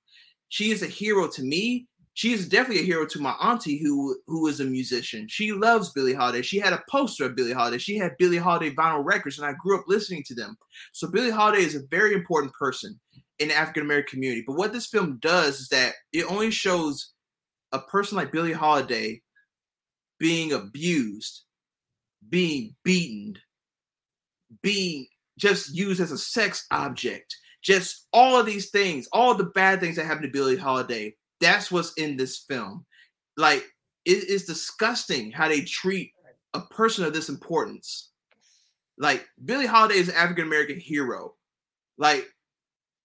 [0.49, 1.89] She is a hero to me.
[2.15, 5.27] She is definitely a hero to my auntie who who is a musician.
[5.29, 6.43] She loves Billie Holiday.
[6.43, 7.79] She had a poster of Billie Holiday.
[7.79, 10.57] She had Billie Holiday vinyl records, and I grew up listening to them.
[10.93, 12.99] So Billie Holiday is a very important person
[13.39, 14.45] in the African American community.
[14.47, 17.13] But what this film does is that it only shows
[17.73, 19.21] a person like Billie Holiday
[20.19, 21.43] being abused,
[22.29, 23.37] being beaten,
[24.63, 25.07] being
[25.39, 27.37] just used as a sex object,
[27.67, 31.17] just all of these things, all the bad things that happen to Billie Holiday.
[31.41, 32.87] That's what's in this film.
[33.37, 33.67] Like
[34.05, 36.13] it is disgusting how they treat
[36.55, 38.13] a person of this importance.
[38.99, 41.35] Like Billie Holiday is an African American hero.
[41.99, 42.25] Like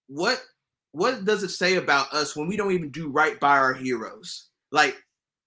[0.08, 0.40] what
[0.92, 4.50] what does it say about us when we don't even do right by our heroes?
[4.72, 4.96] Like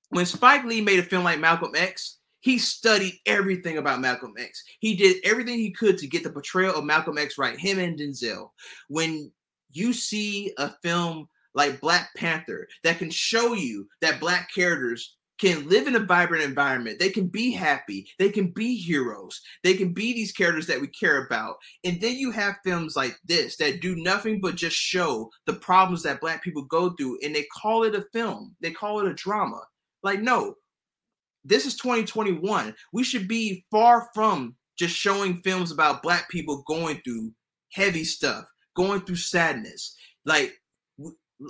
[0.09, 4.63] when Spike Lee made a film like Malcolm X, he studied everything about Malcolm X.
[4.81, 7.99] He did everything he could to get the portrayal of Malcolm X right, him and
[7.99, 8.51] Denzel.
[8.89, 9.33] When
[9.73, 15.67] you see a film like Black Panther that can show you that black characters can
[15.71, 16.99] live in a vibrant environment.
[16.99, 18.07] They can be happy.
[18.19, 19.41] They can be heroes.
[19.63, 21.57] They can be these characters that we care about.
[21.83, 26.03] And then you have films like this that do nothing but just show the problems
[26.03, 28.55] that black people go through and they call it a film.
[28.61, 29.63] They call it a drama.
[30.03, 30.57] Like, no,
[31.45, 32.75] this is 2021.
[32.93, 37.33] We should be far from just showing films about black people going through
[37.73, 38.45] heavy stuff,
[38.77, 39.97] going through sadness.
[40.25, 40.55] Like,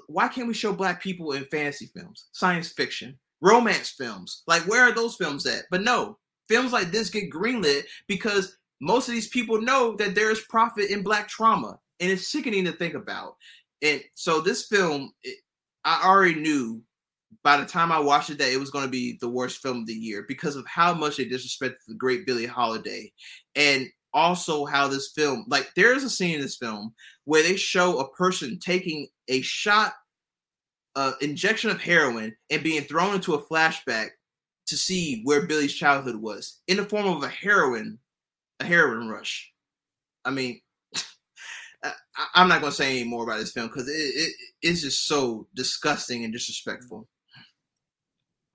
[0.06, 4.42] why can't we show black people in fantasy films, science fiction, romance films?
[4.46, 5.64] Like, where are those films at?
[5.70, 6.18] But no,
[6.48, 10.90] films like this get greenlit because most of these people know that there is profit
[10.90, 13.36] in black trauma, and it's sickening to think about.
[13.82, 15.12] And so, this film,
[15.84, 16.82] I already knew
[17.42, 19.78] by the time I watched it that it was going to be the worst film
[19.78, 23.12] of the year because of how much they disrespected the great Billie Holiday,
[23.54, 26.94] and also how this film, like, there is a scene in this film
[27.24, 29.92] where they show a person taking a shot,
[30.94, 34.10] uh, injection of heroin, and being thrown into a flashback
[34.66, 37.98] to see where Billie's childhood was in the form of a heroin,
[38.60, 39.52] a heroin rush.
[40.24, 40.60] I mean,
[42.34, 45.06] I'm not going to say any more about this film because it, it, it's just
[45.06, 47.08] so disgusting and disrespectful.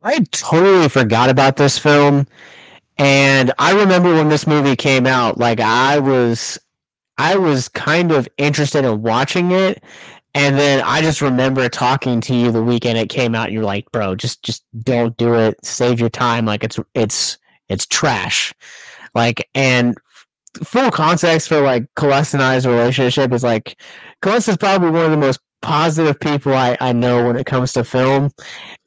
[0.01, 2.25] I totally forgot about this film.
[2.97, 6.59] And I remember when this movie came out, like I was
[7.17, 9.83] I was kind of interested in watching it.
[10.35, 13.91] And then I just remember talking to you the weekend it came out you're like,
[13.91, 15.57] bro, just just don't do it.
[15.65, 16.45] Save your time.
[16.45, 18.53] Like it's it's it's trash.
[19.15, 19.97] Like and
[20.63, 23.81] full context for like Caless and I's relationship is like
[24.21, 27.73] Caless is probably one of the most positive people I, I know when it comes
[27.73, 28.31] to film.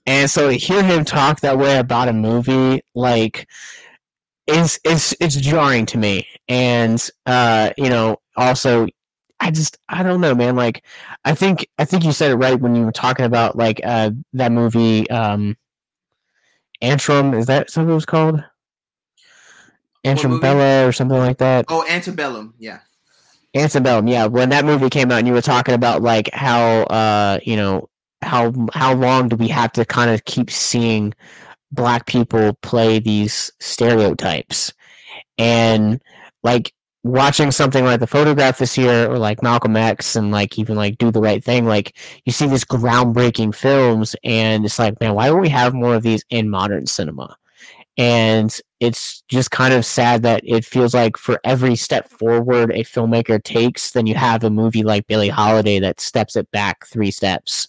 [0.07, 3.49] And so to hear him talk that way about a movie, like
[4.47, 6.27] is it's it's jarring to me.
[6.49, 8.89] And uh, you know, also
[9.39, 10.57] I just I don't know, man.
[10.57, 10.85] Like
[11.25, 14.11] I think I think you said it right when you were talking about like uh
[14.35, 15.57] that movie um
[16.83, 18.43] Antrum, is that something it was called?
[20.05, 21.67] Antrum Bella or something like that.
[21.69, 22.81] Oh, Antebellum, yeah.
[23.55, 24.27] Antebellum, yeah.
[24.27, 27.89] When that movie came out, and you were talking about like how uh, you know
[28.23, 31.15] how how long do we have to kind of keep seeing
[31.73, 34.73] black people play these stereotypes,
[35.39, 36.01] and
[36.43, 36.73] like
[37.05, 40.99] watching something like the photograph this year or like Malcolm X and like even like
[40.99, 45.27] do the right thing like you see these groundbreaking films and it's like man why
[45.27, 47.37] don't we have more of these in modern cinema?
[47.99, 52.85] And it's just kind of sad that it feels like for every step forward a
[52.85, 57.11] filmmaker takes then you have a movie like billie holiday that steps it back three
[57.11, 57.69] steps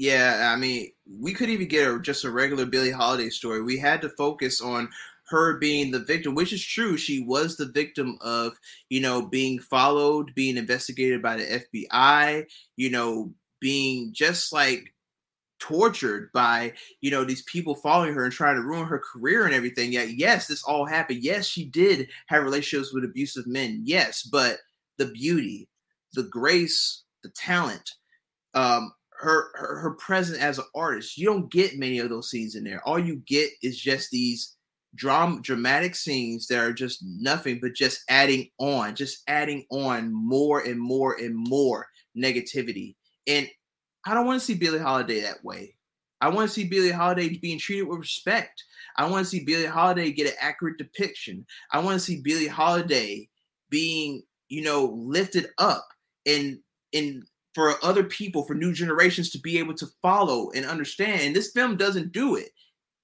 [0.00, 0.90] yeah i mean
[1.20, 3.62] we could even get a, just a regular billie holiday story.
[3.62, 4.88] We had to focus on
[5.28, 6.96] her being the victim which is true.
[6.96, 8.54] She was the victim of
[8.88, 12.46] you know being followed being investigated by the fbi
[12.76, 14.94] you know being just like
[15.58, 16.72] tortured by
[17.02, 19.92] you know these people following her and trying to ruin her career and everything.
[19.92, 21.22] Yet yes this all happened.
[21.22, 23.82] Yes she did have relationships with abusive men.
[23.84, 24.60] Yes but
[24.96, 25.68] the beauty
[26.14, 27.92] the grace the talent
[28.54, 32.64] um her her, her as an artist you don't get many of those scenes in
[32.64, 34.56] there all you get is just these
[34.94, 40.60] drama dramatic scenes that are just nothing but just adding on just adding on more
[40.60, 41.86] and more and more
[42.16, 43.48] negativity and
[44.06, 45.74] I don't want to see Billie Holiday that way.
[46.20, 48.62] I want to see Billie Holiday being treated with respect.
[48.96, 51.46] I want to see Billie Holiday get an accurate depiction.
[51.70, 53.28] I want to see Billie Holiday
[53.70, 55.86] being, you know, lifted up
[56.26, 56.58] and
[56.92, 57.22] and
[57.54, 61.22] for other people, for new generations to be able to follow and understand.
[61.22, 62.50] And this film doesn't do it.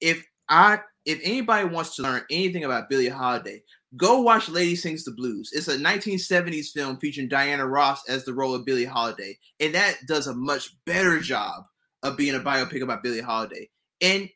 [0.01, 3.63] If I if anybody wants to learn anything about Billie Holiday,
[3.97, 5.51] Go watch Lady Sings the Blues.
[5.53, 9.97] It's a 1970s film featuring Diana Ross as the role of Billie Holiday, and that
[10.07, 11.65] does a much better job
[12.03, 13.71] of being a biopic about Billie Holiday.
[14.03, 14.29] And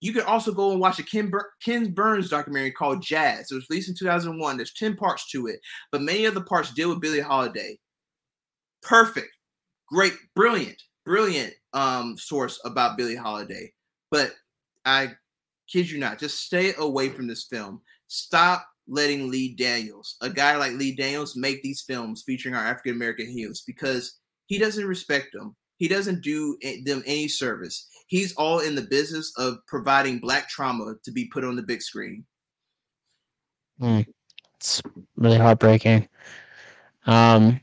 [0.00, 3.50] you can also go and watch a Ken, Bur- Ken Burns documentary called Jazz.
[3.50, 4.56] It was released in 2001.
[4.56, 7.78] There's 10 parts to it, but many of the parts deal with Billie Holiday.
[8.84, 9.30] Perfect,
[9.88, 13.72] great, brilliant, brilliant um, source about Billie Holiday.
[14.10, 14.32] But
[14.84, 15.12] I
[15.70, 17.80] kid you not, just stay away from this film.
[18.08, 22.92] Stop letting Lee Daniels, a guy like Lee Daniels, make these films featuring our African
[22.92, 25.56] American heroes because he doesn't respect them.
[25.78, 27.88] He doesn't do them any service.
[28.06, 31.82] He's all in the business of providing black trauma to be put on the big
[31.82, 32.24] screen.
[33.80, 34.06] Mm,
[34.56, 34.80] it's
[35.16, 36.08] really heartbreaking.
[37.06, 37.60] Um,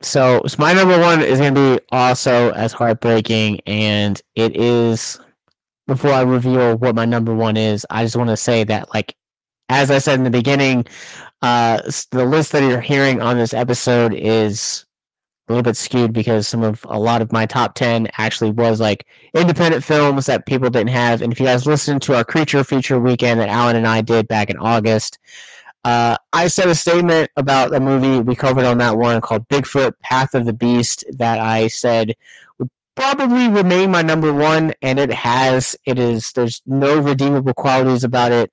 [0.00, 5.18] so, so my number one is going to be also as heartbreaking, and it is.
[5.86, 9.16] Before I reveal what my number one is, I just want to say that like
[9.68, 10.86] as I said in the beginning,
[11.42, 11.80] uh,
[12.10, 14.84] the list that you're hearing on this episode is
[15.48, 18.80] a little bit skewed because some of a lot of my top 10 actually was
[18.80, 21.22] like independent films that people didn't have.
[21.22, 24.28] And if you guys listen to our creature feature weekend that Alan and I did
[24.28, 25.18] back in August,
[25.84, 29.92] uh, I said a statement about a movie we covered on that one called Bigfoot
[30.02, 32.14] Path of the Beast that I said
[32.58, 35.76] would probably remain my number one, and it has.
[35.84, 36.32] It is.
[36.32, 38.52] There's no redeemable qualities about it,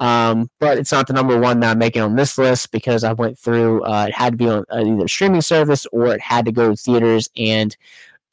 [0.00, 3.12] um, but it's not the number one that I'm making on this list because I
[3.12, 3.82] went through.
[3.84, 6.70] Uh, it had to be on uh, either streaming service or it had to go
[6.70, 7.30] to theaters.
[7.36, 7.76] And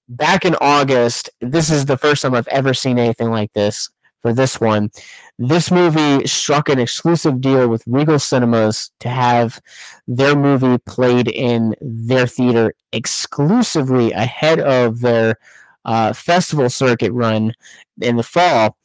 [0.10, 3.90] back in August, this is the first time I've ever seen anything like this.
[4.22, 4.92] For this one,
[5.40, 9.60] this movie struck an exclusive deal with Regal Cinemas to have
[10.08, 15.38] their movie played in their theater exclusively ahead of their
[15.86, 17.54] uh, festival circuit run
[18.00, 18.78] in the fall.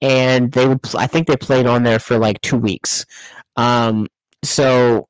[0.00, 3.04] And they would, I think they played on there for like two weeks.
[3.56, 4.06] Um,
[4.42, 5.08] so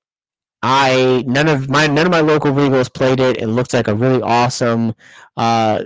[0.63, 3.39] I none of my none of my local Regals played it.
[3.39, 4.95] It looked like a really awesome
[5.37, 5.85] uh,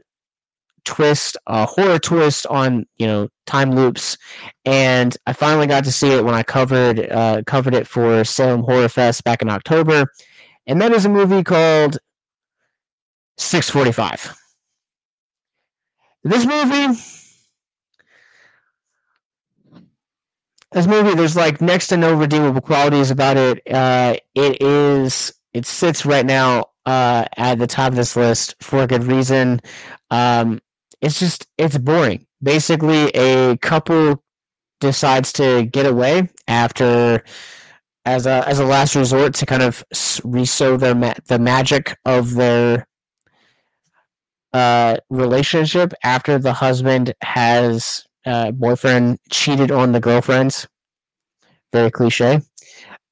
[0.85, 4.17] twist, a horror twist on you know time loops,
[4.65, 8.63] and I finally got to see it when I covered uh, covered it for Salem
[8.63, 10.07] Horror Fest back in October,
[10.67, 11.99] and that is a movie called
[13.37, 14.37] Six Forty Five.
[16.23, 16.99] This movie.
[20.73, 23.63] This movie, there's like next to no redeemable qualities about it.
[23.71, 28.83] Uh, it is, it sits right now uh, at the top of this list for
[28.83, 29.61] a good reason.
[30.11, 30.61] Um,
[31.01, 32.27] it's just it's boring.
[32.43, 34.23] Basically, a couple
[34.81, 37.23] decides to get away after
[38.05, 42.35] as a as a last resort to kind of resow their ma- the magic of
[42.35, 42.87] their
[44.53, 50.69] uh, relationship after the husband has uh, boyfriend cheated on the girlfriends.
[51.73, 52.41] Very cliche.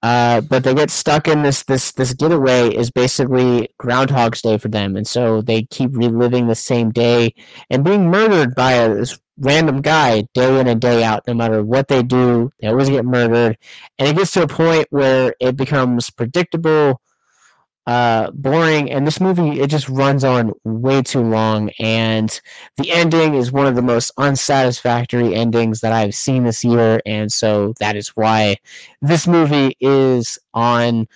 [0.03, 4.69] Uh, but they get stuck in this this this getaway is basically Groundhog's Day for
[4.69, 7.35] them, and so they keep reliving the same day
[7.71, 11.23] and being murdered by a, this random guy day in and day out.
[11.29, 13.57] No matter what they do, they always get murdered,
[13.99, 17.01] and it gets to a point where it becomes predictable
[17.87, 18.91] uh, boring.
[18.91, 21.71] And this movie, it just runs on way too long.
[21.79, 22.41] And
[22.77, 27.01] the ending is one of the most unsatisfactory endings that I've seen this year.
[27.07, 28.57] And so that is why
[29.01, 31.09] this movie is on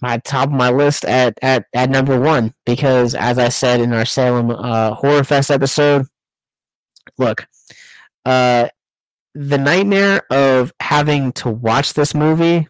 [0.00, 2.54] my top of my list at, at, at number one.
[2.64, 6.06] Because as I said in our Salem uh, Horror Fest episode,
[7.18, 7.46] look,
[8.24, 8.68] uh,
[9.34, 12.68] the nightmare of having to watch this movie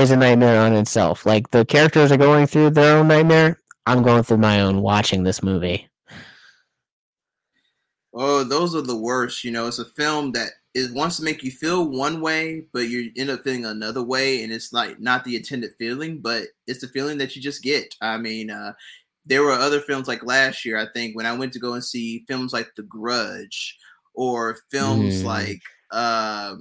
[0.00, 1.24] is a nightmare on itself.
[1.26, 3.58] Like the characters are going through their own nightmare.
[3.86, 5.88] I'm going through my own watching this movie.
[8.12, 9.44] Oh, those are the worst.
[9.44, 12.88] You know, it's a film that it wants to make you feel one way, but
[12.88, 16.80] you end up feeling another way, and it's like not the intended feeling, but it's
[16.80, 17.94] the feeling that you just get.
[18.00, 18.72] I mean, uh,
[19.26, 20.78] there were other films like last year.
[20.78, 23.76] I think when I went to go and see films like The Grudge
[24.14, 25.24] or films mm.
[25.24, 26.56] like uh,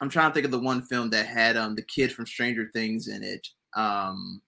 [0.00, 2.70] I'm trying to think of the one film that had um the kid from Stranger
[2.72, 3.48] Things in it.
[3.74, 4.42] Um,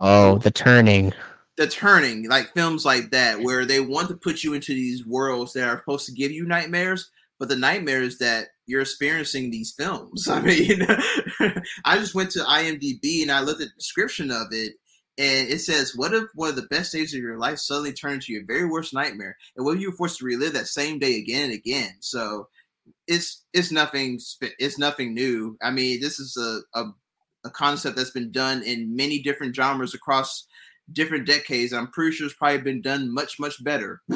[0.00, 1.12] oh, The Turning.
[1.56, 5.52] The Turning, like films like that, where they want to put you into these worlds
[5.52, 10.28] that are supposed to give you nightmares, but the nightmares that you're experiencing these films.
[10.30, 10.86] I mean,
[11.84, 14.74] I just went to IMDb and I looked at the description of it,
[15.18, 18.14] and it says, "What if one of the best days of your life suddenly turned
[18.14, 20.98] into your very worst nightmare, and what if you were forced to relive that same
[20.98, 22.48] day again and again?" So
[23.10, 24.18] it's it's nothing
[24.58, 25.58] it's nothing new.
[25.60, 26.84] I mean, this is a, a,
[27.44, 30.46] a concept that's been done in many different genres across
[30.92, 31.72] different decades.
[31.72, 34.00] I'm pretty sure it's probably been done much much better.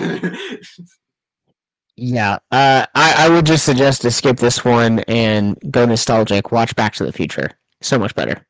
[1.97, 6.53] yeah, uh, I I would just suggest to skip this one and go nostalgic.
[6.53, 7.51] Watch Back to the Future.
[7.83, 8.47] So much better.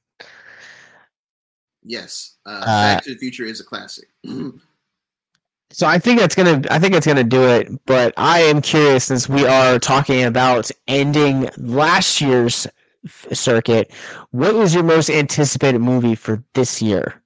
[1.83, 4.09] Yes, uh, uh, Back to the Future is a classic.
[5.75, 7.69] So I think that's gonna I think it's gonna do it.
[7.85, 12.69] But I am curious since we are talking about ending last year's
[13.33, 13.93] circuit.
[14.31, 17.21] What was your most anticipated movie for this year?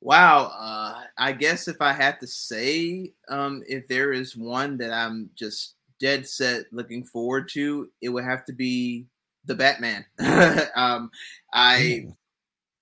[0.00, 4.90] Wow, uh, I guess if I had to say, um, if there is one that
[4.90, 9.04] I'm just dead set looking forward to, it would have to be
[9.44, 10.06] the Batman.
[10.74, 11.10] um,
[11.52, 12.06] I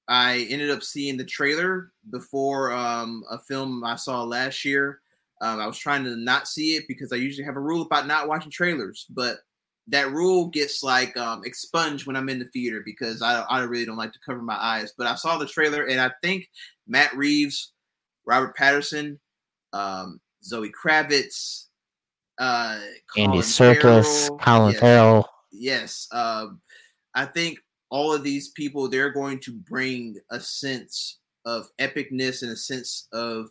[0.08, 5.00] I ended up seeing the trailer before um, a film I saw last year.
[5.40, 8.06] Um, I was trying to not see it because I usually have a rule about
[8.06, 9.38] not watching trailers, but
[9.86, 13.84] that rule gets like um, expunged when I'm in the theater because I, I really
[13.84, 14.92] don't like to cover my eyes.
[14.96, 16.48] But I saw the trailer and I think
[16.86, 17.72] Matt Reeves,
[18.26, 19.18] Robert Pattinson,
[19.72, 21.66] um, Zoe Kravitz,
[22.38, 22.80] uh,
[23.16, 25.28] Andy Serkis, Colin Farrell.
[25.52, 26.60] Yes, um,
[27.14, 27.58] I think
[27.90, 33.08] all of these people they're going to bring a sense of epicness and a sense
[33.12, 33.48] of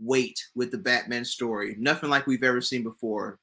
[0.00, 1.74] weight with the Batman story.
[1.78, 3.38] Nothing like we've ever seen before.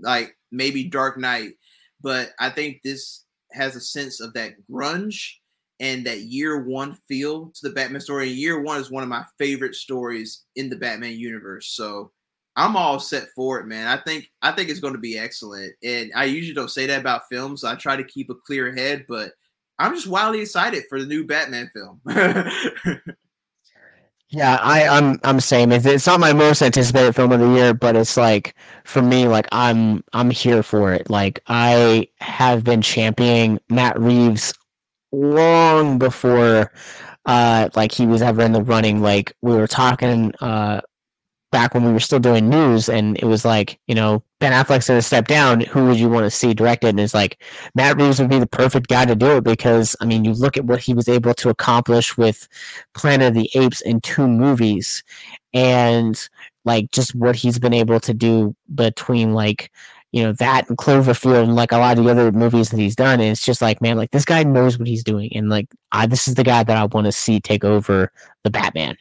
[0.00, 1.54] Like maybe Dark Knight,
[2.00, 5.32] but I think this has a sense of that grunge
[5.80, 8.28] and that year one feel to the Batman story.
[8.28, 11.68] And year one is one of my favorite stories in the Batman universe.
[11.74, 12.12] So
[12.56, 13.86] I'm all set for it, man.
[13.86, 15.72] I think I think it's going to be excellent.
[15.82, 17.60] And I usually don't say that about films.
[17.60, 19.32] So I try to keep a clear head, but
[19.78, 22.00] I'm just wildly excited for the new Batman film.
[24.30, 25.72] Yeah, I, I'm I'm same.
[25.72, 29.26] It's, it's not my most anticipated film of the year, but it's like for me,
[29.26, 31.08] like I'm I'm here for it.
[31.08, 34.52] Like I have been championing Matt Reeves
[35.12, 36.70] long before
[37.24, 39.00] uh like he was ever in the running.
[39.00, 40.82] Like we were talking uh
[41.50, 44.88] back when we were still doing news and it was like, you know, Ben Affleck's
[44.88, 46.88] gonna step down, who would you want to see directed?
[46.88, 47.42] And it's like
[47.74, 50.56] Matt Reeves would be the perfect guy to do it because I mean you look
[50.56, 52.48] at what he was able to accomplish with
[52.94, 55.02] Planet of the Apes in two movies
[55.54, 56.28] and
[56.64, 59.72] like just what he's been able to do between like
[60.12, 62.96] you know that and Cloverfield and like a lot of the other movies that he's
[62.96, 63.20] done.
[63.20, 65.30] And it's just like man like this guy knows what he's doing.
[65.34, 68.12] And like I this is the guy that I want to see take over
[68.44, 68.96] the Batman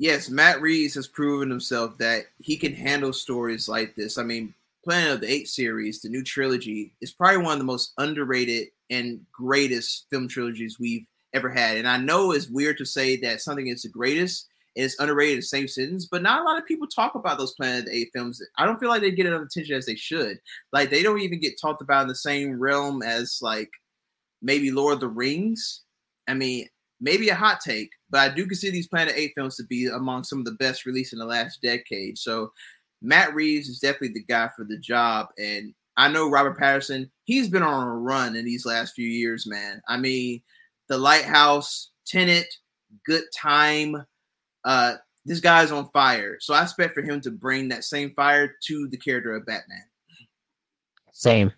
[0.00, 4.16] yes, Matt Reeves has proven himself that he can handle stories like this.
[4.16, 7.64] I mean, Planet of the Apes series, the new trilogy, is probably one of the
[7.64, 11.76] most underrated and greatest film trilogies we've ever had.
[11.76, 15.34] And I know it's weird to say that something is the greatest and it's underrated
[15.34, 17.84] in the same sentence, but not a lot of people talk about those Planet of
[17.86, 18.42] the Apes films.
[18.56, 20.40] I don't feel like they get enough attention as they should.
[20.72, 23.70] Like they don't even get talked about in the same realm as like
[24.40, 25.82] maybe Lord of the Rings.
[26.26, 26.68] I mean,
[27.00, 30.24] maybe a hot take, but I do consider these Planet 8 films to be among
[30.24, 32.18] some of the best released in the last decade.
[32.18, 32.52] So
[33.02, 35.28] Matt Reeves is definitely the guy for the job.
[35.38, 39.46] And I know Robert Pattinson, he's been on a run in these last few years,
[39.46, 39.80] man.
[39.88, 40.42] I mean,
[40.88, 42.52] The Lighthouse, Tenet,
[43.06, 44.04] Good Time.
[44.64, 44.94] Uh,
[45.24, 46.38] this guy's on fire.
[46.40, 49.84] So I expect for him to bring that same fire to the character of Batman.
[51.12, 51.52] Same.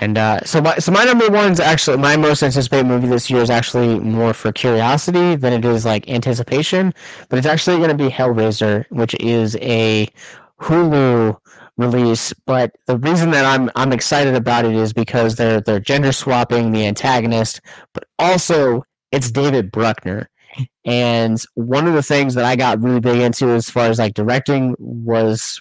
[0.00, 3.40] And uh, so my so my number one's actually my most anticipated movie this year
[3.40, 6.92] is actually more for curiosity than it is like anticipation.
[7.28, 10.08] But it's actually going to be Hellraiser, which is a
[10.60, 11.38] Hulu
[11.78, 12.32] release.
[12.44, 16.72] But the reason that I'm I'm excited about it is because they're they're gender swapping
[16.72, 17.62] the antagonist,
[17.94, 20.28] but also it's David Bruckner.
[20.84, 24.14] And one of the things that I got really big into as far as like
[24.14, 25.60] directing was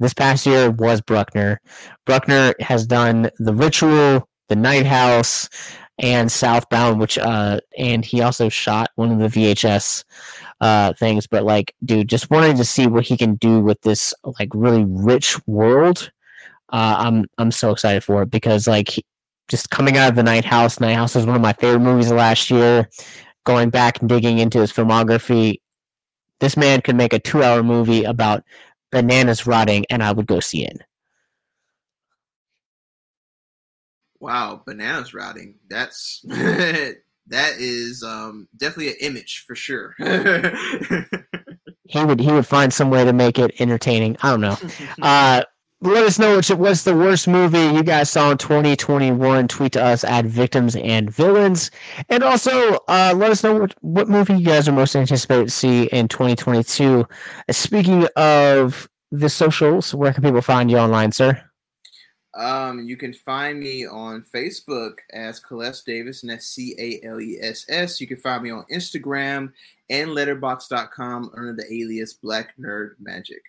[0.00, 1.60] this past year was Bruckner.
[2.04, 5.48] Bruckner has done The Ritual, The Night House,
[5.98, 10.04] and Southbound, which uh, and he also shot one of the VHS
[10.60, 11.26] uh things.
[11.26, 14.84] But like, dude, just wanted to see what he can do with this like really
[14.86, 16.10] rich world.
[16.70, 19.02] Uh, I'm I'm so excited for it because like
[19.48, 22.10] just coming out of the Night House, Night House was one of my favorite movies
[22.10, 22.88] of last year.
[23.44, 25.60] Going back and digging into his filmography,
[26.40, 28.42] this man could make a two-hour movie about
[28.90, 30.80] bananas rotting, and I would go see it.
[34.20, 35.56] Wow, bananas rotting.
[35.68, 39.94] That's that is um, definitely an image for sure.
[41.84, 44.16] he would he would find some way to make it entertaining.
[44.22, 44.56] I don't know.
[45.02, 45.42] Uh,
[45.82, 49.48] let us know which what's the worst movie you guys saw in 2021.
[49.48, 51.70] Tweet to us at victims and villains,
[52.08, 55.50] and also uh, let us know what, what movie you guys are most anticipated to
[55.50, 57.06] see in 2022.
[57.50, 61.42] Speaking of the socials, where can people find you online, sir?
[62.34, 67.20] Um, you can find me on Facebook as Caless Davis, and that's C A L
[67.20, 68.00] E S S.
[68.00, 69.52] You can find me on Instagram
[69.90, 73.42] and Letterboxd.com under the alias Black Nerd Magic.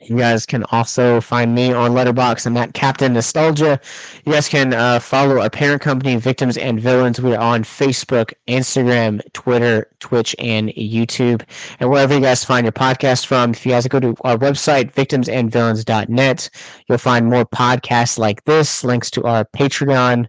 [0.00, 2.46] You guys can also find me on Letterboxd.
[2.46, 3.80] I'm at Captain Nostalgia.
[4.26, 7.20] You guys can uh, follow our parent company, Victims and Villains.
[7.20, 11.42] We are on Facebook, Instagram, Twitter, Twitch, and YouTube.
[11.80, 14.92] And wherever you guys find your podcast from, if you guys go to our website,
[14.92, 16.50] victimsandvillains.net,
[16.88, 20.26] you'll find more podcasts like this, links to our Patreon,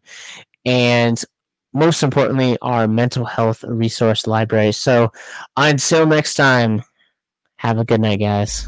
[0.64, 1.22] and
[1.74, 4.72] most importantly, our mental health resource library.
[4.72, 5.12] So
[5.58, 6.82] until next time,
[7.58, 8.68] have a good night, guys.